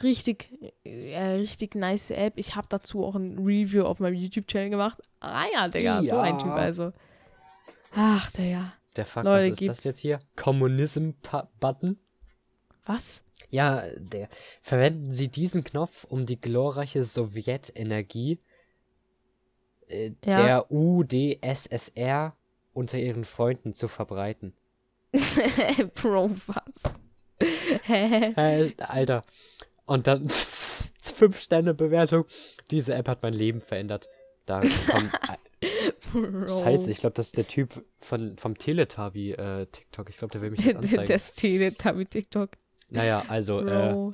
richtig, 0.03 0.49
äh, 0.85 1.19
richtig 1.33 1.75
nice 1.75 2.11
App. 2.11 2.35
Ich 2.37 2.57
habe 2.57 2.67
dazu 2.71 3.05
auch 3.05 3.15
ein 3.15 3.39
Review 3.39 3.85
auf 3.85 4.01
meinem 4.01 4.15
YouTube-Channel 4.15 4.71
gemacht. 4.71 5.03
Ah 5.21 5.45
ja, 5.53 5.69
Digga, 5.69 6.03
so 6.03 6.17
ein 6.19 6.37
Ja. 6.37 6.43
Typ, 6.43 6.53
also. 6.53 6.93
Ach, 7.95 8.31
Digga. 8.31 8.73
Der 9.01 9.07
Fuck, 9.07 9.25
Leute, 9.25 9.47
was 9.47 9.53
ist 9.53 9.59
gibt's- 9.61 9.77
das 9.79 9.85
jetzt 9.85 10.01
hier? 10.01 10.19
Kommunism-Button? 10.37 11.99
Was? 12.85 13.23
Ja, 13.49 13.83
der. 13.97 14.29
Verwenden 14.61 15.11
Sie 15.13 15.29
diesen 15.29 15.65
Knopf, 15.65 16.05
um 16.05 16.27
die 16.27 16.39
glorreiche 16.39 17.03
Sowjetenergie 17.03 18.41
äh, 19.89 20.11
Ja. 20.25 20.35
der 20.35 20.71
UdSSR 20.71 22.37
unter 22.75 22.99
Ihren 22.99 23.25
Freunden 23.25 23.73
zu 23.73 23.89
verbreiten. 23.89 24.53
Bro, 25.95 26.33
was? 26.47 26.93
Hä? 27.85 28.75
Alter. 28.81 29.23
Und 29.87 30.07
dann 30.09 30.27
5-Sterne-Bewertung. 30.29 32.27
Diese 32.71 32.95
App 32.95 33.09
hat 33.09 33.23
mein 33.23 33.33
Leben 33.33 33.63
verändert. 33.63 34.09
Da 34.45 34.61
kommt. 34.61 35.11
Scheiße, 36.13 36.91
ich 36.91 36.99
glaube, 36.99 37.15
das 37.15 37.27
ist 37.27 37.37
der 37.37 37.47
Typ 37.47 37.85
von, 37.99 38.37
vom 38.37 38.57
Teletubby 38.57 39.33
äh, 39.33 39.67
TikTok. 39.67 40.11
Ich 40.11 40.19
glaube, 40.19 40.33
der 40.33 40.41
will 40.41 40.51
mich 40.51 40.65
jetzt 40.65 40.77
anzeigen. 40.77 41.07
Das 41.07 41.33
Teletubby 41.35 42.07
TikTok. 42.07 42.51
naja, 42.91 43.25
also, 43.29 43.61
äh. 43.61 44.11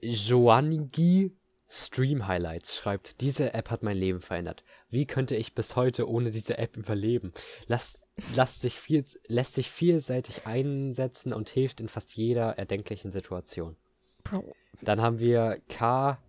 Joangi 0.00 1.32
Stream 1.68 2.28
Highlights 2.28 2.76
schreibt, 2.76 3.20
diese 3.20 3.52
App 3.52 3.70
hat 3.70 3.82
mein 3.82 3.96
Leben 3.96 4.20
verändert. 4.20 4.62
Wie 4.88 5.04
könnte 5.04 5.34
ich 5.34 5.54
bis 5.54 5.74
heute 5.74 6.08
ohne 6.08 6.30
diese 6.30 6.58
App 6.58 6.76
überleben? 6.76 7.32
Lasst, 7.66 8.06
lasst 8.36 8.60
sich 8.60 8.74
viel, 8.74 9.04
lässt 9.26 9.54
sich 9.54 9.70
vielseitig 9.70 10.46
einsetzen 10.46 11.32
und 11.32 11.48
hilft 11.48 11.80
in 11.80 11.88
fast 11.88 12.16
jeder 12.16 12.56
erdenklichen 12.56 13.10
Situation. 13.10 13.76
Bro. 14.22 14.54
Dann 14.80 15.02
haben 15.02 15.18
wir 15.18 15.60
K. 15.68 16.22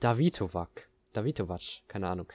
Davitovac. 0.00 0.88
Davitovac, 1.12 1.82
keine 1.88 2.08
Ahnung. 2.08 2.26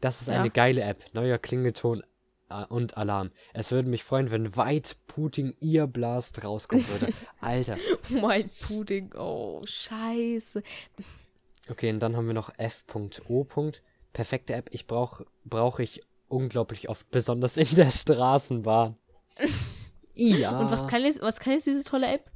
Das 0.00 0.20
ist 0.20 0.28
Ja. 0.28 0.40
eine 0.40 0.50
geile 0.50 0.82
App. 0.82 1.04
Neuer 1.12 1.38
Klingelton 1.38 2.02
äh, 2.48 2.64
und 2.66 2.96
Alarm. 2.96 3.30
Es 3.54 3.70
würde 3.72 3.88
mich 3.88 4.04
freuen, 4.04 4.30
wenn 4.30 4.56
weit 4.56 4.96
Putin 5.06 5.54
ihr 5.60 5.86
Blast 5.86 6.44
rauskommen 6.44 6.86
würde. 6.88 7.12
Alter. 7.40 7.76
Mein 8.08 8.50
Pudding. 8.66 9.12
Oh, 9.16 9.62
scheiße. 9.64 10.62
Okay, 11.70 11.90
und 11.90 12.00
dann 12.00 12.16
haben 12.16 12.26
wir 12.26 12.34
noch 12.34 12.50
F.O. 12.58 13.44
Perfekte 14.12 14.54
App. 14.54 14.68
Ich 14.72 14.86
brauche 14.86 15.26
brauche 15.44 15.82
ich 15.82 16.02
unglaublich 16.28 16.88
oft, 16.88 17.10
besonders 17.10 17.56
in 17.56 17.76
der 17.76 17.90
Straßenbahn. 17.90 18.96
ja. 20.14 20.58
Und 20.58 20.70
was 20.70 20.88
kann, 20.88 21.02
jetzt, 21.04 21.20
was 21.22 21.38
kann 21.38 21.52
jetzt 21.54 21.66
diese 21.66 21.84
tolle 21.84 22.12
App? 22.12 22.30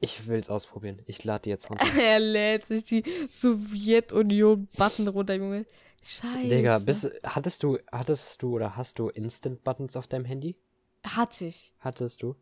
Ich 0.00 0.28
will 0.28 0.38
es 0.38 0.48
ausprobieren. 0.48 1.02
Ich 1.06 1.24
lade 1.24 1.42
die 1.42 1.50
jetzt 1.50 1.68
runter. 1.70 1.86
er 2.00 2.20
lädt 2.20 2.66
sich 2.66 2.84
die 2.84 3.02
Sowjetunion-Button 3.30 5.08
runter, 5.08 5.34
Junge. 5.34 5.66
Scheiße. 6.02 6.48
Digga, 6.48 6.78
bist, 6.78 7.10
hattest 7.24 7.62
du, 7.62 7.78
hattest 7.90 8.42
du 8.42 8.54
oder 8.54 8.76
hast 8.76 8.98
du 8.98 9.08
Instant-Buttons 9.08 9.96
auf 9.96 10.06
deinem 10.06 10.24
Handy? 10.24 10.56
Hatte 11.04 11.46
ich. 11.46 11.72
Hattest 11.80 12.22
du? 12.22 12.36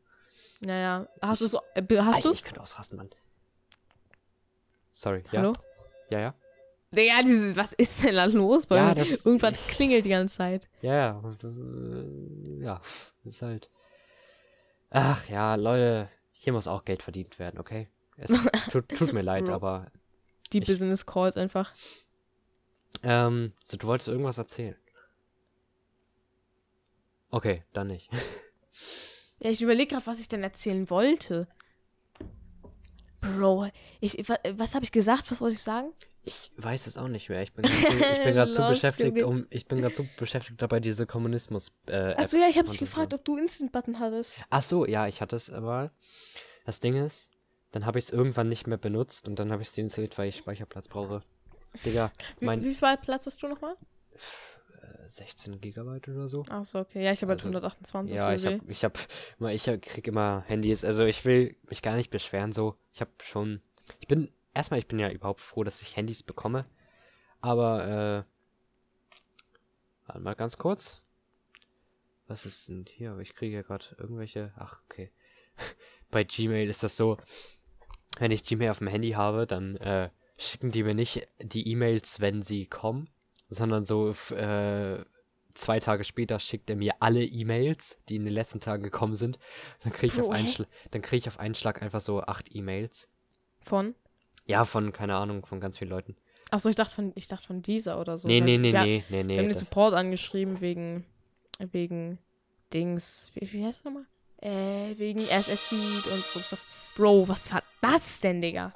Naja. 0.61 1.09
Hast 1.22 1.40
du 1.40 1.46
es? 1.46 1.54
Äh, 1.74 1.96
hast 1.98 2.24
du 2.24 2.30
ich 2.32 2.44
könnte 2.44 2.61
ausrasten, 2.61 2.98
Mann. 2.98 3.11
Sorry, 4.92 5.24
ja? 5.32 5.40
Hallo? 5.40 5.52
Ja, 6.11 6.20
ja? 6.20 6.34
Digga, 6.90 7.22
dieses, 7.22 7.57
was 7.57 7.72
ist 7.72 8.04
denn 8.04 8.14
da 8.14 8.24
los 8.26 8.66
bei 8.66 8.76
Ja, 8.76 8.94
mir? 8.94 9.04
Irgendwas 9.04 9.66
klingelt 9.68 10.04
die 10.04 10.11
ganze 10.11 10.36
Zeit. 10.36 10.68
Ja, 10.82 10.94
ja. 10.94 11.22
Ja, 12.61 12.80
ist 13.24 13.42
halt. 13.42 13.70
Ach 14.90 15.28
ja, 15.28 15.57
Leute, 15.57 16.09
hier 16.39 16.53
muss 16.53 16.68
auch 16.68 16.84
Geld 16.84 17.03
verdient 17.03 17.39
werden, 17.39 17.59
okay? 17.59 17.89
Es 18.16 18.30
tut, 18.70 18.89
tut 18.89 19.12
mir 19.12 19.22
leid, 19.22 19.51
aber. 19.51 19.91
Die 20.53 20.59
Ich- 20.59 20.66
Business 20.66 21.05
Calls 21.07 21.37
einfach. 21.37 21.72
Ähm, 23.03 23.53
so, 23.64 23.76
du 23.76 23.87
wolltest 23.87 24.09
irgendwas 24.09 24.39
erzählen. 24.39 24.76
Okay, 27.30 27.64
dann 27.72 27.89
nicht. 27.89 28.11
Ja, 29.39 29.51
ich 29.51 29.61
überlege 29.61 29.89
gerade, 29.95 30.07
was 30.07 30.18
ich 30.18 30.28
denn 30.28 30.43
erzählen 30.43 30.89
wollte. 30.89 31.47
Bro, 33.20 33.68
ich, 34.01 34.26
wa- 34.30 34.39
was 34.55 34.74
habe 34.74 34.82
ich 34.87 34.93
gesagt? 34.93 35.30
Was 35.30 35.43
wollte 35.43 35.57
ich 35.57 35.62
sagen? 35.62 35.93
Ich 36.28 36.50
weiß 36.56 36.88
es 36.88 36.98
auch 36.98 37.06
nicht 37.06 37.28
mehr. 37.28 37.40
Ich 37.42 37.52
bin 37.52 37.64
grad 38.34 38.52
zu, 38.52 38.62
beschäftigt, 38.66 39.22
um. 39.22 39.46
Ich 39.48 39.66
bin 39.66 39.80
gerade 39.80 39.94
zu 39.94 40.04
beschäftigt 40.18 40.60
dabei, 40.60 40.80
diese 40.80 41.06
Kommunismus. 41.06 41.70
Äh, 41.86 42.14
Achso, 42.16 42.36
ja, 42.36 42.48
ich 42.48 42.58
habe 42.58 42.68
dich 42.68 42.78
gefragt, 42.78 43.14
ob 43.14 43.24
du 43.24 43.36
Instant-Button 43.36 44.00
hattest. 44.00 44.40
Ach 44.50 44.62
so, 44.62 44.84
ja, 44.86 45.06
ich 45.06 45.20
hatte 45.20 45.36
es 45.36 45.50
aber. 45.50 45.92
Das 46.64 46.80
Ding 46.80 46.96
ist, 46.96 47.30
dann 47.70 47.86
habe 47.86 48.00
ich 48.00 48.06
es 48.06 48.10
irgendwann 48.10 48.48
nicht 48.48 48.66
mehr 48.66 48.76
benutzt 48.76 49.28
und 49.28 49.38
dann 49.38 49.52
habe 49.52 49.62
ich 49.62 49.68
es 49.68 49.74
deinstalliert, 49.74 50.18
weil 50.18 50.28
ich 50.28 50.36
Speicherplatz 50.38 50.88
brauche. 50.88 51.22
Digga, 51.84 52.10
Wie, 52.40 52.46
mein 52.46 52.64
wie 52.64 52.74
viel 52.74 52.96
Platz 52.96 53.26
hast 53.26 53.40
du 53.44 53.46
nochmal? 53.46 53.76
äh, 54.82 55.08
16 55.08 55.60
Gigabyte 55.60 56.08
oder 56.08 56.26
so. 56.26 56.44
Achso, 56.48 56.80
okay. 56.80 57.04
Ja, 57.04 57.12
ich 57.12 57.22
habe 57.22 57.34
Also, 57.34 57.46
128. 57.46 58.16
Ja, 58.16 58.32
wie 58.32 58.34
ich 58.34 58.42
will. 58.42 58.58
hab, 58.58 58.68
ich 58.68 58.84
hab, 58.84 58.98
immer, 59.38 59.52
ich 59.52 59.64
krieg 59.82 60.08
immer 60.08 60.42
Handys. 60.48 60.84
Also 60.84 61.04
ich 61.04 61.24
will 61.24 61.54
mich 61.68 61.82
gar 61.82 61.94
nicht 61.94 62.10
beschweren 62.10 62.50
so. 62.50 62.74
Ich 62.92 63.00
habe 63.00 63.12
schon, 63.22 63.60
ich 64.00 64.08
bin, 64.08 64.28
erstmal, 64.57 64.80
ich 64.80 64.88
bin 64.88 64.98
ja 64.98 65.11
überhaupt 65.11 65.40
froh, 65.40 65.64
dass 65.64 65.82
ich 65.82 65.96
Handys 65.96 66.22
bekomme. 66.22 66.66
Aber, 67.40 67.84
äh, 67.86 68.24
warte 70.07 70.20
mal 70.20 70.34
ganz 70.34 70.57
kurz. 70.59 71.00
Was 72.26 72.44
ist 72.46 72.68
denn 72.68 72.84
hier? 72.88 73.16
Ich 73.18 73.34
kriege 73.34 73.54
ja 73.57 73.62
gerade 73.62 73.84
irgendwelche, 73.98 74.52
ach, 74.57 74.80
okay. 74.84 75.12
Bei 76.11 76.24
Gmail 76.24 76.68
ist 76.68 76.82
das 76.82 76.96
so, 76.96 77.18
wenn 78.18 78.30
ich 78.30 78.44
Gmail 78.44 78.70
auf 78.70 78.78
dem 78.78 78.88
Handy 78.88 79.11
habe, 79.11 79.46
dann, 79.46 79.76
äh, 79.76 80.11
schicken 80.38 80.70
die 80.70 80.82
mir 80.82 80.94
nicht 80.94 81.28
die 81.40 81.68
E-Mails, 81.68 82.20
wenn 82.20 82.42
sie 82.42 82.66
kommen, 82.66 83.09
sondern 83.48 83.84
so, 83.84 84.11
äh, 84.11 85.04
zwei 85.54 85.78
Tage 85.78 86.04
später 86.04 86.38
schickt 86.38 86.68
er 86.68 86.76
mir 86.76 86.94
alle 87.00 87.24
E-Mails, 87.24 87.98
die 88.09 88.16
in 88.16 88.24
den 88.24 88.34
letzten 88.34 88.61
Tagen 88.61 88.82
gekommen 88.82 89.14
sind. 89.14 89.38
Dann 89.80 89.92
kriege 89.92 90.12
ich, 90.12 90.20
auf 90.20 90.30
einen 90.30 90.66
dann 90.90 91.02
krieg 91.02 91.18
ich 91.18 91.28
auf 91.28 91.38
einen 91.38 91.54
Schlag 91.54 91.82
einfach 91.82 92.00
so 92.00 92.22
acht 92.22 92.54
E-Mails. 92.54 93.09
Von? 93.61 93.94
Ja, 94.47 94.64
von, 94.64 94.92
keine 94.92 95.16
Ahnung, 95.16 95.44
von 95.44 95.61
ganz 95.61 95.78
vielen 95.78 95.90
Leuten. 95.90 96.16
Achso, 96.51 96.68
ich 96.68 96.76
dachte 96.76 96.94
von, 96.94 97.12
ich 97.16 97.26
dachte 97.26 97.47
von 97.47 97.62
dieser 97.62 98.01
oder 98.01 98.16
so. 98.16 98.28
nee, 98.28 98.40
nee, 98.40 98.57
nee, 98.59 98.72
wir, 98.72 98.84
nee, 98.84 99.05
nee, 99.09 99.22
nee. 99.24 99.34
Wir 99.34 99.38
haben 99.40 99.49
den 99.49 99.57
Support 99.57 99.94
angeschrieben 99.94 100.61
wegen, 100.61 101.05
wegen 101.59 102.18
Dings. 102.72 103.30
Wie, 103.34 103.53
wie 103.53 103.64
heißt 103.64 103.80
das 103.80 103.84
nochmal? 103.84 104.07
Äh, 104.40 104.97
wegen 104.97 105.20
RSS-Feed 105.20 106.07
und 106.12 106.24
so 106.24 106.40
Stuff. 106.40 106.61
Bro, 106.94 107.26
was 107.28 107.51
war 107.53 107.62
das 107.80 108.20
denn, 108.20 108.40
Digga? 108.40 108.72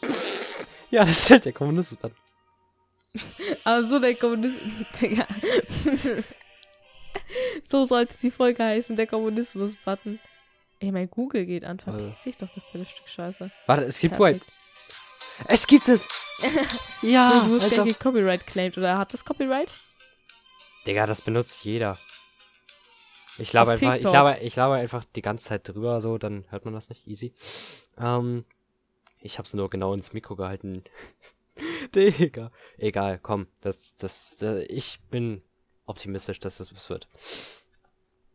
ja, 0.90 1.00
das 1.00 1.10
ist 1.10 1.30
halt 1.30 1.44
der 1.44 1.52
Kommunismus 1.52 2.00
dann. 2.00 2.12
Aber 3.64 3.82
so 3.82 3.98
der 3.98 4.14
Kommunismus, 4.14 4.72
Digga. 5.00 5.26
so 7.62 7.84
sollte 7.84 8.16
die 8.18 8.30
Folge 8.30 8.64
heißen, 8.64 8.96
der 8.96 9.06
Kommunismus-Button. 9.06 10.18
Ey, 10.80 10.92
mein 10.92 11.10
Google 11.10 11.44
geht 11.46 11.64
an. 11.64 11.78
Verpiss 11.78 12.22
dich 12.22 12.36
doch, 12.38 12.48
das 12.54 12.64
fette 12.64 12.86
Stück 12.86 13.08
Scheiße. 13.08 13.50
Warte, 13.66 13.84
es 13.84 13.98
gibt. 14.00 14.16
Perfekt. 14.16 14.44
Es 15.46 15.66
gibt 15.66 15.88
es! 15.88 16.08
ja! 17.02 17.44
du 17.44 17.54
hast 17.54 17.64
also, 17.64 17.86
Copyright 17.98 18.46
claimed, 18.46 18.76
oder 18.78 18.98
hat 18.98 19.12
das 19.12 19.24
Copyright? 19.24 19.72
Digga, 20.86 21.06
das 21.06 21.22
benutzt 21.22 21.64
jeder. 21.64 21.98
Ich 23.38 23.52
laber, 23.52 23.74
Auf 23.74 23.82
einfach, 23.82 23.96
ich, 23.96 24.02
laber, 24.02 24.42
ich 24.42 24.56
laber 24.56 24.74
einfach 24.74 25.04
die 25.04 25.22
ganze 25.22 25.44
Zeit 25.44 25.68
drüber, 25.68 26.00
so, 26.00 26.18
dann 26.18 26.44
hört 26.50 26.64
man 26.64 26.74
das 26.74 26.88
nicht. 26.88 27.06
Easy. 27.06 27.32
Ähm, 27.98 28.44
ich 29.18 29.38
hab's 29.38 29.54
nur 29.54 29.70
genau 29.70 29.94
ins 29.94 30.12
Mikro 30.12 30.36
gehalten. 30.36 30.84
Digga. 31.94 32.50
Egal, 32.76 33.18
komm. 33.18 33.46
Das, 33.60 33.96
das, 33.96 34.36
das, 34.36 34.64
ich 34.68 35.00
bin 35.10 35.42
optimistisch, 35.86 36.40
dass 36.40 36.58
das 36.58 36.74
was 36.74 36.88
wird. 36.90 37.08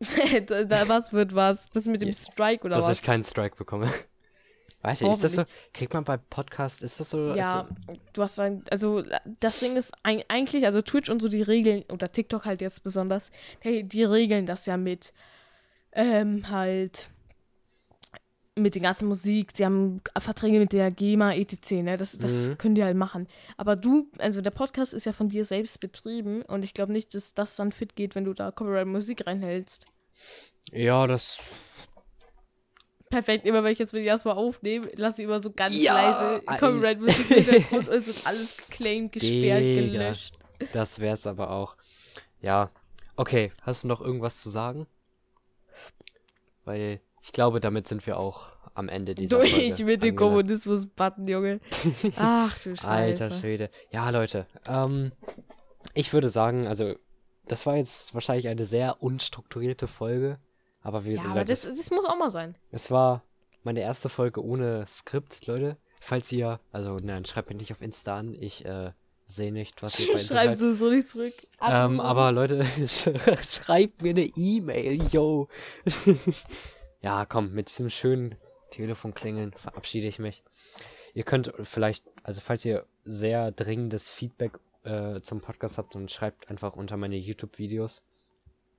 was 0.00 1.12
wird 1.12 1.34
was? 1.34 1.70
Das 1.70 1.86
mit 1.86 2.02
dem 2.02 2.12
Strike 2.12 2.64
oder 2.64 2.76
dass 2.76 2.86
was? 2.86 2.98
ich 2.98 3.02
keinen 3.02 3.24
Strike 3.24 3.56
bekomme. 3.56 3.90
Weiß 4.82 5.02
ich, 5.02 5.10
ist 5.10 5.24
das 5.24 5.34
so? 5.34 5.44
Kriegt 5.72 5.94
man 5.94 6.04
bei 6.04 6.16
Podcasts, 6.16 6.80
ist 6.82 7.00
das 7.00 7.10
so? 7.10 7.34
Ja, 7.34 7.62
das, 7.62 7.72
du 8.12 8.22
hast 8.22 8.38
ein, 8.38 8.62
also 8.70 9.02
das 9.40 9.58
Ding 9.58 9.74
ist 9.74 9.92
ein, 10.04 10.22
eigentlich, 10.28 10.64
also 10.64 10.80
Twitch 10.80 11.08
und 11.08 11.20
so 11.20 11.28
die 11.28 11.42
Regeln, 11.42 11.82
oder 11.90 12.12
TikTok 12.12 12.44
halt 12.44 12.60
jetzt 12.60 12.84
besonders, 12.84 13.32
hey, 13.58 13.82
die 13.82 14.04
regeln 14.04 14.46
das 14.46 14.66
ja 14.66 14.76
mit, 14.76 15.12
ähm, 15.90 16.48
halt, 16.50 17.10
mit 18.58 18.74
der 18.74 18.82
ganzen 18.82 19.06
Musik, 19.06 19.50
sie 19.54 19.64
haben 19.66 20.00
Verträge 20.18 20.58
mit 20.58 20.72
der 20.72 20.90
GEMA, 20.90 21.34
etc., 21.34 21.72
ne, 21.82 21.96
das, 21.98 22.16
das 22.16 22.48
Mhm. 22.48 22.58
können 22.58 22.74
die 22.74 22.82
halt 22.84 22.96
machen. 22.96 23.28
Aber 23.58 23.76
du, 23.76 24.08
also 24.18 24.40
der 24.40 24.50
Podcast 24.50 24.94
ist 24.94 25.04
ja 25.06 25.12
von 25.12 25.28
dir 25.28 25.44
selbst 25.44 25.78
betrieben 25.80 26.42
und 26.42 26.64
ich 26.64 26.72
glaube 26.72 26.92
nicht, 26.92 27.14
dass 27.14 27.34
das 27.34 27.56
dann 27.56 27.70
fit 27.72 27.96
geht, 27.96 28.14
wenn 28.14 28.24
du 28.24 28.32
da 28.32 28.50
Copyright-Musik 28.50 29.26
reinhältst. 29.26 29.84
ja, 30.72 31.06
das. 31.06 31.38
Perfekt, 33.08 33.46
immer 33.46 33.62
wenn 33.62 33.72
ich 33.72 33.78
jetzt 33.78 33.92
mit 33.92 34.04
Jasper 34.04 34.36
aufnehme, 34.36 34.88
lasse 34.96 35.22
ich 35.22 35.28
immer 35.28 35.38
so 35.38 35.52
ganz 35.52 35.76
Ja, 35.76 35.94
leise 35.94 36.42
ei. 36.48 36.56
Copyright-Musik 36.56 37.30
im 37.30 37.36
Hintergrund 37.44 37.88
und 37.88 37.94
es 37.94 38.08
ist 38.08 38.26
alles 38.26 38.56
geclaimed, 38.56 39.12
gesperrt, 39.12 39.60
Digga. 39.60 39.92
gelöscht. 39.92 40.34
Das 40.72 40.98
wär's 40.98 41.26
aber 41.26 41.50
auch. 41.50 41.76
Ja. 42.40 42.70
Okay, 43.16 43.52
hast 43.62 43.84
du 43.84 43.88
noch 43.88 44.00
irgendwas 44.00 44.42
zu 44.42 44.50
sagen? 44.50 44.86
Weil 46.64 47.00
ich 47.26 47.32
glaube, 47.32 47.60
damit 47.60 47.86
sind 47.88 48.06
wir 48.06 48.18
auch 48.18 48.52
am 48.74 48.88
Ende 48.88 49.14
dieser 49.14 49.38
Durch 49.38 49.52
Folge 49.54 49.84
mit 49.84 50.02
dem. 50.02 50.16
Kommunismus-Button, 50.16 51.26
Junge. 51.26 51.60
Ach 52.16 52.56
du 52.60 52.76
Scheiße. 52.76 52.86
Alter 52.88 53.30
Schwede. 53.32 53.70
Ja, 53.90 54.08
Leute. 54.10 54.46
Ähm, 54.68 55.12
ich 55.94 56.12
würde 56.12 56.28
sagen, 56.28 56.66
also, 56.68 56.94
das 57.48 57.66
war 57.66 57.76
jetzt 57.76 58.14
wahrscheinlich 58.14 58.48
eine 58.48 58.64
sehr 58.64 59.02
unstrukturierte 59.02 59.86
Folge. 59.88 60.38
Aber 60.82 61.04
wir 61.04 61.14
Ja, 61.16 61.22
sind 61.22 61.30
aber 61.32 61.40
Leute, 61.40 61.50
das, 61.50 61.62
das 61.62 61.90
muss 61.90 62.04
auch 62.04 62.16
mal 62.16 62.30
sein. 62.30 62.54
es 62.70 62.90
war 62.90 63.22
meine 63.64 63.80
erste 63.80 64.08
Folge 64.08 64.44
ohne 64.44 64.86
Skript, 64.86 65.46
Leute. 65.46 65.76
Falls 66.00 66.30
ihr, 66.30 66.60
also, 66.70 66.96
nein, 67.02 67.24
schreibt 67.24 67.48
mich 67.48 67.58
nicht 67.58 67.72
auf 67.72 67.82
Insta 67.82 68.16
an. 68.16 68.34
Ich, 68.38 68.64
äh, 68.64 68.92
sehe 69.28 69.50
nicht, 69.52 69.82
was 69.82 69.98
ihr 69.98 70.12
bei 70.12 70.12
Insta 70.20 70.36
Schreib 70.36 70.54
so, 70.54 70.72
so 70.74 70.88
nicht 70.90 71.08
zurück. 71.08 71.32
Ähm, 71.66 71.98
aber 71.98 72.30
Leute, 72.30 72.62
sch- 72.82 73.62
schreibt 73.64 74.02
mir 74.02 74.10
eine 74.10 74.26
E-Mail, 74.36 75.02
yo. 75.10 75.48
Ja, 77.06 77.24
komm, 77.24 77.52
mit 77.52 77.68
diesem 77.68 77.88
schönen 77.88 78.34
Telefonklingeln 78.70 79.52
verabschiede 79.52 80.08
ich 80.08 80.18
mich. 80.18 80.42
Ihr 81.14 81.22
könnt 81.22 81.52
vielleicht, 81.62 82.04
also 82.24 82.40
falls 82.40 82.64
ihr 82.64 82.84
sehr 83.04 83.52
dringendes 83.52 84.08
Feedback 84.08 84.58
äh, 84.82 85.20
zum 85.20 85.40
Podcast 85.40 85.78
habt, 85.78 85.94
dann 85.94 86.08
schreibt 86.08 86.50
einfach 86.50 86.74
unter 86.74 86.96
meine 86.96 87.14
YouTube-Videos 87.14 88.02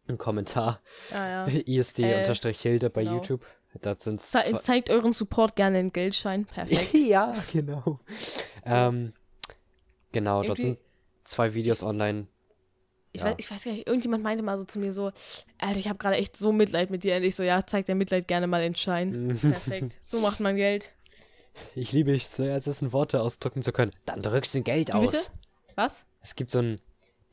einen 0.09 0.17
Kommentar. 0.17 0.81
Ja, 1.09 1.47
ja. 1.47 1.61
ISD-Hilde 1.65 2.89
bei 2.89 3.05
genau. 3.05 3.15
YouTube. 3.15 3.45
Das 3.81 4.03
sind 4.03 4.19
Ze 4.19 4.57
zeigt 4.59 4.89
euren 4.89 5.13
Support 5.13 5.55
gerne 5.55 5.79
in 5.79 5.93
Geldschein. 5.93 6.43
Perfekt. 6.43 6.93
ja, 6.93 7.33
genau. 7.53 8.01
Ähm, 8.65 9.13
genau, 10.11 10.43
dort 10.43 10.59
Irgendwie- 10.59 10.61
sind 10.63 10.79
zwei 11.23 11.53
Videos 11.53 11.81
online. 11.81 12.27
Ich, 13.17 13.23
Ja. 13.23 13.29
weiß, 13.29 13.35
ich 13.39 13.49
weiß 13.51 13.63
gar 13.63 13.71
nicht, 13.71 13.87
irgendjemand 13.87 14.23
meinte 14.23 14.43
mal 14.43 14.57
so 14.59 14.63
zu 14.63 14.77
mir 14.79 14.93
so, 14.93 15.11
Alter, 15.57 15.79
ich 15.79 15.87
habe 15.87 15.97
gerade 15.97 16.17
echt 16.17 16.37
so 16.37 16.51
Mitleid 16.51 16.89
mit 16.91 17.03
dir. 17.03 17.17
Und 17.17 17.23
ich 17.23 17.35
so, 17.35 17.41
ja, 17.43 17.65
zeig 17.65 17.85
dein 17.87 17.97
Mitleid 17.97 18.27
gerne 18.27 18.45
mal 18.47 18.61
in 18.63 18.75
Schein. 18.75 19.37
Perfekt. 19.41 19.97
So 20.01 20.19
macht 20.19 20.39
man 20.39 20.55
Geld. 20.55 20.91
Ich 21.73 21.91
liebe 21.91 22.11
dich 22.11 22.27
sehr, 22.27 22.53
als 22.53 22.67
es 22.67 22.83
in 22.83 22.93
Worte 22.93 23.19
ausdrücken 23.21 23.63
zu 23.63 23.71
können. 23.71 23.91
Dann 24.05 24.21
drückst 24.21 24.53
du 24.53 24.61
Geld 24.61 24.93
Wie 24.93 24.99
bitte? 24.99 25.17
aus. 25.17 25.31
Was? 25.75 26.05
Es 26.21 26.35
gibt 26.35 26.51
so 26.51 26.59
ein, 26.59 26.79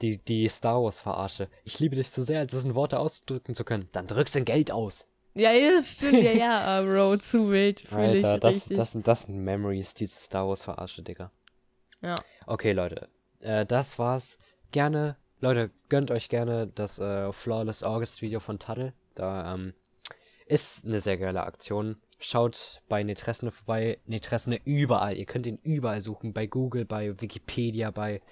die, 0.00 0.16
die 0.16 0.48
Star 0.48 0.82
Wars 0.82 1.00
Verarsche. 1.00 1.48
Ich 1.64 1.78
liebe 1.80 1.96
dich 1.96 2.10
zu 2.10 2.22
sehr, 2.22 2.40
als 2.40 2.54
es 2.54 2.64
in 2.64 2.74
Worte 2.74 2.98
ausdrücken 2.98 3.54
zu 3.54 3.64
können. 3.64 3.86
Dann 3.92 4.06
drückst 4.06 4.34
du 4.36 4.42
Geld 4.42 4.70
aus. 4.70 5.06
Ja, 5.34 5.50
das 5.52 5.90
stimmt. 5.90 6.22
Ja, 6.22 6.32
ja, 6.32 6.80
äh, 6.80 6.86
Bro, 6.86 7.18
zu 7.18 7.50
wild. 7.50 7.92
Alter, 7.92 8.38
das, 8.38 8.68
das, 8.68 8.92
sind, 8.92 9.06
das 9.06 9.22
sind 9.22 9.36
Memories, 9.44 9.92
diese 9.92 10.16
Star 10.16 10.48
Wars 10.48 10.64
Verarsche, 10.64 11.02
Digga. 11.02 11.30
Ja. 12.00 12.16
Okay, 12.46 12.72
Leute. 12.72 13.08
Äh, 13.40 13.66
das 13.66 13.98
war's. 13.98 14.38
Gerne 14.72 15.16
Leute, 15.44 15.70
gönnt 15.90 16.10
euch 16.10 16.30
gerne 16.30 16.68
das 16.68 16.98
äh, 16.98 17.30
Flawless 17.30 17.82
August 17.82 18.22
Video 18.22 18.40
von 18.40 18.58
Taddle. 18.58 18.94
Da 19.14 19.52
ähm, 19.52 19.74
ist 20.46 20.86
eine 20.86 21.00
sehr 21.00 21.18
geile 21.18 21.42
Aktion. 21.42 21.96
Schaut 22.18 22.80
bei 22.88 23.02
Netresne 23.02 23.50
vorbei. 23.50 23.98
Netresne 24.06 24.58
überall. 24.64 25.18
Ihr 25.18 25.26
könnt 25.26 25.44
ihn 25.44 25.58
überall 25.62 26.00
suchen. 26.00 26.32
Bei 26.32 26.46
Google, 26.46 26.86
bei 26.86 27.20
Wikipedia, 27.20 27.90
bei. 27.90 28.22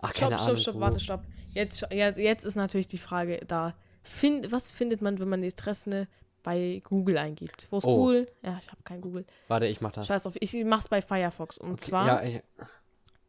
Ach, 0.00 0.12
keine 0.12 0.34
stopp, 0.34 0.42
Ahnung. 0.48 0.56
stopp, 0.56 0.72
stopp, 0.74 0.80
warte, 0.80 0.98
stopp. 0.98 1.22
Jetzt, 1.52 1.86
jetzt, 1.92 2.18
jetzt 2.18 2.44
ist 2.44 2.56
natürlich 2.56 2.88
die 2.88 2.98
Frage 2.98 3.40
da. 3.46 3.76
Find, 4.02 4.50
was 4.50 4.72
findet 4.72 5.02
man, 5.02 5.20
wenn 5.20 5.28
man 5.28 5.38
Netresne 5.38 6.08
bei 6.42 6.82
Google 6.84 7.16
eingibt? 7.16 7.68
Wo 7.70 7.78
ist 7.78 7.84
Oh. 7.84 7.96
Google? 7.96 8.28
Ja, 8.42 8.58
ich 8.60 8.72
habe 8.72 8.82
kein 8.82 9.00
Google. 9.00 9.24
Warte, 9.46 9.66
ich 9.66 9.80
mach 9.80 9.92
das. 9.92 10.08
Scheiß 10.08 10.24
drauf, 10.24 10.34
ich 10.40 10.52
mach's 10.64 10.88
bei 10.88 11.00
Firefox. 11.00 11.58
Und 11.58 11.74
Okay, 11.74 11.80
zwar 11.80 12.06
Ja, 12.08 12.22
ich, 12.24 12.42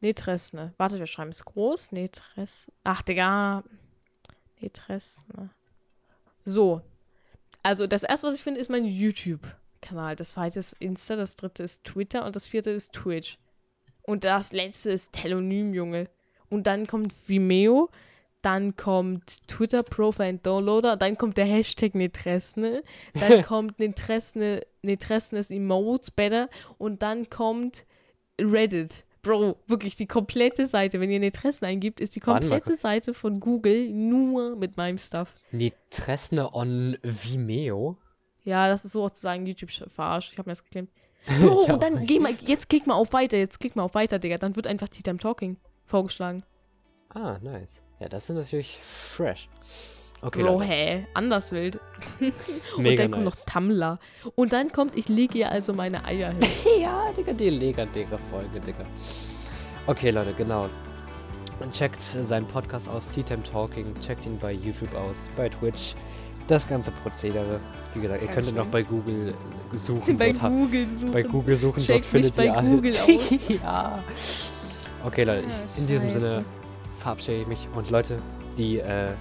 Netresne. 0.02 0.74
Warte, 0.78 1.00
wir 1.00 1.08
schreiben 1.08 1.32
es 1.32 1.44
groß. 1.44 1.92
Netresne. 1.92 2.74
Ach, 2.84 3.02
Digga. 3.02 3.64
Netresne. 4.60 5.50
So. 6.44 6.82
Also, 7.64 7.88
das 7.88 8.04
erste, 8.04 8.28
was 8.28 8.36
ich 8.36 8.44
finde, 8.44 8.60
ist 8.60 8.70
mein 8.70 8.86
YouTube-Kanal. 8.86 10.16
Das 10.16 10.32
zweite 10.32 10.60
ist 10.60 10.74
Insta, 10.80 11.16
das 11.16 11.36
dritte 11.36 11.64
ist 11.64 11.84
Twitter 11.84 12.26
und 12.26 12.36
das 12.36 12.46
vierte 12.46 12.70
ist 12.70 12.94
Twitch. 12.94 13.38
Und 14.04 14.24
das 14.24 14.54
letzte 14.54 14.92
ist 14.92 15.14
Telonym, 15.14 15.74
Junge. 15.74 16.10
Und 16.50 16.68
dann 16.68 16.86
kommt 16.86 17.14
Vimeo, 17.28 17.90
dann 18.46 18.76
kommt 18.76 19.48
Twitter 19.48 19.82
Profile 19.82 20.30
and 20.30 20.46
Downloader, 20.46 20.98
dann 20.98 21.18
kommt 21.18 21.38
der 21.38 21.46
Hashtag 21.46 21.96
Netresne, 21.96 22.84
dann 23.14 23.42
kommt 23.44 23.80
Netresne, 23.80 24.62
Netresnes 24.84 25.50
Emotes 25.50 26.12
better 26.12 26.50
und 26.78 27.02
dann 27.02 27.30
kommt 27.32 27.86
Reddit. 28.40 29.06
Bro, 29.26 29.58
wirklich 29.66 29.96
die 29.96 30.06
komplette 30.06 30.68
Seite, 30.68 31.00
wenn 31.00 31.10
ihr 31.10 31.20
Netresne 31.20 31.68
eingibt, 31.68 32.00
ist 32.00 32.16
die 32.16 32.20
komplette 32.20 32.76
Seite 32.76 33.16
von 33.16 33.40
Google 33.40 33.90
nur 33.90 34.56
mit 34.56 34.78
meinem 34.78 35.00
Stuff. 35.00 35.34
Netresne 35.50 36.54
on 36.54 36.96
Vimeo. 37.02 37.98
Ja, 38.44 38.68
das 38.68 38.86
ist 38.86 38.92
sozusagen 38.92 39.48
YouTube-Verarscht. 39.48 40.34
Ich 40.34 40.38
habe 40.38 40.48
mir 40.48 40.52
das 40.52 40.64
geklemmt. 40.64 40.92
Oh, 41.42 41.74
und 41.74 41.82
dann 41.82 42.06
geh 42.06 42.20
mal, 42.20 42.34
jetzt 42.42 42.70
klick 42.70 42.86
mal 42.86 42.94
auf 42.94 43.12
weiter, 43.12 43.36
jetzt 43.36 43.60
klick 43.60 43.76
mal 43.76 43.82
auf 43.82 43.96
weiter, 43.96 44.20
Digga. 44.20 44.38
Dann 44.38 44.56
wird 44.56 44.68
einfach 44.68 44.90
Tea 44.90 45.02
Time 45.02 45.18
Talking 45.18 45.58
vorgeschlagen. 45.84 46.44
Ah, 47.10 47.40
nice. 47.42 47.82
Ja, 48.00 48.08
das 48.10 48.28
sind 48.28 48.36
natürlich 48.36 48.78
fresh. 48.78 49.50
Okay, 50.26 50.42
Bro, 50.42 50.54
Leute. 50.54 50.66
hä? 50.66 51.08
Anders 51.14 51.52
wild. 51.52 51.80
und 52.78 52.86
dann 52.98 53.12
kommt 53.12 53.26
noch 53.26 53.34
nice. 53.34 53.46
Tumblr. 53.46 54.00
Und 54.34 54.54
dann 54.54 54.72
kommt, 54.72 54.98
ich 54.98 55.08
lege 55.08 55.38
ihr 55.38 55.52
also 55.52 55.74
meine 55.74 56.04
Eier 56.04 56.32
hin. 56.32 56.40
Ja, 56.82 57.12
Digga, 57.16 57.32
die 57.34 57.52
legendäre 57.52 58.18
Folge, 58.32 58.60
Digga. 58.60 58.86
Okay, 59.86 60.10
Leute, 60.10 60.34
genau. 60.34 60.68
Und 61.60 61.72
checkt 61.72 62.02
seinen 62.02 62.48
Podcast 62.48 62.90
aus, 62.90 63.08
Tea 63.08 63.22
Time 63.22 63.44
Talking. 63.44 63.94
Checkt 64.02 64.26
ihn 64.26 64.40
bei 64.40 64.54
YouTube 64.54 64.96
aus, 64.96 65.30
bei 65.38 65.48
Twitch. 65.48 65.94
Das 66.48 66.68
ganze 66.68 66.90
Prozedere. 66.90 67.60
Wie 67.94 68.02
gesagt, 68.02 68.24
ihr 68.24 68.28
könnt 68.28 68.48
ihn 68.48 68.56
noch 68.56 68.66
bei 68.66 68.82
Google 68.82 69.32
suchen. 69.74 70.18
bei 70.18 70.32
dort 70.32 70.42
Google 70.42 70.88
suchen. 70.88 71.12
bei 71.12 71.22
Google 71.22 71.56
suchen, 71.56 71.84
Checkt 71.84 72.00
dort 72.00 72.06
findet 72.06 72.38
ihr 72.40 72.58
alles. 72.58 73.02
ja. 73.64 74.04
Okay, 75.06 75.24
Leute, 75.24 75.46
ich, 75.48 75.80
in 75.82 75.86
diesem. 75.86 76.10
Sinne 76.10 76.44
verabschiede 76.98 77.42
ich 77.42 77.48
mich. 77.48 77.68
Und 77.76 77.92
Leute, 77.92 78.18
die, 78.58 78.80
äh, 78.80 79.12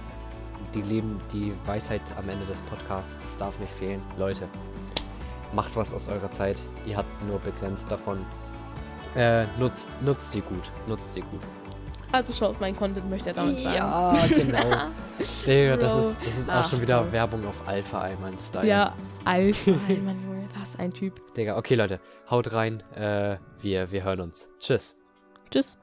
die 0.75 0.81
leben, 0.81 1.19
die 1.31 1.53
Weisheit 1.65 2.01
am 2.17 2.29
Ende 2.29 2.45
des 2.45 2.61
Podcasts 2.61 3.37
darf 3.37 3.57
nicht 3.59 3.73
fehlen. 3.73 4.01
Leute, 4.17 4.47
macht 5.53 5.75
was 5.75 5.93
aus 5.93 6.09
eurer 6.09 6.31
Zeit. 6.31 6.61
Ihr 6.85 6.97
habt 6.97 7.27
nur 7.27 7.39
begrenzt 7.39 7.89
davon. 7.89 8.25
Äh, 9.15 9.45
nutzt, 9.57 9.89
nutzt 10.01 10.31
sie 10.31 10.41
gut. 10.41 10.71
Nutzt 10.87 11.13
sie 11.13 11.21
gut. 11.21 11.41
Also 12.11 12.33
schaut 12.33 12.59
mein 12.61 12.75
Content, 12.75 13.09
möchte 13.09 13.29
er 13.29 13.35
damit 13.35 13.59
sagen. 13.59 13.75
Ja, 13.75 14.15
genau. 14.29 14.59
Digga, 15.45 15.77
das 15.77 15.95
ist, 15.95 16.17
das 16.23 16.37
ist 16.37 16.49
auch 16.49 16.55
Ach, 16.55 16.69
schon 16.69 16.81
wieder 16.81 17.01
Bro. 17.03 17.11
Werbung 17.11 17.47
auf 17.47 17.67
Alpha 17.67 18.01
Einmal 18.01 18.37
Style. 18.39 18.67
Ja, 18.67 18.93
ey, 19.25 19.53
Mann, 20.03 20.21
Junge, 20.23 20.47
was 20.59 20.77
ein 20.77 20.93
Typ. 20.93 21.33
Digga, 21.35 21.57
okay, 21.57 21.75
Leute, 21.75 21.99
haut 22.29 22.53
rein. 22.53 22.83
Äh, 22.93 23.37
wir, 23.61 23.91
wir 23.91 24.03
hören 24.03 24.21
uns. 24.21 24.47
Tschüss. 24.59 24.95
Tschüss. 25.49 25.77